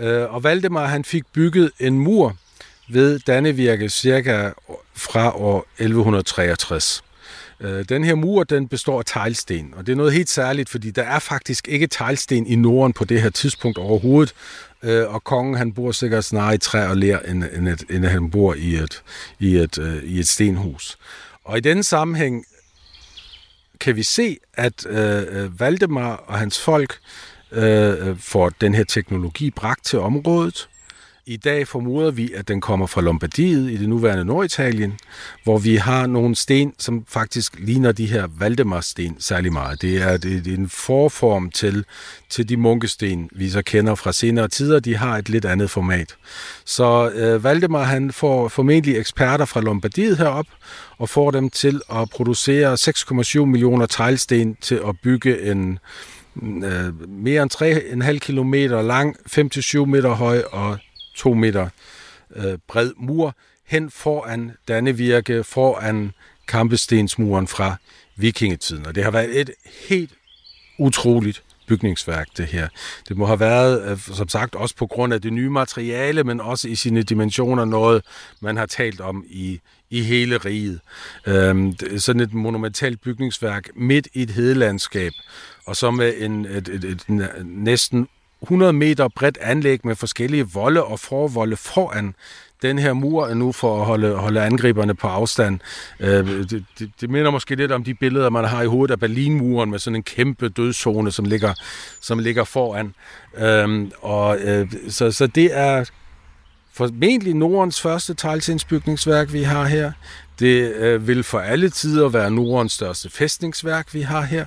Øh, 0.00 0.34
og 0.34 0.44
Valdemar 0.44 0.86
han 0.86 1.04
fik 1.04 1.24
bygget 1.32 1.70
en 1.78 1.98
mur 1.98 2.36
ved 2.88 3.18
Dannevirke 3.18 3.88
cirka 3.88 4.50
fra 4.94 5.36
år 5.36 5.66
1163. 5.78 7.02
Øh, 7.60 7.84
den 7.88 8.04
her 8.04 8.14
mur, 8.14 8.44
den 8.44 8.68
består 8.68 8.98
af 8.98 9.04
teglsten, 9.06 9.74
og 9.76 9.86
det 9.86 9.92
er 9.92 9.96
noget 9.96 10.12
helt 10.12 10.30
særligt, 10.30 10.68
fordi 10.68 10.90
der 10.90 11.02
er 11.02 11.18
faktisk 11.18 11.68
ikke 11.68 11.86
teglsten 11.86 12.46
i 12.46 12.56
Norden 12.56 12.92
på 12.92 13.04
det 13.04 13.22
her 13.22 13.30
tidspunkt 13.30 13.78
overhovedet, 13.78 14.34
øh, 14.82 15.14
og 15.14 15.24
kongen 15.24 15.54
han 15.54 15.72
bor 15.72 15.92
sikkert 15.92 16.24
snarere 16.24 16.54
i 16.54 16.58
træ 16.58 16.88
og 16.88 16.96
ler, 16.96 17.18
end, 17.18 17.44
end, 17.56 17.68
et, 17.68 17.84
end 17.90 18.04
han 18.04 18.30
bor 18.30 18.54
i 18.54 18.74
et, 18.74 19.02
i, 19.38 19.56
et, 19.56 19.78
øh, 19.78 20.02
i 20.04 20.18
et 20.18 20.28
stenhus. 20.28 20.98
Og 21.44 21.58
i 21.58 21.60
denne 21.60 21.84
sammenhæng 21.84 22.44
kan 23.80 23.96
vi 23.96 24.02
se, 24.02 24.36
at 24.54 24.86
øh, 24.86 25.60
Valdemar 25.60 26.16
og 26.16 26.38
hans 26.38 26.60
folk 26.60 26.98
øh, 27.52 28.18
får 28.18 28.48
den 28.48 28.74
her 28.74 28.84
teknologi 28.84 29.50
bragt 29.50 29.84
til 29.84 29.98
området, 29.98 30.68
i 31.26 31.36
dag 31.36 31.68
formoder 31.68 32.10
vi, 32.10 32.32
at 32.32 32.48
den 32.48 32.60
kommer 32.60 32.86
fra 32.86 33.00
Lombardiet 33.00 33.70
i 33.70 33.76
det 33.76 33.88
nuværende 33.88 34.24
Norditalien, 34.24 34.98
hvor 35.44 35.58
vi 35.58 35.76
har 35.76 36.06
nogle 36.06 36.34
sten, 36.34 36.72
som 36.78 37.04
faktisk 37.08 37.58
ligner 37.58 37.92
de 37.92 38.06
her 38.06 38.26
Valdemar-sten 38.38 39.16
særlig 39.18 39.52
meget. 39.52 39.82
Det 39.82 40.02
er, 40.02 40.16
det, 40.16 40.46
er 40.46 40.56
en 40.56 40.68
forform 40.68 41.50
til, 41.50 41.84
til 42.28 42.48
de 42.48 42.56
munkesten, 42.56 43.28
vi 43.32 43.50
så 43.50 43.62
kender 43.62 43.94
fra 43.94 44.12
senere 44.12 44.48
tider. 44.48 44.80
De 44.80 44.96
har 44.96 45.18
et 45.18 45.28
lidt 45.28 45.44
andet 45.44 45.70
format. 45.70 46.16
Så 46.64 47.10
øh, 47.10 47.44
Valdemar 47.44 47.82
han 47.82 48.12
får 48.12 48.48
formentlig 48.48 48.96
eksperter 48.96 49.44
fra 49.44 49.60
Lombardiet 49.60 50.18
herop, 50.18 50.46
og 50.98 51.08
får 51.08 51.30
dem 51.30 51.50
til 51.50 51.80
at 51.92 52.10
producere 52.10 52.74
6,7 52.74 53.44
millioner 53.44 53.86
teglsten 53.86 54.56
til 54.60 54.80
at 54.88 54.96
bygge 55.02 55.50
en 55.50 55.78
øh, 56.42 57.10
mere 57.10 57.42
end 57.42 57.50
3,5 58.04 58.18
km 58.18 58.54
lang, 58.86 59.16
5-7 59.30 59.84
meter 59.84 60.10
høj 60.10 60.42
og 60.52 60.78
to 61.14 61.34
meter 61.34 61.68
øh, 62.36 62.58
bred 62.68 62.92
mur 62.96 63.36
hen 63.66 63.90
foran 63.90 64.52
Dannevirke, 64.68 65.44
foran 65.44 66.12
kampestensmuren 66.48 67.48
fra 67.48 67.76
vikingetiden. 68.16 68.86
Og 68.86 68.94
det 68.94 69.04
har 69.04 69.10
været 69.10 69.40
et 69.40 69.50
helt 69.88 70.10
utroligt 70.78 71.42
bygningsværk, 71.66 72.28
det 72.36 72.46
her. 72.46 72.68
Det 73.08 73.16
må 73.16 73.26
have 73.26 73.40
været, 73.40 73.90
øh, 73.90 73.98
som 73.98 74.28
sagt, 74.28 74.54
også 74.54 74.76
på 74.76 74.86
grund 74.86 75.14
af 75.14 75.22
det 75.22 75.32
nye 75.32 75.50
materiale, 75.50 76.24
men 76.24 76.40
også 76.40 76.68
i 76.68 76.74
sine 76.74 77.02
dimensioner 77.02 77.64
noget, 77.64 78.02
man 78.40 78.56
har 78.56 78.66
talt 78.66 79.00
om 79.00 79.24
i, 79.28 79.60
i 79.90 80.02
hele 80.02 80.36
riget. 80.36 80.80
Øhm, 81.26 81.76
sådan 81.98 82.20
et 82.20 82.34
monumentalt 82.34 83.00
bygningsværk 83.00 83.68
midt 83.76 84.08
i 84.12 84.22
et 84.22 84.30
hedelandskab, 84.30 85.12
og 85.66 85.76
så 85.76 85.90
med 85.90 86.14
en, 86.18 86.44
et, 86.44 86.68
et, 86.68 86.84
et, 86.84 87.04
et 87.08 87.46
næsten 87.46 88.08
100 88.44 88.72
meter 88.72 89.08
bredt 89.08 89.38
anlæg 89.40 89.80
med 89.86 89.96
forskellige 89.96 90.48
volde 90.52 90.84
og 90.84 91.00
forvolde 91.00 91.56
foran 91.56 92.14
den 92.62 92.78
her 92.78 92.92
mur 92.92 93.34
nu 93.34 93.52
for 93.52 93.80
at 93.80 93.86
holde, 93.86 94.14
holde 94.14 94.42
angriberne 94.42 94.94
på 94.94 95.06
afstand. 95.06 95.60
Øh, 96.00 96.26
det, 96.26 96.64
det, 96.78 96.90
det 97.00 97.10
minder 97.10 97.30
måske 97.30 97.54
lidt 97.54 97.72
om 97.72 97.84
de 97.84 97.94
billeder, 97.94 98.30
man 98.30 98.44
har 98.44 98.62
i 98.62 98.66
hovedet 98.66 98.92
af 98.92 99.00
Berlinmuren 99.00 99.70
med 99.70 99.78
sådan 99.78 99.96
en 99.96 100.02
kæmpe 100.02 100.48
dødszone, 100.48 101.12
som 101.12 101.24
ligger, 101.24 101.54
som 102.00 102.18
ligger 102.18 102.44
foran. 102.44 102.94
Øh, 103.36 103.88
og, 104.02 104.38
øh, 104.38 104.72
så, 104.88 105.12
så 105.12 105.26
det 105.26 105.58
er 105.58 105.84
formentlig 106.74 107.34
Nordens 107.34 107.80
første 107.80 108.14
teglstensbygningsværk, 108.14 109.32
vi 109.32 109.42
har 109.42 109.64
her. 109.64 109.92
Det 110.38 110.74
øh, 110.74 111.08
vil 111.08 111.22
for 111.22 111.38
alle 111.38 111.70
tider 111.70 112.08
være 112.08 112.30
Nordens 112.30 112.72
største 112.72 113.10
fæstningsværk, 113.10 113.94
vi 113.94 114.00
har 114.00 114.22
her. 114.22 114.46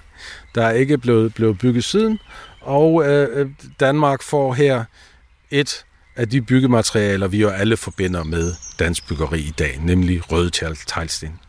Der 0.56 0.66
er 0.66 0.72
ikke 0.72 0.98
blevet, 0.98 1.34
blevet 1.34 1.58
bygget 1.58 1.84
siden, 1.84 2.20
og 2.68 3.08
øh, 3.08 3.40
øh, 3.40 3.50
Danmark 3.80 4.22
får 4.22 4.54
her 4.54 4.84
et 5.52 5.86
af 6.16 6.30
de 6.30 6.42
byggematerialer, 6.42 7.28
vi 7.28 7.42
jo 7.42 7.50
alle 7.50 7.78
forbinder 7.78 8.24
med 8.24 8.54
dansk 8.80 9.08
byggeri 9.08 9.40
i 9.40 9.54
dag, 9.60 9.80
nemlig 9.82 10.32
røde 10.32 10.50
teglsten. 10.88 11.40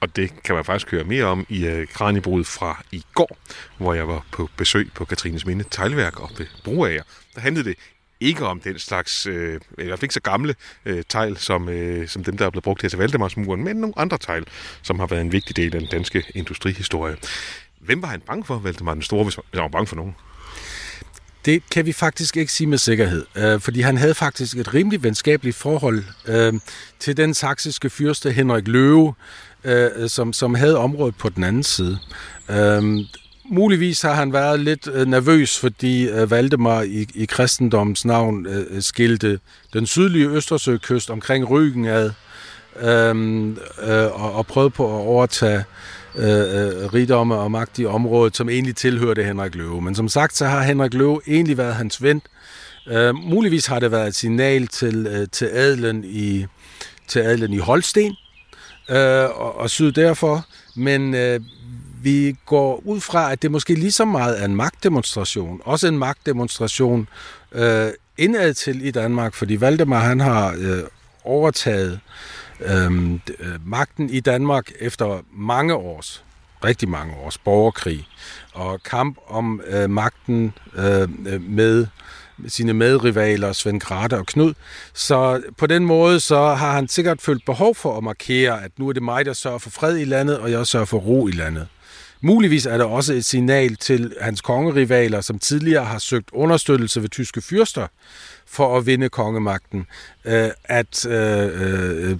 Og 0.00 0.16
det 0.16 0.42
kan 0.44 0.54
man 0.54 0.64
faktisk 0.64 0.90
høre 0.90 1.04
mere 1.04 1.24
om 1.24 1.46
i 1.48 1.66
øh, 1.66 1.88
Kranjebrud 1.88 2.44
fra 2.44 2.82
i 2.92 3.04
går, 3.14 3.36
hvor 3.78 3.94
jeg 3.94 4.08
var 4.08 4.26
på 4.32 4.48
besøg 4.56 4.90
på 4.94 5.04
Katrines 5.04 5.46
Minde 5.46 5.64
Teglværk 5.70 6.20
og 6.20 6.30
ved 6.38 6.46
Broager. 6.64 7.02
Der 7.34 7.40
handlede 7.40 7.68
det 7.68 7.78
ikke 8.20 8.46
om 8.46 8.60
den 8.60 8.78
slags, 8.78 9.26
øh, 9.26 9.60
i 9.78 9.84
hvert 9.84 9.98
fald 9.98 10.02
ikke 10.02 10.14
så 10.14 10.20
gamle 10.20 10.54
øh, 10.86 11.02
tegl, 11.08 11.36
som, 11.36 11.68
øh, 11.68 12.08
som 12.08 12.24
dem, 12.24 12.36
der 12.36 12.46
er 12.46 12.50
blevet 12.50 12.64
brugt 12.64 12.82
her 12.82 12.88
til 12.88 12.98
Valdemarsmuren, 12.98 13.64
men 13.64 13.76
nogle 13.76 13.94
andre 13.96 14.18
tegl, 14.18 14.46
som 14.82 14.98
har 14.98 15.06
været 15.06 15.20
en 15.20 15.32
vigtig 15.32 15.56
del 15.56 15.74
af 15.74 15.80
den 15.80 15.88
danske 15.90 16.24
industrihistorie. 16.34 17.16
Hvem 17.80 18.02
var 18.02 18.08
han 18.08 18.20
bange 18.20 18.44
for, 18.44 18.58
Valdemar 18.58 18.94
den 18.94 19.02
Store, 19.02 19.24
hvis 19.24 19.34
han 19.34 19.62
var 19.62 19.68
bange 19.68 19.86
for 19.86 19.96
nogen? 19.96 20.14
Det 21.44 21.62
kan 21.70 21.86
vi 21.86 21.92
faktisk 21.92 22.36
ikke 22.36 22.52
sige 22.52 22.66
med 22.66 22.78
sikkerhed, 22.78 23.24
øh, 23.36 23.60
fordi 23.60 23.80
han 23.80 23.96
havde 23.96 24.14
faktisk 24.14 24.56
et 24.56 24.74
rimelig 24.74 25.02
venskabeligt 25.02 25.56
forhold 25.56 26.04
øh, 26.26 26.52
til 26.98 27.16
den 27.16 27.34
saksiske 27.34 27.90
fyrste 27.90 28.32
Henrik 28.32 28.68
Løve, 28.68 29.14
øh, 29.64 30.08
som, 30.08 30.32
som 30.32 30.54
havde 30.54 30.78
området 30.78 31.16
på 31.16 31.28
den 31.28 31.44
anden 31.44 31.62
side. 31.62 31.98
Øh, 32.50 32.82
muligvis 33.50 34.02
har 34.02 34.14
han 34.14 34.32
været 34.32 34.60
lidt 34.60 34.88
øh, 34.92 35.06
nervøs, 35.06 35.58
fordi 35.58 36.08
øh, 36.08 36.30
Valdemar 36.30 36.82
i, 36.82 37.06
i 37.14 37.24
kristendommens 37.24 38.04
navn 38.04 38.46
øh, 38.46 38.82
skilte 38.82 39.38
den 39.72 39.86
sydlige 39.86 40.28
Østersøkyst 40.28 41.10
omkring 41.10 41.50
Ryggen 41.50 41.84
ad, 41.84 42.10
øh, 42.80 43.48
øh, 43.82 44.22
og, 44.22 44.32
og 44.32 44.46
prøvede 44.46 44.70
på 44.70 44.86
at 44.86 45.06
overtage 45.06 45.64
Øh, 46.16 46.28
øh 46.28 46.94
rigdomme 46.94 47.34
og 47.34 47.50
magt 47.50 47.78
i 47.78 47.86
området, 47.86 48.36
som 48.36 48.48
egentlig 48.48 48.76
tilhørte 48.76 49.24
Henrik 49.24 49.54
Løve. 49.54 49.82
Men 49.82 49.94
som 49.94 50.08
sagt, 50.08 50.36
så 50.36 50.46
har 50.46 50.62
Henrik 50.62 50.94
Løve 50.94 51.20
egentlig 51.26 51.58
været 51.58 51.74
hans 51.74 52.02
ven. 52.02 52.22
Øh, 52.88 53.14
muligvis 53.14 53.66
har 53.66 53.80
det 53.80 53.90
været 53.90 54.08
et 54.08 54.14
signal 54.14 54.66
til, 54.66 55.06
øh, 55.06 55.28
til 55.32 55.44
adelen 55.52 56.04
i, 56.04 56.46
til 57.08 57.20
adelen 57.20 57.52
i 57.52 57.58
Holsten 57.58 58.16
øh, 58.88 59.24
og, 59.24 59.58
og 59.58 59.70
syd 59.70 59.92
derfor. 59.92 60.46
Men 60.76 61.14
øh, 61.14 61.40
vi 62.02 62.36
går 62.46 62.82
ud 62.84 63.00
fra, 63.00 63.32
at 63.32 63.42
det 63.42 63.50
måske 63.50 63.74
lige 63.74 63.92
så 63.92 64.04
meget 64.04 64.40
er 64.40 64.44
en 64.44 64.56
magtdemonstration. 64.56 65.60
Også 65.64 65.88
en 65.88 65.98
magtdemonstration 65.98 67.08
øh, 67.52 67.88
indad 68.18 68.54
til 68.54 68.86
i 68.86 68.90
Danmark, 68.90 69.34
fordi 69.34 69.60
Valdemar 69.60 70.00
han 70.00 70.20
har 70.20 70.54
øh, 70.58 70.82
overtaget 71.24 71.92
øh, 71.92 71.98
øhm, 72.60 73.20
øh, 73.38 73.68
magten 73.68 74.10
i 74.10 74.20
Danmark 74.20 74.70
efter 74.80 75.20
mange 75.32 75.74
års, 75.74 76.24
rigtig 76.64 76.88
mange 76.88 77.14
års 77.14 77.38
borgerkrig 77.38 78.08
og 78.52 78.82
kamp 78.82 79.18
om 79.26 79.60
øh, 79.66 79.90
magten 79.90 80.54
øh, 80.76 81.08
øh 81.26 81.42
med 81.42 81.86
sine 82.48 82.72
medrivaler 82.72 83.52
Svend 83.52 83.80
Grate 83.80 84.18
og 84.18 84.26
Knud. 84.26 84.54
Så 84.94 85.42
på 85.58 85.66
den 85.66 85.84
måde 85.84 86.20
så 86.20 86.54
har 86.54 86.72
han 86.72 86.88
sikkert 86.88 87.22
følt 87.22 87.44
behov 87.44 87.74
for 87.74 87.96
at 87.96 88.04
markere, 88.04 88.64
at 88.64 88.70
nu 88.78 88.88
er 88.88 88.92
det 88.92 89.02
mig, 89.02 89.24
der 89.24 89.32
sørger 89.32 89.58
for 89.58 89.70
fred 89.70 89.98
i 89.98 90.04
landet, 90.04 90.38
og 90.38 90.50
jeg 90.50 90.66
sørger 90.66 90.86
for 90.86 90.98
ro 90.98 91.28
i 91.28 91.30
landet. 91.30 91.68
Muligvis 92.24 92.66
er 92.66 92.76
det 92.76 92.86
også 92.86 93.12
et 93.12 93.24
signal 93.24 93.76
til 93.76 94.14
hans 94.20 94.40
kongerivaler, 94.40 95.20
som 95.20 95.38
tidligere 95.38 95.84
har 95.84 95.98
søgt 95.98 96.28
understøttelse 96.32 97.02
ved 97.02 97.08
tyske 97.08 97.42
fyrster 97.42 97.86
for 98.46 98.78
at 98.78 98.86
vinde 98.86 99.08
kongemagten, 99.08 99.86
øh, 100.24 100.48
at 100.64 101.06
øh, 101.06 102.10
øh 102.10 102.16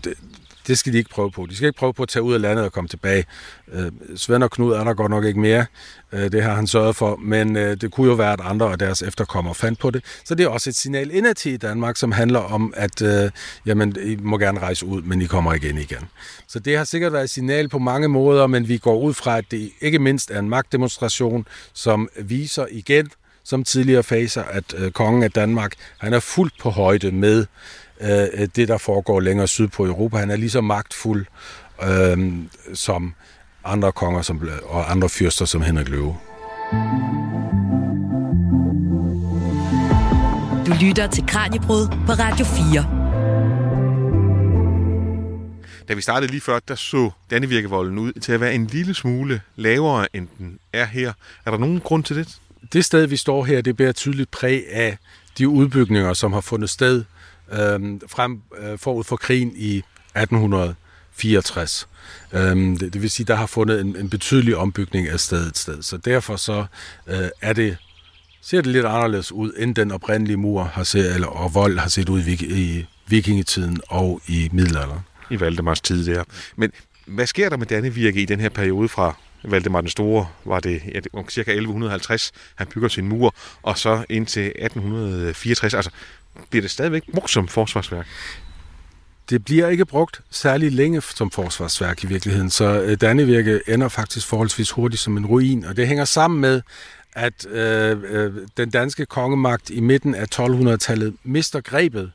det 0.66 0.78
skal 0.78 0.92
de 0.92 0.98
ikke 0.98 1.10
prøve 1.10 1.30
på. 1.30 1.46
De 1.50 1.56
skal 1.56 1.66
ikke 1.66 1.78
prøve 1.78 1.94
på 1.94 2.02
at 2.02 2.08
tage 2.08 2.22
ud 2.22 2.34
af 2.34 2.40
landet 2.40 2.64
og 2.64 2.72
komme 2.72 2.88
tilbage. 2.88 3.24
Øh, 3.72 3.92
Svend 4.16 4.42
og 4.42 4.50
Knud 4.50 4.72
er 4.72 4.84
der 4.84 4.94
godt 4.94 5.10
nok 5.10 5.24
ikke 5.24 5.40
mere. 5.40 5.66
Øh, 6.12 6.32
det 6.32 6.42
har 6.42 6.54
han 6.54 6.66
sørget 6.66 6.96
for. 6.96 7.16
Men 7.16 7.56
øh, 7.56 7.76
det 7.76 7.92
kunne 7.92 8.06
jo 8.06 8.14
være, 8.14 8.32
at 8.32 8.40
andre 8.42 8.66
og 8.66 8.80
deres 8.80 9.02
efterkommere 9.02 9.54
fandt 9.54 9.78
på 9.78 9.90
det. 9.90 10.04
Så 10.24 10.34
det 10.34 10.44
er 10.44 10.48
også 10.48 10.70
et 10.70 10.76
signal 10.76 11.10
indad 11.14 11.46
i 11.46 11.56
Danmark, 11.56 11.96
som 11.96 12.12
handler 12.12 12.40
om, 12.40 12.74
at 12.76 13.02
øh, 13.02 13.30
jamen, 13.66 13.96
I 14.02 14.16
må 14.16 14.38
gerne 14.38 14.60
rejse 14.60 14.86
ud, 14.86 15.02
men 15.02 15.22
I 15.22 15.26
kommer 15.26 15.54
igen 15.54 15.78
igen. 15.78 16.08
Så 16.48 16.58
det 16.58 16.76
har 16.76 16.84
sikkert 16.84 17.12
været 17.12 17.24
et 17.24 17.30
signal 17.30 17.68
på 17.68 17.78
mange 17.78 18.08
måder, 18.08 18.46
men 18.46 18.68
vi 18.68 18.78
går 18.78 18.98
ud 18.98 19.14
fra, 19.14 19.38
at 19.38 19.44
det 19.50 19.70
ikke 19.80 19.98
mindst 19.98 20.30
er 20.30 20.38
en 20.38 20.48
magtdemonstration, 20.48 21.46
som 21.72 22.08
viser 22.16 22.66
igen, 22.70 23.10
som 23.44 23.64
tidligere 23.64 24.02
faser, 24.02 24.42
at 24.42 24.74
øh, 24.76 24.92
kongen 24.92 25.22
af 25.22 25.30
Danmark, 25.30 25.72
han 25.98 26.12
er 26.12 26.20
fuldt 26.20 26.54
på 26.60 26.70
højde 26.70 27.12
med 27.12 27.46
øh, 28.00 28.48
det, 28.56 28.68
der 28.68 28.78
foregår 28.78 29.20
længere 29.20 29.48
syd 29.48 29.68
på 29.68 29.86
Europa. 29.86 30.16
Han 30.16 30.30
er 30.30 30.36
lige 30.36 30.50
så 30.50 30.60
magtfuld 30.60 31.26
øh, 31.82 32.32
som 32.74 33.14
andre 33.64 33.92
konger 33.92 34.22
som, 34.22 34.48
og 34.64 34.90
andre 34.90 35.08
fyrster 35.08 35.44
som 35.44 35.62
Henrik 35.62 35.88
Løve. 35.88 36.16
Du 40.66 40.72
lytter 40.80 41.06
til 41.12 41.26
Kranjebrud 41.26 41.88
på 42.06 42.12
Radio 42.12 42.44
4. 42.44 43.04
Da 45.88 45.94
vi 45.94 46.00
startede 46.00 46.30
lige 46.30 46.40
før, 46.40 46.58
der 46.68 46.74
så 46.74 47.10
Dannevirkevolden 47.30 47.98
ud 47.98 48.12
til 48.12 48.32
at 48.32 48.40
være 48.40 48.54
en 48.54 48.66
lille 48.66 48.94
smule 48.94 49.40
lavere, 49.56 50.16
end 50.16 50.28
den 50.38 50.58
er 50.72 50.84
her. 50.84 51.12
Er 51.46 51.50
der 51.50 51.58
nogen 51.58 51.80
grund 51.80 52.04
til 52.04 52.16
det? 52.16 52.38
Det 52.72 52.84
sted, 52.84 53.06
vi 53.06 53.16
står 53.16 53.44
her, 53.44 53.60
det 53.60 53.76
bærer 53.76 53.92
tydeligt 53.92 54.30
præg 54.30 54.64
af 54.70 54.98
de 55.38 55.48
udbygninger, 55.48 56.14
som 56.14 56.32
har 56.32 56.40
fundet 56.40 56.70
sted 56.70 57.04
øh, 57.52 58.00
frem 58.08 58.42
øh, 58.58 58.78
forud 58.78 59.04
for 59.04 59.16
krigen 59.16 59.52
i 59.56 59.76
1864. 60.16 61.88
Øhm, 62.32 62.78
det, 62.78 62.92
det 62.92 63.02
vil 63.02 63.10
sige, 63.10 63.26
der 63.26 63.34
har 63.34 63.46
fundet 63.46 63.80
en, 63.80 63.96
en 63.96 64.10
betydelig 64.10 64.56
ombygning 64.56 65.08
af 65.08 65.20
stedet 65.20 65.58
sted. 65.58 65.82
Så 65.82 65.96
derfor 65.96 66.36
så 66.36 66.66
øh, 67.06 67.28
er 67.42 67.52
det 67.52 67.76
ser 68.44 68.60
det 68.60 68.72
lidt 68.72 68.86
anderledes 68.86 69.32
ud, 69.32 69.52
end 69.56 69.74
den 69.74 69.92
oprindelige 69.92 70.36
mur 70.36 70.62
har 70.62 70.84
set, 70.84 71.14
eller, 71.14 71.26
og 71.26 71.54
vold 71.54 71.78
har 71.78 71.88
set 71.88 72.08
ud 72.08 72.22
i, 72.22 72.32
i 72.32 72.86
vikingetiden 73.06 73.80
og 73.88 74.20
i 74.28 74.48
middelalderen. 74.52 75.00
I 75.30 75.40
Valdemars 75.40 75.80
tid 75.80 76.06
der. 76.06 76.24
Men 76.56 76.72
hvad 77.06 77.26
sker 77.26 77.48
der 77.48 77.56
med 77.56 77.66
Dannevirke 77.66 78.22
i 78.22 78.24
den 78.24 78.40
her 78.40 78.48
periode 78.48 78.88
fra 78.88 79.16
Valdemar 79.44 79.80
den 79.80 79.90
Store, 79.90 80.26
var 80.44 80.60
det 80.60 80.82
ja, 80.94 81.00
ca. 81.30 81.40
1150, 81.40 82.32
han 82.54 82.66
bygger 82.66 82.88
sin 82.88 83.08
mur, 83.08 83.34
og 83.62 83.78
så 83.78 84.04
indtil 84.08 84.46
1864, 84.46 85.74
altså 85.74 85.90
bliver 86.50 86.62
det 86.62 86.70
stadigvæk 86.70 87.02
brugt 87.12 87.30
som 87.30 87.48
forsvarsværk? 87.48 88.06
Det 89.30 89.44
bliver 89.44 89.68
ikke 89.68 89.84
brugt 89.84 90.20
særlig 90.30 90.72
længe 90.72 91.02
som 91.02 91.30
forsvarsværk 91.30 92.04
i 92.04 92.06
virkeligheden, 92.06 92.50
så 92.50 92.64
øh, 92.64 92.96
Dannevirke 93.00 93.60
ender 93.68 93.88
faktisk 93.88 94.26
forholdsvis 94.26 94.70
hurtigt 94.70 95.02
som 95.02 95.16
en 95.16 95.26
ruin, 95.26 95.64
og 95.64 95.76
det 95.76 95.86
hænger 95.86 96.04
sammen 96.04 96.40
med, 96.40 96.62
at 97.12 97.46
øh, 97.46 97.98
øh, 98.08 98.32
den 98.56 98.70
danske 98.70 99.06
kongemagt 99.06 99.70
i 99.70 99.80
midten 99.80 100.14
af 100.14 100.26
1200-tallet 100.34 101.14
mister 101.24 101.60
grebet 101.60 102.12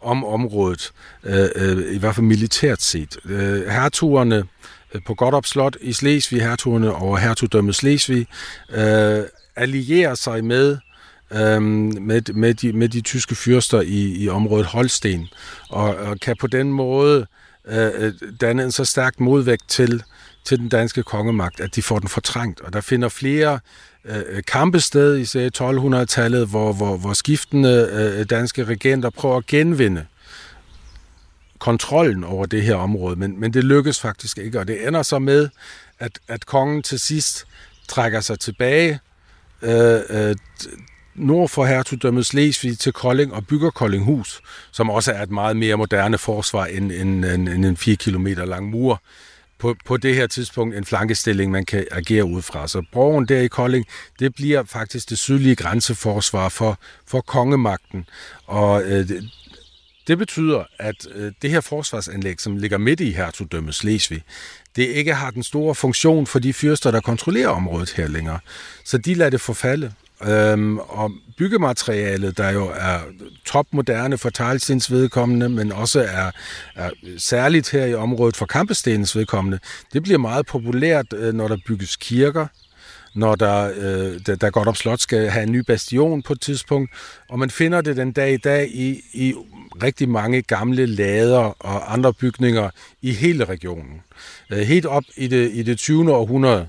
om 0.00 0.24
området, 0.24 0.92
øh, 1.24 1.48
øh, 1.56 1.94
i 1.94 1.98
hvert 1.98 2.14
fald 2.14 2.26
militært 2.26 2.82
set. 2.82 3.16
Øh, 3.24 3.66
hertugerne 3.66 4.44
øh, 4.94 5.00
på 5.06 5.14
Godop 5.14 5.46
Slot 5.46 5.76
i 5.80 5.92
Slesvig, 5.92 6.42
hertugerne 6.42 6.94
over 6.94 7.18
hertugdømmet 7.18 7.74
Slesvig, 7.74 8.26
øh, 8.70 9.22
allierer 9.56 10.14
sig 10.14 10.44
med 10.44 10.72
øh, 10.72 10.78
øhm, 11.34 11.96
med, 12.00 12.32
med, 12.34 12.54
de, 12.54 12.72
med 12.72 12.88
de 12.88 13.00
tyske 13.00 13.34
fyrster 13.34 13.80
i, 13.80 14.22
i 14.24 14.28
området 14.28 14.66
Holsten, 14.66 15.28
og, 15.68 15.96
og 15.96 16.20
kan 16.20 16.36
på 16.40 16.46
den 16.46 16.72
måde 16.72 17.26
øh, 17.68 17.90
øh 17.96 18.12
danne 18.40 18.62
en 18.62 18.72
så 18.72 18.84
stærkt 18.84 19.20
modvægt 19.20 19.68
til, 19.68 20.02
til 20.44 20.58
den 20.58 20.68
danske 20.68 21.02
kongemagt, 21.02 21.60
at 21.60 21.74
de 21.74 21.82
får 21.82 21.98
den 21.98 22.08
fortrængt. 22.08 22.60
Og 22.60 22.72
der 22.72 22.80
finder 22.80 23.08
flere 23.08 23.60
øh, 24.04 24.22
øh 24.28 24.42
kampe 24.46 24.80
sted 24.80 25.18
i 25.18 25.22
1200-tallet, 25.48 26.48
hvor, 26.48 26.72
hvor, 26.72 26.96
hvor 26.96 27.12
skiftende 27.12 27.88
øh, 27.92 28.24
danske 28.24 28.64
regenter 28.64 29.10
prøver 29.10 29.36
at 29.36 29.46
genvinde 29.46 30.06
kontrollen 31.58 32.24
over 32.24 32.46
det 32.46 32.62
her 32.62 32.74
område, 32.74 33.16
men, 33.16 33.40
men 33.40 33.54
det 33.54 33.64
lykkes 33.64 34.00
faktisk 34.00 34.38
ikke, 34.38 34.60
og 34.60 34.68
det 34.68 34.86
ender 34.88 35.02
så 35.02 35.18
med, 35.18 35.48
at, 35.98 36.18
at 36.28 36.46
kongen 36.46 36.82
til 36.82 37.00
sidst 37.00 37.46
trækker 37.88 38.20
sig 38.20 38.40
tilbage 38.40 39.00
øh, 39.62 40.00
øh, 40.10 40.36
nord 41.14 41.48
for 41.48 41.64
hertugdømmet 41.64 42.26
Slesvig 42.26 42.78
til 42.78 42.92
Kolding 42.92 43.32
og 43.34 43.46
bygger 43.46 43.70
Koldinghus, 43.70 44.40
som 44.72 44.90
også 44.90 45.12
er 45.12 45.22
et 45.22 45.30
meget 45.30 45.56
mere 45.56 45.76
moderne 45.76 46.18
forsvar 46.18 46.64
end, 46.66 46.92
end, 46.92 47.24
end, 47.24 47.48
end 47.48 47.64
en 47.64 47.76
4 47.76 47.96
km 47.96 48.26
lang 48.26 48.70
mur. 48.70 49.02
På, 49.58 49.76
på 49.84 49.96
det 49.96 50.14
her 50.14 50.26
tidspunkt 50.26 50.76
en 50.76 50.84
flankestilling, 50.84 51.52
man 51.52 51.64
kan 51.64 51.86
agere 51.90 52.24
ud 52.24 52.42
fra. 52.42 52.68
Så 52.68 52.82
broen 52.92 53.26
der 53.26 53.40
i 53.40 53.46
Kolding, 53.46 53.86
det 54.18 54.34
bliver 54.34 54.64
faktisk 54.64 55.10
det 55.10 55.18
sydlige 55.18 55.56
grænseforsvar 55.56 56.48
for, 56.48 56.78
for 57.06 57.20
kongemagten. 57.20 58.06
Og 58.46 58.82
øh, 58.82 59.08
det 60.06 60.18
betyder, 60.18 60.64
at 60.78 61.06
øh, 61.14 61.32
det 61.42 61.50
her 61.50 61.60
forsvarsanlæg, 61.60 62.40
som 62.40 62.56
ligger 62.56 62.78
midt 62.78 63.00
i 63.00 63.10
hertugdømmet 63.10 63.74
Slesvig, 63.74 64.22
det 64.76 64.82
ikke 64.82 65.14
har 65.14 65.30
den 65.30 65.42
store 65.42 65.74
funktion 65.74 66.26
for 66.26 66.38
de 66.38 66.52
fyrster, 66.52 66.90
der 66.90 67.00
kontrollerer 67.00 67.48
området 67.48 67.90
her 67.90 68.08
længere. 68.08 68.38
Så 68.84 68.98
de 68.98 69.14
lader 69.14 69.30
det 69.30 69.40
forfalde. 69.40 69.92
Øhm, 70.28 70.78
og 70.78 71.12
byggematerialet, 71.38 72.38
der 72.38 72.50
jo 72.50 72.70
er 72.74 72.98
topmoderne 73.44 74.18
for 74.18 74.30
teglstens 74.30 74.92
vedkommende, 74.92 75.48
men 75.48 75.72
også 75.72 76.00
er, 76.00 76.30
er 76.74 76.90
særligt 77.18 77.70
her 77.70 77.86
i 77.86 77.94
området 77.94 78.36
for 78.36 78.46
kampestenens 78.46 79.16
vedkommende, 79.16 79.58
det 79.92 80.02
bliver 80.02 80.18
meget 80.18 80.46
populært, 80.46 81.06
øh, 81.12 81.34
når 81.34 81.48
der 81.48 81.56
bygges 81.66 81.96
kirker, 81.96 82.46
når 83.14 83.34
der, 83.34 83.72
øh, 83.76 84.20
der, 84.26 84.36
der 84.36 84.50
godt 84.50 84.68
op 84.68 84.76
Slot 84.76 85.00
skal 85.00 85.28
have 85.28 85.42
en 85.42 85.52
ny 85.52 85.58
bastion 85.58 86.22
på 86.22 86.32
et 86.32 86.40
tidspunkt, 86.40 86.90
og 87.28 87.38
man 87.38 87.50
finder 87.50 87.80
det 87.80 87.96
den 87.96 88.12
dag 88.12 88.32
i 88.32 88.36
dag 88.36 88.68
i, 88.74 89.00
i 89.12 89.34
rigtig 89.82 90.08
mange 90.08 90.42
gamle 90.42 90.86
lader 90.86 91.56
og 91.58 91.92
andre 91.92 92.12
bygninger 92.12 92.70
i 93.02 93.12
hele 93.12 93.44
regionen. 93.44 94.02
Øh, 94.50 94.58
helt 94.58 94.86
op 94.86 95.04
i 95.16 95.26
det, 95.26 95.50
i 95.52 95.62
det 95.62 95.78
20. 95.78 96.12
århundrede 96.12 96.68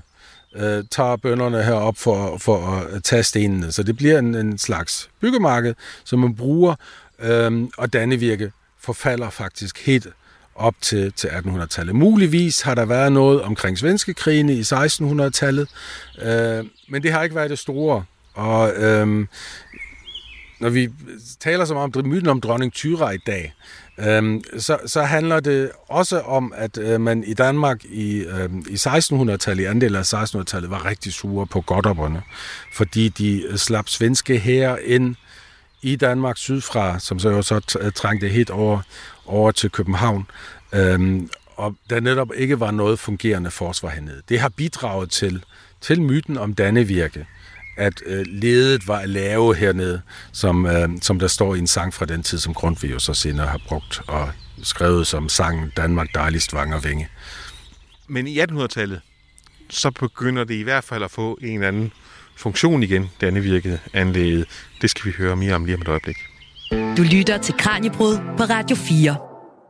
øh, 0.56 0.84
tager 0.90 1.16
bønderne 1.16 1.62
herop 1.62 1.98
for, 1.98 2.38
for 2.38 2.66
at 2.66 3.04
tage 3.04 3.22
stenene. 3.22 3.72
Så 3.72 3.82
det 3.82 3.96
bliver 3.96 4.18
en, 4.18 4.34
en 4.34 4.58
slags 4.58 5.10
byggemarked, 5.20 5.74
som 6.04 6.18
man 6.18 6.34
bruger, 6.34 6.74
øh, 7.18 7.62
og 7.78 7.92
Dannevirke 7.92 8.52
forfalder 8.80 9.30
faktisk 9.30 9.86
helt 9.86 10.06
op 10.54 10.74
til, 10.80 11.12
til 11.12 11.28
1800-tallet. 11.28 11.94
Muligvis 11.94 12.60
har 12.60 12.74
der 12.74 12.84
været 12.84 13.12
noget 13.12 13.42
omkring 13.42 13.78
svenske 13.78 14.14
krigene 14.14 14.54
i 14.54 14.60
1600-tallet, 14.60 15.68
øh, 16.22 16.64
men 16.88 17.02
det 17.02 17.12
har 17.12 17.22
ikke 17.22 17.36
været 17.36 17.50
det 17.50 17.58
store. 17.58 18.04
Og 18.34 18.72
øh, 18.74 19.26
når 20.60 20.68
vi 20.68 20.88
taler 21.40 21.64
så 21.64 21.74
meget 21.74 21.96
om 21.96 22.06
myten 22.06 22.28
om 22.28 22.40
dronning 22.40 22.72
Tyra 22.72 23.10
i 23.10 23.18
dag, 23.26 23.54
øhm, 23.98 24.42
så, 24.58 24.78
så 24.86 25.02
handler 25.02 25.40
det 25.40 25.70
også 25.88 26.20
om, 26.20 26.52
at 26.56 26.78
øh, 26.78 27.00
man 27.00 27.24
i 27.24 27.34
Danmark 27.34 27.84
i, 27.84 28.16
øh, 28.16 28.50
i 28.68 28.74
1600-tallet, 28.74 29.62
i 29.62 29.66
andel 29.66 29.96
af 29.96 30.14
1600-tallet, 30.14 30.70
var 30.70 30.84
rigtig 30.84 31.12
sure 31.12 31.46
på 31.46 31.60
goddopperne, 31.60 32.22
fordi 32.74 33.08
de 33.08 33.42
øh, 33.42 33.56
slap 33.56 33.88
svenske 33.88 34.38
her 34.38 34.76
ind 34.84 35.16
i 35.82 35.96
Danmark 35.96 36.36
sydfra, 36.36 36.98
som 36.98 37.18
så 37.18 37.30
jo 37.30 37.42
så 37.42 37.78
øh, 37.80 37.92
trængte 37.92 38.28
helt 38.28 38.50
over, 38.50 38.80
over 39.26 39.50
til 39.50 39.70
København, 39.70 40.26
øhm, 40.72 41.30
og 41.56 41.74
der 41.90 42.00
netop 42.00 42.28
ikke 42.34 42.60
var 42.60 42.70
noget 42.70 42.98
fungerende 42.98 43.50
forsvar 43.50 43.88
hernede. 43.88 44.22
Det 44.28 44.40
har 44.40 44.48
bidraget 44.48 45.10
til, 45.10 45.44
til 45.80 46.02
myten 46.02 46.38
om 46.38 46.54
Dannevirke 46.54 47.26
at 47.76 48.02
øh, 48.06 48.24
ledet 48.28 48.88
var 48.88 49.06
lave 49.06 49.54
hernede, 49.54 50.00
som, 50.32 50.66
øh, 50.66 50.88
som 51.02 51.18
der 51.18 51.28
står 51.28 51.54
i 51.54 51.58
en 51.58 51.66
sang 51.66 51.94
fra 51.94 52.06
den 52.06 52.22
tid, 52.22 52.38
som 52.38 52.54
Grundtvig 52.54 52.90
jo 52.90 52.98
så 52.98 53.14
senere 53.14 53.46
har 53.46 53.60
brugt 53.68 54.00
og 54.06 54.28
skrevet 54.62 55.06
som 55.06 55.28
sangen 55.28 55.72
Danmark 55.76 56.14
dejligst 56.14 56.52
vanger 56.52 56.80
vinge. 56.80 57.08
Men 58.08 58.26
i 58.26 58.40
1800-tallet, 58.40 59.00
så 59.70 59.90
begynder 59.90 60.44
det 60.44 60.54
i 60.54 60.62
hvert 60.62 60.84
fald 60.84 61.04
at 61.04 61.10
få 61.10 61.38
en 61.42 61.54
eller 61.54 61.68
anden 61.68 61.92
funktion 62.36 62.82
igen, 62.82 63.10
denne 63.20 63.40
virkede 63.40 63.78
anlægget. 63.92 64.46
Det 64.82 64.90
skal 64.90 65.10
vi 65.10 65.14
høre 65.18 65.36
mere 65.36 65.54
om 65.54 65.64
lige 65.64 65.74
om 65.74 65.82
et 65.82 65.88
øjeblik. 65.88 66.16
Du 66.70 67.02
lytter 67.02 67.38
til 67.38 67.54
Kranjebrud 67.58 68.16
på 68.36 68.42
Radio 68.42 68.76
4. 68.76 69.16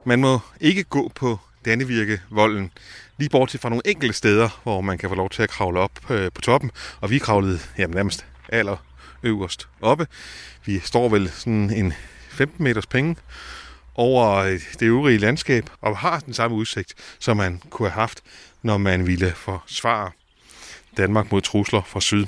Man 0.07 0.21
må 0.21 0.39
ikke 0.61 0.85
gå 0.85 1.13
på 1.15 1.39
Dannevirke 1.65 2.21
volden 2.31 2.71
lige 3.19 3.29
bortset 3.29 3.61
fra 3.61 3.69
nogle 3.69 3.83
enkelte 3.85 4.15
steder, 4.15 4.61
hvor 4.63 4.81
man 4.81 4.99
kan 4.99 5.09
få 5.09 5.15
lov 5.15 5.31
til 5.31 5.43
at 5.43 5.51
kravle 5.51 5.81
op 5.81 6.11
øh, 6.11 6.31
på 6.35 6.41
toppen. 6.41 6.71
Og 7.01 7.11
vi 7.11 7.19
kravlede 7.19 7.59
jamen, 7.79 7.95
nærmest 7.95 8.27
aller 8.49 8.77
øverst 9.23 9.69
oppe. 9.81 10.07
Vi 10.65 10.81
står 10.81 11.09
vel 11.09 11.31
sådan 11.31 11.71
en 11.71 11.93
15 12.29 12.65
meters 12.65 12.87
penge 12.87 13.17
over 13.95 14.35
øh, 14.37 14.61
det 14.81 14.83
øvrige 14.83 15.19
landskab, 15.19 15.71
og 15.81 15.99
har 15.99 16.21
den 16.21 16.35
samme 16.35 16.57
udsigt, 16.57 16.95
som 17.19 17.37
man 17.37 17.63
kunne 17.71 17.89
have 17.89 18.01
haft, 18.01 18.23
når 18.63 18.79
man 18.79 19.07
ville 19.07 19.33
forsvare 19.37 20.11
Danmark 20.97 21.33
mod 21.33 21.41
trusler 21.41 21.83
fra 21.83 22.01
syd. 22.01 22.27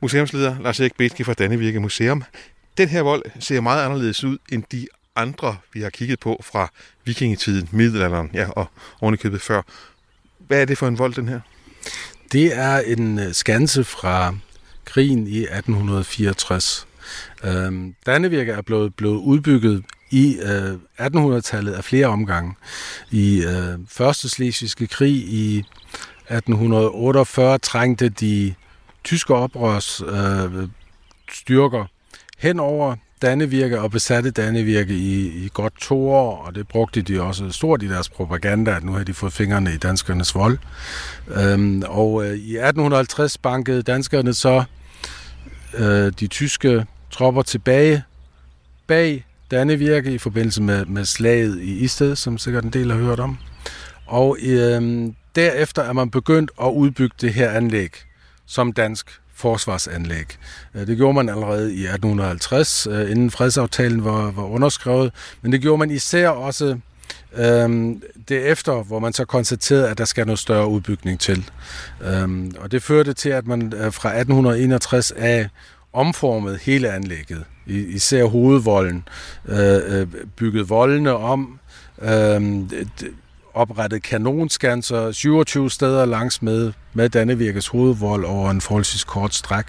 Museumsleder 0.00 0.60
Lars 0.60 0.80
Erik 0.80 0.96
Betke 0.96 1.24
fra 1.24 1.34
Dannevirke 1.34 1.80
Museum. 1.80 2.24
Den 2.78 2.88
her 2.88 3.02
vold 3.02 3.22
ser 3.40 3.60
meget 3.60 3.84
anderledes 3.84 4.24
ud 4.24 4.38
end 4.52 4.62
de 4.72 4.86
andre, 5.16 5.56
vi 5.72 5.80
har 5.80 5.90
kigget 5.90 6.20
på 6.20 6.40
fra 6.44 6.68
vikingetiden, 7.04 7.68
middelalderen, 7.72 8.30
ja, 8.34 8.50
og 8.50 8.66
ovenikøbet 9.00 9.42
før. 9.42 9.62
Hvad 10.46 10.60
er 10.60 10.64
det 10.64 10.78
for 10.78 10.88
en 10.88 10.98
vold, 10.98 11.14
den 11.14 11.28
her? 11.28 11.40
Det 12.32 12.56
er 12.56 12.78
en 12.78 13.18
øh, 13.18 13.32
skanse 13.32 13.84
fra 13.84 14.34
krigen 14.84 15.26
i 15.26 15.38
1864. 15.38 16.86
Øhm, 17.44 17.94
Dannevirke 18.06 18.52
er 18.52 18.62
blevet, 18.62 18.94
blevet 18.94 19.16
udbygget 19.16 19.84
i 20.10 20.36
øh, 20.42 20.74
1800-tallet 21.00 21.72
af 21.72 21.84
flere 21.84 22.06
omgange. 22.06 22.54
I 23.10 23.44
øh, 23.44 23.78
Første 23.88 24.28
Slesvigske 24.28 24.86
krig 24.86 25.14
i 25.14 25.58
1848 25.58 27.58
trængte 27.58 28.08
de 28.08 28.54
tyske 29.04 29.34
oprørs 29.34 30.00
øh, 30.00 30.68
styrker 31.32 31.86
hen 32.38 32.60
over 32.60 32.96
Dannevirke 33.22 33.80
og 33.80 33.90
besatte 33.90 34.30
Dannevirke 34.30 34.94
i, 34.94 35.44
i 35.44 35.50
godt 35.54 35.72
to 35.80 36.10
år, 36.10 36.44
og 36.46 36.54
det 36.54 36.68
brugte 36.68 37.02
de 37.02 37.22
også 37.22 37.50
stort 37.50 37.82
i 37.82 37.88
deres 37.88 38.08
propaganda, 38.08 38.76
at 38.76 38.84
nu 38.84 38.92
har 38.92 39.04
de 39.04 39.14
fået 39.14 39.32
fingrene 39.32 39.74
i 39.74 39.76
danskernes 39.76 40.34
vold. 40.34 40.58
Øhm, 41.28 41.82
og 41.86 42.24
øh, 42.24 42.30
i 42.30 42.56
1850 42.56 43.38
bankede 43.38 43.82
danskerne 43.82 44.34
så 44.34 44.64
øh, 45.74 46.12
de 46.20 46.26
tyske 46.26 46.86
tropper 47.10 47.42
tilbage 47.42 48.02
bag 48.86 49.26
Dannevirke 49.50 50.12
i 50.12 50.18
forbindelse 50.18 50.62
med, 50.62 50.84
med 50.84 51.04
slaget 51.04 51.60
i 51.60 51.78
Isted, 51.78 52.16
som 52.16 52.38
sikkert 52.38 52.64
en 52.64 52.70
del 52.70 52.90
har 52.90 52.98
hørt 52.98 53.20
om. 53.20 53.38
Og 54.06 54.36
øh, 54.42 55.08
derefter 55.34 55.82
er 55.82 55.92
man 55.92 56.10
begyndt 56.10 56.50
at 56.62 56.68
udbygge 56.68 57.16
det 57.20 57.34
her 57.34 57.50
anlæg 57.50 57.90
som 58.46 58.72
dansk 58.72 59.20
forsvarsanlæg. 59.44 60.26
Øh, 60.74 60.86
det 60.86 60.96
gjorde 60.96 61.14
man 61.14 61.28
allerede 61.28 61.74
i 61.74 61.84
1850, 61.86 62.86
øh, 62.90 63.10
inden 63.10 63.30
fredsaftalen 63.30 64.04
var, 64.04 64.30
var 64.30 64.44
underskrevet, 64.44 65.12
men 65.42 65.52
det 65.52 65.60
gjorde 65.60 65.78
man 65.78 65.90
især 65.90 66.28
også 66.28 66.78
øhm, 67.36 68.02
derefter, 68.28 68.82
hvor 68.82 68.98
man 68.98 69.12
så 69.12 69.24
konstaterede, 69.24 69.88
at 69.88 69.98
der 69.98 70.04
skal 70.04 70.26
noget 70.26 70.38
større 70.38 70.68
udbygning 70.68 71.20
til. 71.20 71.50
Øhm, 72.02 72.52
og 72.58 72.72
det 72.72 72.82
førte 72.82 73.12
til, 73.12 73.28
at 73.28 73.46
man 73.46 73.72
øh, 73.72 73.92
fra 73.92 74.08
1861 74.08 75.10
af 75.10 75.48
omformede 75.92 76.58
hele 76.62 76.92
anlægget, 76.92 77.44
især 77.66 78.24
hovedvolden, 78.24 79.08
øh, 79.48 80.06
byggede 80.36 80.68
voldene 80.68 81.16
om, 81.16 81.58
øh, 82.02 82.42
oprettet 83.54 84.02
kanonskanser 84.02 85.12
27 85.12 85.70
steder 85.70 86.04
langs 86.04 86.42
med, 86.42 86.72
med 86.94 87.08
Dannevirkes 87.08 87.66
hovedvold 87.66 88.24
over 88.24 88.50
en 88.50 88.60
forholdsvis 88.60 89.04
kort 89.04 89.34
stræk. 89.34 89.64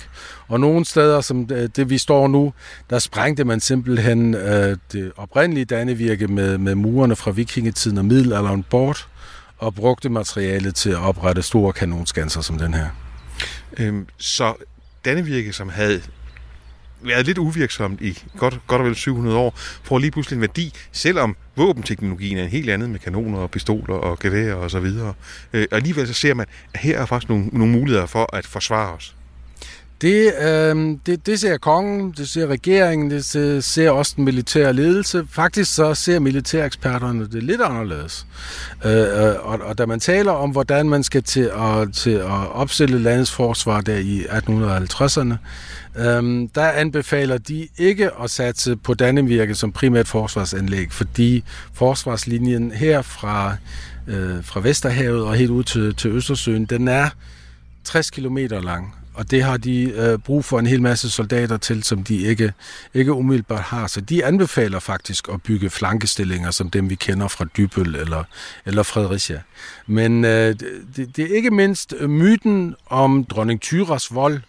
Og 0.47 0.59
nogle 0.59 0.85
steder, 0.85 1.21
som 1.21 1.47
det, 1.47 1.75
det 1.75 1.89
vi 1.89 1.97
står 1.97 2.27
nu, 2.27 2.53
der 2.89 2.99
sprængte 2.99 3.43
man 3.43 3.59
simpelthen 3.59 4.35
øh, 4.35 4.77
det 4.91 5.11
oprindelige 5.17 5.65
Dannevirke 5.65 6.27
med, 6.27 6.57
med 6.57 6.75
murerne 6.75 7.15
fra 7.15 7.31
vikingetiden 7.31 7.97
og 7.97 8.05
middelalderen 8.05 8.63
bort, 8.63 9.07
og 9.57 9.75
brugte 9.75 10.09
materialet 10.09 10.75
til 10.75 10.89
at 10.89 10.97
oprette 10.97 11.41
store 11.41 11.73
kanonskanser 11.73 12.41
som 12.41 12.57
den 12.57 12.73
her. 12.73 12.87
Øhm, 13.77 14.07
så 14.17 14.53
Dannevirke, 15.05 15.53
som 15.53 15.69
havde 15.69 16.01
været 17.01 17.25
lidt 17.25 17.37
uvirksomt 17.37 18.01
i 18.01 18.23
godt, 18.37 18.59
godt 18.67 18.81
og 18.81 18.87
vel 18.87 18.95
700 18.95 19.37
år, 19.37 19.53
får 19.83 19.99
lige 19.99 20.11
pludselig 20.11 20.35
en 20.37 20.41
værdi, 20.41 20.73
selvom 20.91 21.35
våbenteknologien 21.55 22.37
er 22.37 22.43
en 22.43 22.49
helt 22.49 22.69
andet 22.69 22.89
med 22.89 22.99
kanoner 22.99 23.37
og 23.37 23.51
pistoler 23.51 23.95
og 23.95 24.19
geværer 24.19 24.55
og 24.55 24.71
så 24.71 24.79
videre. 24.79 25.13
Øh, 25.53 25.67
og 25.71 25.77
alligevel 25.77 26.07
så 26.07 26.13
ser 26.13 26.33
man, 26.33 26.45
at 26.73 26.79
her 26.79 26.99
er 26.99 27.05
faktisk 27.05 27.29
nogle, 27.29 27.45
nogle 27.51 27.71
muligheder 27.73 28.05
for 28.05 28.35
at 28.35 28.45
forsvare 28.45 28.93
os. 28.93 29.15
Det, 30.01 30.33
øh, 30.41 30.97
det, 31.05 31.25
det 31.25 31.39
ser 31.39 31.57
kongen, 31.57 32.11
det 32.17 32.29
ser 32.29 32.47
regeringen, 32.47 33.11
det 33.11 33.25
ser, 33.25 33.59
ser 33.59 33.89
også 33.89 34.13
den 34.15 34.25
militære 34.25 34.73
ledelse. 34.73 35.27
Faktisk 35.31 35.75
så 35.75 35.93
ser 35.93 36.19
militæreksperterne 36.19 37.27
det 37.27 37.43
lidt 37.43 37.61
anderledes. 37.61 38.25
Øh, 38.85 38.91
øh 38.91 39.35
og, 39.41 39.59
og 39.61 39.77
da 39.77 39.85
man 39.85 39.99
taler 39.99 40.31
om, 40.31 40.49
hvordan 40.49 40.89
man 40.89 41.03
skal 41.03 41.23
til 41.23 41.51
at, 41.55 41.93
til 41.93 42.11
at 42.11 42.51
opstille 42.51 42.99
landets 42.99 43.31
forsvar 43.31 43.81
der 43.81 43.97
i 43.97 44.23
1850'erne, 44.23 45.35
øh, 46.01 46.49
der 46.55 46.71
anbefaler 46.71 47.37
de 47.37 47.67
ikke 47.77 48.09
at 48.23 48.29
satse 48.29 48.75
på 48.75 48.93
Dannevirke 48.93 49.55
som 49.55 49.71
primært 49.71 50.07
forsvarsanlæg, 50.07 50.91
fordi 50.91 51.43
forsvarslinjen 51.73 52.71
her 52.71 53.01
fra, 53.01 53.55
øh, 54.07 54.43
fra 54.43 54.59
Vesterhavet 54.59 55.23
og 55.23 55.35
helt 55.35 55.51
ud 55.51 55.63
til, 55.63 55.95
til 55.95 56.11
Østersøen, 56.11 56.65
den 56.65 56.87
er 56.87 57.09
60 57.83 58.09
km 58.09 58.37
lang 58.37 58.95
og 59.15 59.31
det 59.31 59.43
har 59.43 59.57
de 59.57 59.83
øh, 59.83 60.19
brug 60.19 60.45
for 60.45 60.59
en 60.59 60.65
hel 60.65 60.81
masse 60.81 61.09
soldater 61.09 61.57
til, 61.57 61.83
som 61.83 62.03
de 62.03 62.17
ikke, 62.17 62.53
ikke 62.93 63.13
umiddelbart 63.13 63.61
har. 63.61 63.87
Så 63.87 64.01
de 64.01 64.25
anbefaler 64.25 64.79
faktisk 64.79 65.27
at 65.33 65.41
bygge 65.41 65.69
flankestillinger, 65.69 66.51
som 66.51 66.69
dem 66.69 66.89
vi 66.89 66.95
kender 66.95 67.27
fra 67.27 67.45
Dybøl 67.57 67.95
eller, 67.95 68.23
eller 68.65 68.83
Fredericia. 68.83 69.41
Men 69.87 70.25
øh, 70.25 70.55
det, 70.95 71.15
det 71.15 71.19
er 71.19 71.35
ikke 71.35 71.51
mindst 71.51 71.95
myten 72.07 72.75
om 72.89 73.25
dronning 73.25 73.61
Tyras 73.61 74.15
vold, 74.15 74.41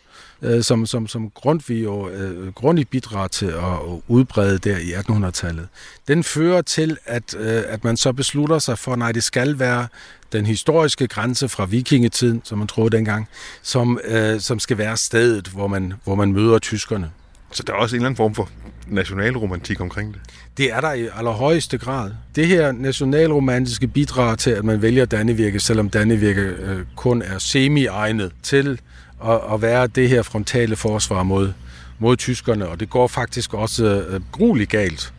øh, 0.42 0.62
som, 0.62 0.86
som, 0.86 1.06
som 1.06 1.30
Grundtvig 1.30 1.84
jo 1.84 2.08
øh, 2.08 2.52
grundigt 2.52 2.90
bidrager 2.90 3.28
til 3.28 3.46
at 3.46 3.78
udbrede 4.08 4.58
der 4.58 4.76
i 4.76 4.92
1800-tallet. 4.92 5.68
Den 6.08 6.24
fører 6.24 6.62
til, 6.62 6.96
at, 7.06 7.34
øh, 7.38 7.62
at 7.66 7.84
man 7.84 7.96
så 7.96 8.12
beslutter 8.12 8.58
sig 8.58 8.78
for, 8.78 8.96
nej, 8.96 9.12
det 9.12 9.22
skal 9.22 9.58
være 9.58 9.88
den 10.32 10.46
historiske 10.46 11.06
grænse 11.06 11.48
fra 11.48 11.64
vikingetiden, 11.64 12.40
som 12.44 12.58
man 12.58 12.66
troede 12.66 12.96
dengang, 12.96 13.28
som, 13.62 14.00
øh, 14.04 14.40
som 14.40 14.58
skal 14.58 14.78
være 14.78 14.96
stedet, 14.96 15.48
hvor 15.48 15.66
man, 15.66 15.92
hvor 16.04 16.14
man 16.14 16.32
møder 16.32 16.58
tyskerne. 16.58 17.10
Så 17.52 17.62
der 17.62 17.72
er 17.72 17.76
også 17.76 17.96
en 17.96 18.00
eller 18.00 18.06
anden 18.06 18.16
form 18.16 18.34
for 18.34 18.48
nationalromantik 18.86 19.80
omkring 19.80 20.14
det? 20.14 20.20
Det 20.56 20.72
er 20.72 20.80
der 20.80 20.92
i 20.92 21.08
allerhøjeste 21.14 21.78
grad. 21.78 22.10
Det 22.36 22.46
her 22.46 22.72
nationalromantiske 22.72 23.88
bidrag 23.88 24.38
til, 24.38 24.50
at 24.50 24.64
man 24.64 24.82
vælger 24.82 25.04
Dannevirke, 25.04 25.60
selvom 25.60 25.90
Dannevirke 25.90 26.40
øh, 26.40 26.78
kun 26.96 27.22
er 27.22 27.38
semi-egnet 27.38 28.32
til 28.42 28.80
at, 29.24 29.40
at 29.52 29.62
være 29.62 29.86
det 29.86 30.08
her 30.08 30.22
frontale 30.22 30.76
forsvar 30.76 31.22
mod, 31.22 31.52
mod 31.98 32.16
tyskerne, 32.16 32.68
og 32.68 32.80
det 32.80 32.90
går 32.90 33.06
faktisk 33.06 33.54
også 33.54 33.84
øh, 33.84 34.20
grueligt 34.32 34.70
galt 34.70 35.12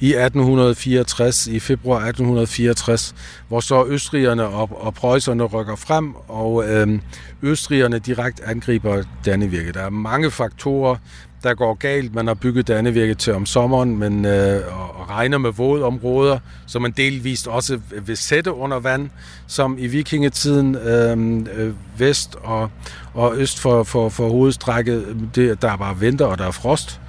i 0.00 0.14
1864, 0.14 1.46
i 1.46 1.58
februar 1.58 1.96
1864, 1.96 3.14
hvor 3.48 3.60
så 3.60 3.84
østrigerne 3.86 4.46
og, 4.46 4.70
og 4.84 4.94
preusserne 4.94 5.44
rykker 5.44 5.76
frem, 5.76 6.14
og 6.28 6.68
øh, 6.68 6.98
østrigerne 7.42 7.98
direkte 7.98 8.44
angriber 8.44 9.02
Dannevirke. 9.24 9.72
Der 9.72 9.82
er 9.82 9.90
mange 9.90 10.30
faktorer, 10.30 10.96
der 11.44 11.54
går 11.54 11.74
galt. 11.74 12.14
Man 12.14 12.26
har 12.26 12.34
bygget 12.34 12.68
Dannevirke 12.68 13.14
til 13.14 13.34
om 13.34 13.46
sommeren, 13.46 13.98
men 13.98 14.24
øh, 14.24 14.62
og 14.66 15.10
regner 15.10 15.38
med 15.38 15.52
vådområder, 15.52 16.38
som 16.66 16.82
man 16.82 16.90
delvist 16.90 17.46
også 17.46 17.80
vil 18.06 18.16
sætte 18.16 18.52
under 18.52 18.80
vand, 18.80 19.10
som 19.46 19.76
i 19.78 19.86
vikingetiden 19.86 20.76
øhm, 20.76 21.46
øh, 21.46 21.74
vest 21.98 22.36
og, 22.42 22.70
og 23.14 23.36
øst 23.36 23.60
for, 23.60 23.82
for, 23.82 24.08
for 24.08 24.28
hovedstrækket, 24.28 25.16
det, 25.34 25.62
der 25.62 25.72
er 25.72 25.76
bare 25.76 25.98
vinter 25.98 26.26
og 26.26 26.38
der 26.38 26.46
er 26.46 26.50
frost. 26.50 27.00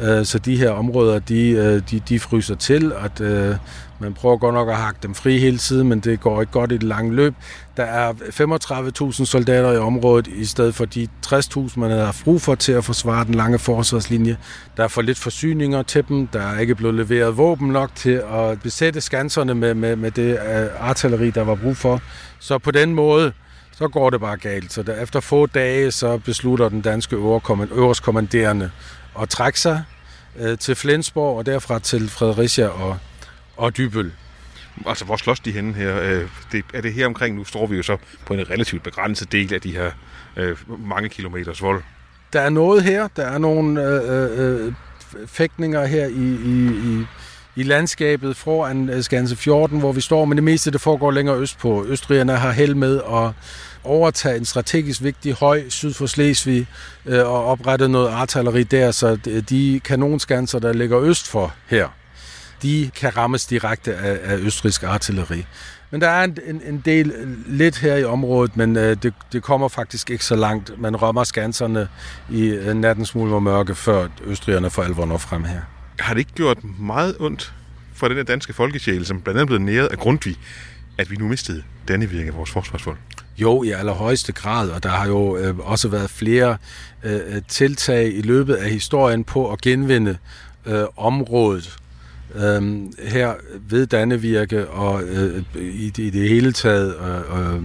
Øh, 0.00 0.24
så 0.24 0.38
de 0.38 0.56
her 0.56 0.70
områder, 0.70 1.18
de, 1.18 1.50
øh, 1.50 1.82
de, 1.90 2.00
de 2.08 2.20
fryser 2.20 2.54
til, 2.54 2.92
at 3.04 3.20
øh, 3.20 3.56
man 3.98 4.14
prøver 4.14 4.36
godt 4.36 4.54
nok 4.54 4.68
at 4.68 4.76
hakke 4.76 4.98
dem 5.02 5.14
fri 5.14 5.38
hele 5.38 5.58
tiden, 5.58 5.88
men 5.88 6.00
det 6.00 6.20
går 6.20 6.40
ikke 6.40 6.52
godt 6.52 6.72
i 6.72 6.74
det 6.74 6.82
lange 6.82 7.14
løb. 7.14 7.34
Der 7.76 7.82
er 7.82 8.12
35.000 8.12 9.24
soldater 9.24 9.72
i 9.72 9.78
området, 9.78 10.26
i 10.26 10.44
stedet 10.44 10.74
for 10.74 10.84
de 10.84 11.08
60.000, 11.26 11.80
man 11.80 11.90
havde 11.90 12.12
brug 12.24 12.42
for 12.42 12.54
til 12.54 12.72
at 12.72 12.84
forsvare 12.84 13.24
den 13.24 13.34
lange 13.34 13.58
forsvarslinje. 13.58 14.36
Der 14.76 14.84
er 14.84 14.88
for 14.88 15.02
lidt 15.02 15.18
forsyninger 15.18 15.82
til 15.82 16.04
dem, 16.08 16.26
der 16.26 16.40
er 16.40 16.58
ikke 16.58 16.74
blevet 16.74 16.94
leveret 16.94 17.36
våben 17.36 17.68
nok 17.68 17.90
til 17.94 18.22
at 18.32 18.62
besætte 18.62 19.00
skanserne 19.00 19.54
med, 19.54 19.74
med, 19.74 19.96
med 19.96 20.10
det 20.10 20.32
øh, 20.32 20.66
artilleri, 20.78 21.30
der 21.30 21.44
var 21.44 21.54
brug 21.54 21.76
for. 21.76 22.00
Så 22.38 22.58
på 22.58 22.70
den 22.70 22.94
måde, 22.94 23.32
så 23.72 23.88
går 23.88 24.10
det 24.10 24.20
bare 24.20 24.36
galt. 24.36 24.72
Så 24.72 24.82
der, 24.82 25.02
efter 25.02 25.20
få 25.20 25.46
dage, 25.46 25.90
så 25.90 26.18
beslutter 26.18 26.68
den 26.68 26.80
danske 26.80 27.16
øverstkommanderende 27.16 28.70
at 29.22 29.28
trække 29.28 29.60
sig 29.60 29.82
øh, 30.38 30.58
til 30.58 30.74
Flensborg 30.74 31.38
og 31.38 31.46
derfra 31.46 31.78
til 31.78 32.08
Fredericia 32.08 32.66
og, 32.66 32.98
og 33.56 33.76
Dybøl. 33.76 34.12
Altså, 34.86 35.04
hvor 35.04 35.16
slås 35.16 35.40
de 35.40 35.52
henne 35.52 35.74
her? 35.74 36.00
Øh, 36.00 36.28
det, 36.52 36.64
er 36.74 36.80
det 36.80 36.92
her 36.92 37.06
omkring? 37.06 37.36
Nu 37.36 37.44
står 37.44 37.66
vi 37.66 37.76
jo 37.76 37.82
så 37.82 37.96
på 38.26 38.34
en 38.34 38.50
relativt 38.50 38.82
begrænset 38.82 39.32
del 39.32 39.54
af 39.54 39.60
de 39.60 39.72
her 39.72 39.90
øh, 40.36 40.56
mange 40.86 41.08
kilometers 41.08 41.62
vold. 41.62 41.82
Der 42.32 42.40
er 42.40 42.50
noget 42.50 42.82
her. 42.82 43.08
Der 43.16 43.24
er 43.26 43.38
nogle 43.38 43.82
øh, 43.82 44.66
øh, 44.66 44.72
fægtninger 45.26 45.84
her 45.84 46.06
i, 46.06 46.38
i, 46.44 46.66
i, 46.66 47.06
i 47.56 47.62
landskabet 47.62 48.36
foran 48.36 48.88
øh, 48.88 49.02
Skanse 49.02 49.36
14, 49.36 49.78
hvor 49.78 49.92
vi 49.92 50.00
står, 50.00 50.24
men 50.24 50.36
det 50.36 50.44
meste 50.44 50.70
det 50.70 50.80
foregår 50.80 51.10
længere 51.10 51.36
øst 51.36 51.58
på. 51.58 51.84
Østrigerne 51.88 52.32
har 52.32 52.52
held 52.52 52.74
med 52.74 52.96
at 52.96 53.32
overtage 53.86 54.36
en 54.36 54.44
strategisk 54.44 55.02
vigtig 55.02 55.32
høj 55.32 55.68
syd 55.68 55.92
for 55.92 56.06
Slesvig 56.06 56.66
øh, 57.06 57.26
og 57.26 57.44
oprette 57.44 57.88
noget 57.88 58.08
artilleri 58.08 58.62
der, 58.62 58.90
så 58.90 59.16
de 59.48 59.80
kanonskanser, 59.84 60.58
der 60.58 60.72
ligger 60.72 61.00
øst 61.00 61.28
for 61.28 61.54
her, 61.66 61.88
de 62.62 62.90
kan 62.96 63.16
rammes 63.16 63.46
direkte 63.46 63.94
af, 63.94 64.32
af 64.32 64.36
østrisk 64.36 64.82
artilleri. 64.82 65.46
Men 65.90 66.00
der 66.00 66.08
er 66.08 66.24
en, 66.24 66.38
en, 66.46 66.62
en 66.66 66.82
del 66.84 67.10
øh, 67.10 67.28
lidt 67.46 67.78
her 67.78 67.96
i 67.96 68.04
området, 68.04 68.56
men 68.56 68.76
øh, 68.76 68.96
det, 69.02 69.14
det 69.32 69.42
kommer 69.42 69.68
faktisk 69.68 70.10
ikke 70.10 70.24
så 70.24 70.36
langt. 70.36 70.80
Man 70.80 70.96
rømmer 70.96 71.24
skanserne 71.24 71.88
i 72.30 72.42
øh, 72.42 72.74
nattens 72.74 73.14
mulm 73.14 73.32
og 73.32 73.42
mørke, 73.42 73.74
før 73.74 74.08
østrigerne 74.24 74.70
for 74.70 74.82
alvor 74.82 75.06
når 75.06 75.18
frem 75.18 75.44
her. 75.44 75.60
Har 75.98 76.14
det 76.14 76.18
ikke 76.18 76.32
gjort 76.32 76.58
meget 76.78 77.16
ondt 77.20 77.54
for 77.94 78.08
den 78.08 78.26
danske 78.26 78.52
folkesjæl, 78.52 79.06
som 79.06 79.20
blandt 79.20 79.40
andet 79.40 79.48
blev 79.48 79.58
næret 79.58 79.86
af 79.86 79.98
Grundtvig, 79.98 80.36
at 80.98 81.10
vi 81.10 81.16
nu 81.16 81.28
mistede 81.28 81.62
Dannevirke, 81.88 82.32
vores 82.32 82.50
forsvarsfolk? 82.50 82.98
Jo, 83.38 83.62
i 83.62 83.70
allerhøjeste 83.70 84.32
grad, 84.32 84.70
og 84.70 84.82
der 84.82 84.88
har 84.88 85.06
jo 85.06 85.36
øh, 85.36 85.58
også 85.58 85.88
været 85.88 86.10
flere 86.10 86.56
øh, 87.04 87.14
øh 87.14 87.42
tiltag 87.48 88.16
i 88.16 88.20
løbet 88.20 88.54
af 88.54 88.70
historien 88.70 89.24
på 89.24 89.52
at 89.52 89.60
genvinde 89.60 90.16
øh, 90.66 90.84
området. 90.96 91.76
Øh, 92.34 92.62
her 93.08 93.34
ved 93.68 93.86
Dannevirke 93.86 94.68
og 94.68 95.02
øh, 95.02 95.42
i, 95.54 95.92
i 95.98 96.10
det 96.10 96.28
hele 96.28 96.52
taget 96.52 96.94
øh, 96.96 97.54
øh, 97.54 97.62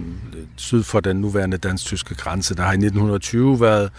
syd 0.62 0.82
for 0.82 1.00
den 1.00 1.16
nuværende 1.16 1.56
dansk-tyske 1.56 2.14
grænse. 2.14 2.54
Der 2.54 2.62
har 2.62 2.72
i 2.72 2.74
1920 2.74 3.60
været 3.60 3.90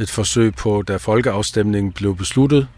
et 0.00 0.10
forsøg 0.10 0.54
på, 0.54 0.82
da 0.88 0.96
folkeafstemningen 0.96 1.92
blev 1.92 2.16
besluttet 2.16 2.68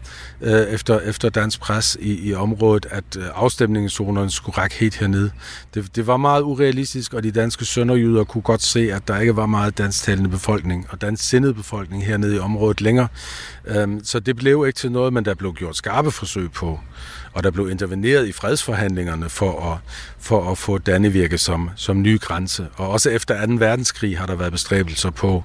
øh, 0.41 0.51
efter, 0.51 0.99
efter 0.99 1.29
dansk 1.29 1.59
pres 1.59 1.97
i, 1.99 2.29
i 2.29 2.33
området, 2.33 2.85
at 2.89 3.03
øh, 3.17 3.23
afstemningszonerne 3.33 4.31
skulle 4.31 4.57
række 4.57 4.75
helt 4.75 4.95
herned. 4.95 5.29
Det, 5.73 5.95
det 5.95 6.07
var 6.07 6.17
meget 6.17 6.41
urealistisk, 6.41 7.13
og 7.13 7.23
de 7.23 7.31
danske 7.31 7.65
sønderjyder 7.65 8.23
kunne 8.23 8.41
godt 8.41 8.61
se, 8.61 8.93
at 8.93 9.07
der 9.07 9.19
ikke 9.19 9.35
var 9.35 9.45
meget 9.45 9.77
dansktalende 9.77 10.29
befolkning 10.29 10.87
og 10.89 11.01
dansk 11.01 11.35
befolkning 11.55 12.05
hernede 12.05 12.35
i 12.35 12.39
området 12.39 12.81
længere. 12.81 13.07
Øh, 13.67 13.87
så 14.03 14.19
det 14.19 14.35
blev 14.35 14.63
ikke 14.67 14.77
til 14.77 14.91
noget, 14.91 15.13
men 15.13 15.25
der 15.25 15.33
blev 15.33 15.53
gjort 15.53 15.75
skarpe 15.75 16.11
forsøg 16.11 16.51
på 16.51 16.79
og 17.33 17.43
der 17.43 17.51
blev 17.51 17.69
interveneret 17.69 18.27
i 18.27 18.31
fredsforhandlingerne 18.31 19.29
for 19.29 19.71
at, 19.71 19.77
for 20.19 20.51
at 20.51 20.57
få 20.57 20.77
Dannevirke 20.77 21.37
som, 21.37 21.69
som 21.75 22.01
ny 22.01 22.19
grænse. 22.19 22.67
Og 22.75 22.89
også 22.89 23.09
efter 23.09 23.45
2. 23.45 23.53
verdenskrig 23.53 24.17
har 24.17 24.25
der 24.25 24.35
været 24.35 24.51
bestræbelser 24.51 25.09
på 25.09 25.43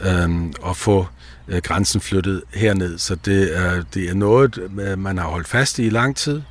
øhm, 0.00 0.52
at 0.66 0.76
få 0.76 1.06
øh, 1.48 1.62
grænsen 1.62 2.00
flyttet 2.00 2.42
herned. 2.54 2.98
Så 2.98 3.14
det 3.14 3.58
er, 3.58 3.82
det 3.94 4.10
er 4.10 4.14
noget, 4.14 4.58
øh, 4.80 4.98
man 4.98 5.18
har 5.18 5.28
holdt 5.28 5.48
fast 5.48 5.78
i 5.78 5.86
i 5.86 5.90
lang 5.90 6.16
tid, 6.16 6.42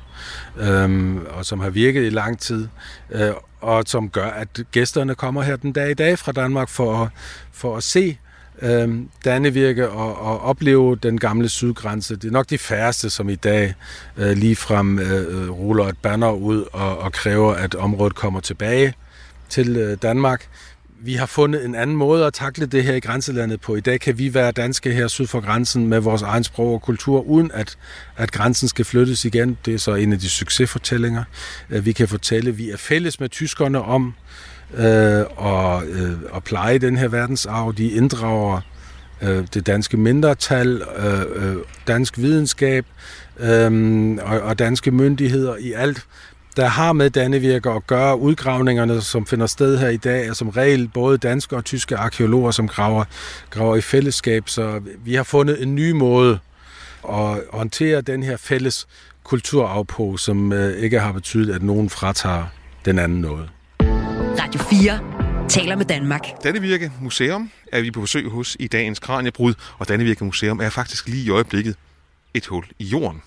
øhm, 0.56 1.26
og 1.26 1.46
som 1.46 1.60
har 1.60 1.70
virket 1.70 2.06
i 2.06 2.10
lang 2.10 2.38
tid, 2.38 2.68
øh, 3.10 3.30
og 3.60 3.84
som 3.86 4.08
gør, 4.08 4.26
at 4.26 4.60
gæsterne 4.72 5.14
kommer 5.14 5.42
her 5.42 5.56
den 5.56 5.72
dag 5.72 5.90
i 5.90 5.94
dag 5.94 6.18
fra 6.18 6.32
Danmark 6.32 6.68
for, 6.68 7.10
for 7.52 7.76
at 7.76 7.82
se 7.82 8.18
øh, 8.62 8.98
Dannevirke 9.24 9.90
og, 9.90 10.18
og 10.18 10.40
opleve 10.40 10.96
den 10.96 11.20
gamle 11.20 11.48
sydgrænse. 11.48 12.16
Det 12.16 12.28
er 12.28 12.32
nok 12.32 12.50
de 12.50 12.58
færreste, 12.58 13.10
som 13.10 13.28
i 13.28 13.34
dag 13.34 13.74
øh, 14.16 14.30
ligefrem 14.30 14.98
øh, 14.98 15.42
øh, 15.42 15.50
ruller 15.50 15.84
et 15.84 15.98
banner 15.98 16.32
ud 16.32 16.64
og, 16.72 16.98
og 16.98 17.12
kræver, 17.12 17.54
at 17.54 17.74
området 17.74 18.14
kommer 18.14 18.40
tilbage 18.40 18.94
til 19.48 19.76
øh, 19.76 19.96
Danmark. 20.02 20.48
Vi 21.04 21.14
har 21.14 21.26
fundet 21.26 21.64
en 21.64 21.74
anden 21.74 21.96
måde 21.96 22.26
at 22.26 22.34
takle 22.34 22.66
det 22.66 22.84
her 22.84 22.94
i 22.94 23.00
grænselandet 23.00 23.60
på. 23.60 23.76
I 23.76 23.80
dag 23.80 24.00
kan 24.00 24.18
vi 24.18 24.34
være 24.34 24.52
danske 24.52 24.92
her 24.92 25.08
syd 25.08 25.26
for 25.26 25.40
grænsen 25.40 25.86
med 25.86 26.00
vores 26.00 26.22
egen 26.22 26.44
sprog 26.44 26.74
og 26.74 26.82
kultur, 26.82 27.20
uden 27.20 27.50
at, 27.54 27.76
at 28.16 28.32
grænsen 28.32 28.68
skal 28.68 28.84
flyttes 28.84 29.24
igen. 29.24 29.58
Det 29.64 29.74
er 29.74 29.78
så 29.78 29.94
en 29.94 30.12
af 30.12 30.18
de 30.18 30.28
succesfortællinger. 30.28 31.24
Øh, 31.70 31.84
vi 31.84 31.92
kan 31.92 32.08
fortælle, 32.08 32.56
vi 32.56 32.70
er 32.70 32.76
fælles 32.76 33.20
med 33.20 33.28
tyskerne 33.28 33.82
om, 33.82 34.06
øh, 34.06 34.51
Øh, 34.76 35.24
og, 35.36 35.84
øh, 35.86 36.12
og 36.30 36.44
pleje 36.44 36.78
den 36.78 36.96
her 36.96 37.08
verdensarv. 37.08 37.74
De 37.76 37.90
inddrager 37.90 38.60
øh, 39.22 39.46
det 39.54 39.66
danske 39.66 39.96
mindretal, 39.96 40.82
øh, 40.98 41.20
øh, 41.34 41.56
dansk 41.86 42.18
videnskab 42.18 42.86
øh, 43.40 44.18
og, 44.22 44.40
og 44.40 44.58
danske 44.58 44.90
myndigheder 44.90 45.56
i 45.56 45.72
alt, 45.72 46.06
der 46.56 46.66
har 46.66 46.92
med 46.92 47.10
Dannevirke 47.10 47.70
at 47.70 47.86
gøre. 47.86 48.18
Udgravningerne, 48.18 49.00
som 49.00 49.26
finder 49.26 49.46
sted 49.46 49.78
her 49.78 49.88
i 49.88 49.96
dag, 49.96 50.26
er 50.26 50.32
som 50.32 50.48
regel 50.48 50.88
både 50.88 51.18
danske 51.18 51.56
og 51.56 51.64
tyske 51.64 51.96
arkeologer, 51.96 52.50
som 52.50 52.68
graver, 52.68 53.04
graver 53.50 53.76
i 53.76 53.80
fællesskab. 53.80 54.48
Så 54.48 54.80
vi 55.04 55.14
har 55.14 55.22
fundet 55.22 55.62
en 55.62 55.74
ny 55.74 55.90
måde 55.90 56.38
at 57.08 57.40
håndtere 57.52 58.00
den 58.00 58.22
her 58.22 58.36
fælles 58.36 58.86
kulturarv 59.24 59.84
på, 59.84 60.16
som 60.16 60.52
øh, 60.52 60.78
ikke 60.78 61.00
har 61.00 61.12
betydet, 61.12 61.54
at 61.54 61.62
nogen 61.62 61.90
fratager 61.90 62.44
den 62.84 62.98
anden 62.98 63.20
noget. 63.20 63.48
Radio 64.38 64.60
4 64.60 65.48
taler 65.48 65.76
med 65.76 65.84
Danmark. 65.84 66.20
Dannevirke 66.44 66.92
Museum 67.00 67.50
er 67.72 67.80
vi 67.80 67.90
på 67.90 68.00
besøg 68.00 68.28
hos 68.30 68.56
i 68.60 68.66
dagens 68.66 68.98
Kranjebrud, 68.98 69.54
og 69.78 69.88
Dannevirke 69.88 70.24
Museum 70.24 70.60
er 70.60 70.70
faktisk 70.70 71.08
lige 71.08 71.24
i 71.24 71.30
øjeblikket 71.30 71.76
et 72.34 72.46
hul 72.46 72.64
i 72.78 72.84
jorden. 72.84 73.22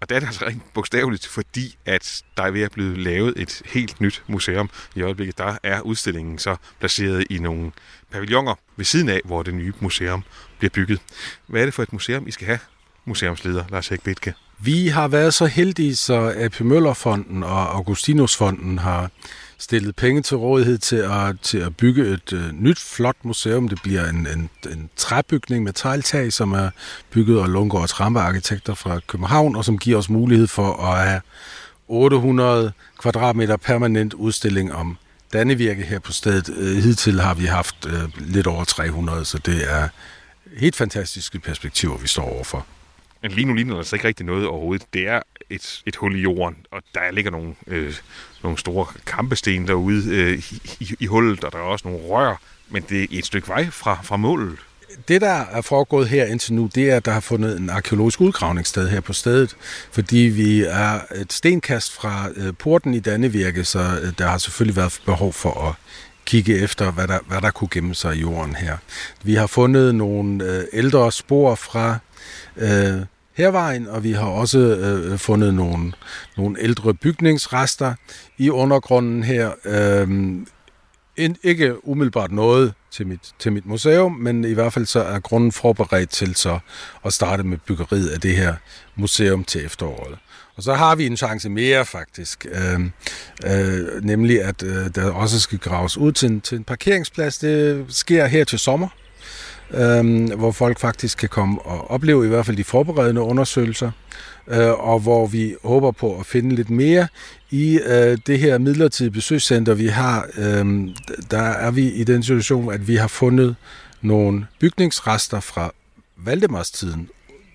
Og 0.00 0.08
det 0.08 0.14
er 0.14 0.20
det 0.20 0.26
altså 0.26 0.44
rent 0.44 0.62
bogstaveligt, 0.74 1.26
fordi 1.26 1.76
at 1.84 2.22
der 2.36 2.42
er 2.42 2.50
ved 2.50 2.62
at 2.62 2.72
blive 2.72 2.96
lavet 2.96 3.34
et 3.36 3.62
helt 3.66 4.00
nyt 4.00 4.22
museum 4.26 4.70
i 4.94 5.02
øjeblikket. 5.02 5.38
Der 5.38 5.56
er 5.62 5.80
udstillingen 5.80 6.38
så 6.38 6.56
placeret 6.80 7.24
i 7.30 7.38
nogle 7.38 7.72
pavilloner 8.10 8.54
ved 8.76 8.84
siden 8.84 9.08
af, 9.08 9.20
hvor 9.24 9.42
det 9.42 9.54
nye 9.54 9.72
museum 9.80 10.24
bliver 10.58 10.70
bygget. 10.70 11.00
Hvad 11.46 11.60
er 11.60 11.64
det 11.64 11.74
for 11.74 11.82
et 11.82 11.92
museum, 11.92 12.28
I 12.28 12.30
skal 12.30 12.46
have, 12.46 12.58
museumsleder 13.04 13.64
Lars 13.70 13.92
Bitke? 14.04 14.34
Vi 14.58 14.88
har 14.88 15.08
været 15.08 15.34
så 15.34 15.46
heldige, 15.46 15.96
så 15.96 16.34
AP 16.36 16.60
Møllerfonden 16.60 17.42
og 17.42 17.74
Augustinusfonden 17.74 18.78
har 18.78 19.10
stillet 19.58 19.96
penge 19.96 20.22
til 20.22 20.36
rådighed 20.36 20.78
til 20.78 20.96
at, 20.96 21.40
til 21.42 21.58
at 21.58 21.76
bygge 21.76 22.06
et 22.06 22.32
øh, 22.32 22.52
nyt, 22.52 22.78
flot 22.78 23.16
museum. 23.22 23.68
Det 23.68 23.78
bliver 23.82 24.08
en, 24.08 24.26
en, 24.26 24.50
en 24.72 24.90
træbygning 24.96 25.64
med 25.64 25.72
tegltag, 25.72 26.32
som 26.32 26.52
er 26.52 26.70
bygget 27.10 27.40
af 27.40 27.52
Lundgaard 27.52 27.82
og 27.82 27.88
Trampe 27.88 28.20
arkitekter 28.20 28.74
fra 28.74 29.00
København, 29.06 29.56
og 29.56 29.64
som 29.64 29.78
giver 29.78 29.98
os 29.98 30.08
mulighed 30.08 30.46
for 30.46 30.72
at 30.72 31.08
have 31.08 31.20
800 31.88 32.72
kvadratmeter 32.98 33.56
permanent 33.56 34.14
udstilling 34.14 34.74
om 34.74 34.96
Dannevirke 35.32 35.82
her 35.82 35.98
på 35.98 36.12
stedet. 36.12 36.48
Øh, 36.56 36.76
hidtil 36.76 37.20
har 37.20 37.34
vi 37.34 37.44
haft 37.44 37.86
øh, 37.86 38.08
lidt 38.18 38.46
over 38.46 38.64
300, 38.64 39.24
så 39.24 39.38
det 39.38 39.72
er 39.72 39.88
helt 40.56 40.76
fantastiske 40.76 41.38
perspektiver, 41.38 41.96
vi 41.98 42.08
står 42.08 42.34
overfor. 42.34 42.66
Men 43.26 43.32
lige 43.32 43.44
nu 43.44 43.54
ligner 43.54 43.72
der 43.72 43.78
altså 43.78 43.96
ikke 43.96 44.08
rigtig 44.08 44.26
noget 44.26 44.46
overhovedet. 44.46 44.86
Det 44.92 45.08
er 45.08 45.20
et, 45.50 45.82
et 45.86 45.96
hul 45.96 46.16
i 46.16 46.20
jorden, 46.20 46.56
og 46.70 46.82
der 46.94 47.10
ligger 47.12 47.30
nogle, 47.30 47.54
øh, 47.66 47.94
nogle 48.42 48.58
store 48.58 48.86
kampesten 49.06 49.66
derude 49.66 50.14
øh, 50.14 50.52
i, 50.80 50.94
i 51.00 51.06
hullet, 51.06 51.44
og 51.44 51.52
der 51.52 51.58
er 51.58 51.62
også 51.62 51.88
nogle 51.88 52.06
rør, 52.06 52.40
men 52.70 52.84
det 52.88 53.02
er 53.02 53.06
et 53.10 53.26
stykke 53.26 53.48
vej 53.48 53.70
fra, 53.70 53.98
fra 54.02 54.16
målet. 54.16 54.58
Det, 55.08 55.20
der 55.20 55.44
er 55.52 55.60
foregået 55.60 56.08
her 56.08 56.26
indtil 56.26 56.54
nu, 56.54 56.70
det 56.74 56.90
er, 56.90 56.96
at 56.96 57.04
der 57.04 57.12
har 57.12 57.20
fundet 57.20 57.60
en 57.60 57.70
arkeologisk 57.70 58.20
udgravningssted 58.20 58.88
her 58.88 59.00
på 59.00 59.12
stedet, 59.12 59.56
fordi 59.92 60.16
vi 60.16 60.62
er 60.62 61.00
et 61.14 61.32
stenkast 61.32 61.92
fra 61.92 62.28
øh, 62.36 62.52
porten 62.58 62.94
i 62.94 63.00
Dannevirke, 63.00 63.64
så 63.64 63.78
øh, 63.78 64.12
der 64.18 64.26
har 64.26 64.38
selvfølgelig 64.38 64.76
været 64.76 65.00
behov 65.04 65.32
for 65.32 65.68
at 65.68 65.74
kigge 66.24 66.58
efter, 66.58 66.90
hvad 66.90 67.08
der, 67.08 67.18
hvad 67.26 67.40
der 67.40 67.50
kunne 67.50 67.68
gemme 67.70 67.94
sig 67.94 68.16
i 68.16 68.20
jorden 68.20 68.54
her. 68.54 68.76
Vi 69.22 69.34
har 69.34 69.46
fundet 69.46 69.94
nogle 69.94 70.44
øh, 70.44 70.64
ældre 70.72 71.12
spor 71.12 71.54
fra 71.54 71.98
øh, 72.56 73.00
hervejen, 73.36 73.88
og 73.88 74.04
vi 74.04 74.12
har 74.12 74.26
også 74.26 74.58
øh, 74.58 75.18
fundet 75.18 75.54
nogle, 75.54 75.92
nogle 76.36 76.60
ældre 76.60 76.94
bygningsrester 76.94 77.94
i 78.38 78.50
undergrunden 78.50 79.22
her. 79.22 79.52
Øh, 79.64 80.36
ikke 81.42 81.88
umiddelbart 81.88 82.32
noget 82.32 82.74
til 82.90 83.06
mit, 83.06 83.20
til 83.38 83.52
mit 83.52 83.66
museum, 83.66 84.12
men 84.12 84.44
i 84.44 84.52
hvert 84.52 84.72
fald 84.72 84.86
så 84.86 85.00
er 85.00 85.18
grunden 85.18 85.52
forberedt 85.52 86.10
til 86.10 86.34
så 86.34 86.58
at 87.04 87.12
starte 87.12 87.42
med 87.42 87.58
byggeriet 87.58 88.08
af 88.08 88.20
det 88.20 88.36
her 88.36 88.54
museum 88.96 89.44
til 89.44 89.64
efteråret. 89.64 90.18
Og 90.56 90.62
så 90.62 90.74
har 90.74 90.94
vi 90.94 91.06
en 91.06 91.16
chance 91.16 91.50
mere 91.50 91.84
faktisk, 91.84 92.46
øh, 92.50 92.80
øh, 93.46 94.04
nemlig 94.04 94.42
at 94.42 94.62
øh, 94.62 94.94
der 94.94 95.10
også 95.10 95.40
skal 95.40 95.58
graves 95.58 95.96
ud 95.96 96.12
til 96.12 96.30
en, 96.30 96.40
til 96.40 96.58
en 96.58 96.64
parkeringsplads. 96.64 97.38
Det 97.38 97.86
sker 97.88 98.26
her 98.26 98.44
til 98.44 98.58
sommer, 98.58 98.88
øh, 99.70 100.32
hvor 100.32 100.50
folk 100.50 100.78
faktisk 100.78 101.18
kan 101.18 101.28
komme 101.28 101.62
og 101.62 101.90
opleve 101.90 102.24
i 102.24 102.28
hvert 102.28 102.46
fald 102.46 102.56
de 102.56 102.64
forberedende 102.64 103.20
undersøgelser, 103.20 103.90
øh, 104.48 104.70
og 104.70 105.00
hvor 105.00 105.26
vi 105.26 105.54
håber 105.64 105.90
på 105.90 106.18
at 106.18 106.26
finde 106.26 106.54
lidt 106.54 106.70
mere 106.70 107.08
i 107.50 107.80
øh, 107.86 108.18
det 108.26 108.38
her 108.38 108.58
midlertidige 108.58 109.10
besøgscenter, 109.10 109.74
vi 109.74 109.86
har. 109.86 110.26
Øh, 110.38 110.88
der 111.30 111.42
er 111.42 111.70
vi 111.70 111.90
i 111.92 112.04
den 112.04 112.22
situation, 112.22 112.72
at 112.72 112.88
vi 112.88 112.96
har 112.96 113.08
fundet 113.08 113.56
nogle 114.00 114.46
bygningsrester 114.60 115.40
fra 115.40 115.72
Valdemarstiden, 116.16 117.08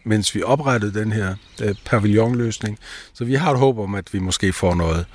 mens 0.04 0.36
vi 0.36 0.44
oprettede 0.44 1.00
den 1.00 1.12
her 1.12 1.36
øh, 1.62 1.76
pavillonløsning. 1.86 2.80
Så 3.14 3.26
vi 3.26 3.36
har 3.36 3.52
et 3.52 3.60
håb 3.60 3.80
om, 3.80 3.96
at 3.96 4.14
vi 4.14 4.20
måske 4.20 4.54
får 4.54 4.76
noget 4.76 5.06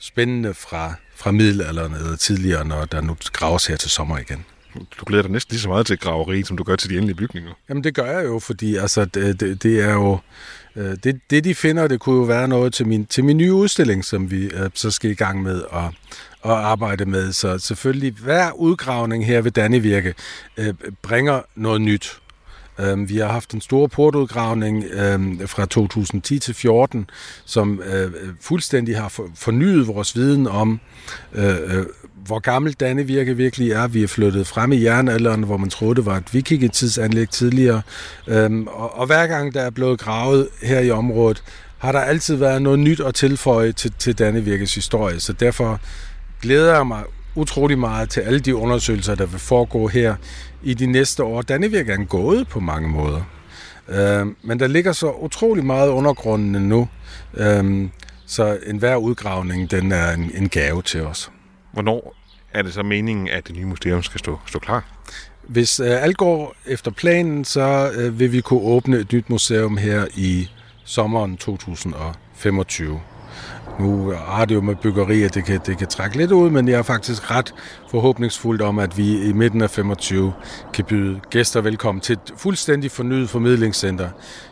spændende 0.00 0.54
fra, 0.54 0.94
fra 1.16 1.30
middelalderen 1.30 1.94
eller 1.94 2.16
tidligere, 2.16 2.64
når 2.64 2.84
der 2.84 3.00
nu 3.00 3.16
graves 3.32 3.66
her 3.66 3.76
til 3.76 3.90
sommer 3.90 4.18
igen 4.18 4.44
du 4.74 5.04
glæder 5.06 5.22
dig 5.22 5.32
næsten 5.32 5.52
lige 5.52 5.60
så 5.60 5.68
meget 5.68 5.86
til 5.86 5.98
graveri, 5.98 6.42
som 6.42 6.56
du 6.56 6.62
gør 6.62 6.76
til 6.76 6.90
de 6.90 6.94
endelige 6.94 7.16
bygninger. 7.16 7.50
Jamen 7.68 7.84
det 7.84 7.94
gør 7.94 8.18
jeg 8.18 8.24
jo, 8.24 8.38
fordi 8.38 8.76
altså, 8.76 9.04
det, 9.04 9.40
det, 9.40 9.62
det 9.62 9.80
er 9.80 9.92
jo... 9.92 10.18
Øh, 10.76 10.96
det, 11.04 11.20
det, 11.30 11.44
de 11.44 11.54
finder, 11.54 11.88
det 11.88 12.00
kunne 12.00 12.16
jo 12.16 12.22
være 12.22 12.48
noget 12.48 12.74
til 12.74 12.86
min, 12.86 13.06
til 13.06 13.24
min 13.24 13.36
nye 13.36 13.52
udstilling, 13.52 14.04
som 14.04 14.30
vi 14.30 14.44
øh, 14.44 14.70
så 14.74 14.90
skal 14.90 15.10
i 15.10 15.14
gang 15.14 15.42
med 15.42 15.62
at, 15.72 15.84
at 16.44 16.50
arbejde 16.50 17.04
med. 17.04 17.32
Så 17.32 17.58
selvfølgelig, 17.58 18.12
hver 18.12 18.52
udgravning 18.52 19.26
her 19.26 19.40
ved 19.40 19.50
Dannevirke 19.50 20.14
øh, 20.56 20.74
bringer 21.02 21.40
noget 21.54 21.80
nyt. 21.80 22.22
Øh, 22.78 23.08
vi 23.08 23.16
har 23.18 23.28
haft 23.28 23.54
en 23.54 23.60
stor 23.60 23.86
portudgravning 23.86 24.84
øh, 24.84 25.48
fra 25.48 25.66
2010 25.66 26.38
til 26.38 26.54
14, 26.54 27.10
som 27.44 27.80
øh, 27.80 28.12
fuldstændig 28.40 28.96
har 28.96 29.08
fornyet 29.34 29.86
vores 29.86 30.16
viden 30.16 30.46
om, 30.46 30.80
øh, 31.34 31.78
øh 31.78 31.86
hvor 32.26 32.38
gammel 32.38 32.72
Dannevirke 32.72 33.36
virkelig 33.36 33.70
er. 33.70 33.86
Vi 33.86 34.02
er 34.02 34.08
flyttet 34.08 34.46
frem 34.46 34.72
i 34.72 34.82
jernalderen, 34.82 35.42
hvor 35.42 35.56
man 35.56 35.70
troede, 35.70 35.94
det 35.94 36.06
var 36.06 36.16
et 36.16 36.34
vikingetidsanlæg 36.34 37.30
tidligere. 37.30 37.82
Øhm, 38.26 38.66
og, 38.66 38.98
og 38.98 39.06
hver 39.06 39.26
gang 39.26 39.54
der 39.54 39.60
er 39.60 39.70
blevet 39.70 40.00
gravet 40.00 40.48
her 40.62 40.80
i 40.80 40.90
området, 40.90 41.42
har 41.78 41.92
der 41.92 42.00
altid 42.00 42.36
været 42.36 42.62
noget 42.62 42.78
nyt 42.78 43.00
at 43.00 43.14
tilføje 43.14 43.72
til, 43.72 43.92
til 43.98 44.18
Dannevirkes 44.18 44.74
historie, 44.74 45.20
så 45.20 45.32
derfor 45.32 45.80
glæder 46.42 46.74
jeg 46.74 46.86
mig 46.86 47.02
utrolig 47.34 47.78
meget 47.78 48.10
til 48.10 48.20
alle 48.20 48.38
de 48.38 48.56
undersøgelser, 48.56 49.14
der 49.14 49.26
vil 49.26 49.40
foregå 49.40 49.88
her 49.88 50.14
i 50.62 50.74
de 50.74 50.86
næste 50.86 51.24
år. 51.24 51.42
Dannevirke 51.42 51.92
er 51.92 52.04
gået 52.04 52.48
på 52.48 52.60
mange 52.60 52.88
måder. 52.88 53.22
Øh, 53.88 54.26
men 54.42 54.60
der 54.60 54.66
ligger 54.66 54.92
så 54.92 55.10
utrolig 55.10 55.64
meget 55.64 55.88
undergrunden 55.88 56.68
nu, 56.68 56.88
øh, 57.34 57.88
så 58.26 58.58
enhver 58.66 58.96
udgravning, 58.96 59.70
den 59.70 59.92
er 59.92 60.10
en, 60.10 60.30
en 60.34 60.48
gave 60.48 60.82
til 60.82 61.02
os. 61.02 61.30
Hvornår 61.72 62.14
er 62.52 62.62
det 62.62 62.74
så 62.74 62.82
meningen, 62.82 63.28
at 63.28 63.48
det 63.48 63.56
nye 63.56 63.64
museum 63.64 64.02
skal 64.02 64.18
stå, 64.18 64.38
stå 64.46 64.58
klar? 64.58 64.84
Hvis 65.42 65.80
øh, 65.80 66.02
alt 66.02 66.16
går 66.16 66.54
efter 66.66 66.90
planen, 66.90 67.44
så 67.44 67.92
øh, 67.94 68.18
vil 68.18 68.32
vi 68.32 68.40
kunne 68.40 68.60
åbne 68.60 68.96
et 68.96 69.12
nyt 69.12 69.30
museum 69.30 69.76
her 69.76 70.06
i 70.14 70.48
sommeren 70.84 71.36
2025. 71.36 73.00
Nu 73.80 74.10
har 74.10 74.44
det 74.44 74.54
jo 74.54 74.60
med 74.60 74.76
byggeri, 74.76 75.22
at 75.22 75.34
det 75.34 75.44
kan, 75.44 75.60
det 75.66 75.78
kan 75.78 75.88
trække 75.88 76.16
lidt 76.16 76.32
ud, 76.32 76.50
men 76.50 76.68
jeg 76.68 76.78
er 76.78 76.82
faktisk 76.82 77.30
ret 77.30 77.54
forhåbningsfuldt 77.90 78.62
om, 78.62 78.78
at 78.78 78.98
vi 78.98 79.28
i 79.28 79.32
midten 79.32 79.62
af 79.62 79.70
25 79.70 80.32
kan 80.74 80.84
byde 80.84 81.20
gæster 81.30 81.60
velkommen 81.60 82.00
til 82.00 82.12
et 82.12 82.34
fuldstændig 82.36 82.90
fornyet 82.90 83.30
formidlingscenter 83.30 84.10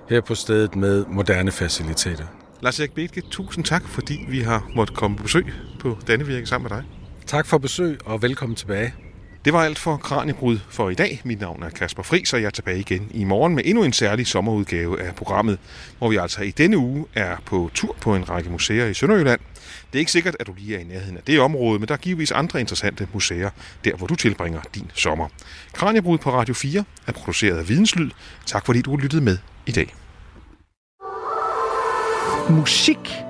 her 0.08 0.20
på 0.20 0.34
stedet 0.34 0.76
med 0.76 1.04
moderne 1.08 1.50
faciliteter. 1.50 2.24
Lars 2.60 2.80
Erik 2.80 2.92
Bethke, 2.92 3.20
tusind 3.20 3.64
tak, 3.64 3.88
fordi 3.88 4.26
vi 4.28 4.40
har 4.40 4.70
måttet 4.74 4.96
komme 4.96 5.16
på 5.16 5.22
besøg 5.22 5.46
på 5.80 5.98
Dannevirke 6.06 6.46
sammen 6.46 6.68
med 6.70 6.78
dig. 6.78 6.99
Tak 7.30 7.46
for 7.46 7.58
besøg, 7.58 7.98
og 8.06 8.22
velkommen 8.22 8.56
tilbage. 8.56 8.94
Det 9.44 9.52
var 9.52 9.62
alt 9.64 9.78
for 9.78 9.96
Kranjebrud 9.96 10.58
for 10.70 10.90
i 10.90 10.94
dag. 10.94 11.20
Mit 11.24 11.40
navn 11.40 11.62
er 11.62 11.70
Kasper 11.70 12.02
Fris, 12.02 12.32
og 12.32 12.40
jeg 12.40 12.46
er 12.46 12.50
tilbage 12.50 12.78
igen 12.78 13.10
i 13.10 13.24
morgen 13.24 13.54
med 13.54 13.62
endnu 13.66 13.84
en 13.84 13.92
særlig 13.92 14.26
sommerudgave 14.26 15.02
af 15.02 15.14
programmet, 15.14 15.58
hvor 15.98 16.08
vi 16.08 16.16
altså 16.16 16.42
i 16.42 16.50
denne 16.50 16.78
uge 16.78 17.06
er 17.14 17.36
på 17.46 17.70
tur 17.74 17.96
på 18.00 18.14
en 18.14 18.28
række 18.28 18.50
museer 18.50 18.86
i 18.86 18.94
Sønderjylland. 18.94 19.40
Det 19.64 19.94
er 19.94 19.98
ikke 19.98 20.12
sikkert, 20.12 20.36
at 20.40 20.46
du 20.46 20.54
lige 20.58 20.76
er 20.76 20.80
i 20.80 20.84
nærheden 20.84 21.16
af 21.16 21.22
det 21.22 21.40
område, 21.40 21.78
men 21.78 21.88
der 21.88 21.94
er 21.94 21.98
givetvis 21.98 22.32
andre 22.32 22.60
interessante 22.60 23.08
museer, 23.12 23.50
der 23.84 23.96
hvor 23.96 24.06
du 24.06 24.14
tilbringer 24.14 24.60
din 24.74 24.90
sommer. 24.94 25.28
Kranjebrud 25.72 26.18
på 26.18 26.30
Radio 26.32 26.54
4 26.54 26.84
er 27.06 27.12
produceret 27.12 27.58
af 27.58 27.68
Videnslyd. 27.68 28.10
Tak 28.46 28.66
fordi 28.66 28.82
du 28.82 28.96
lyttede 28.96 29.22
med 29.22 29.38
i 29.66 29.72
dag. 29.72 29.94
Musik 32.50 33.29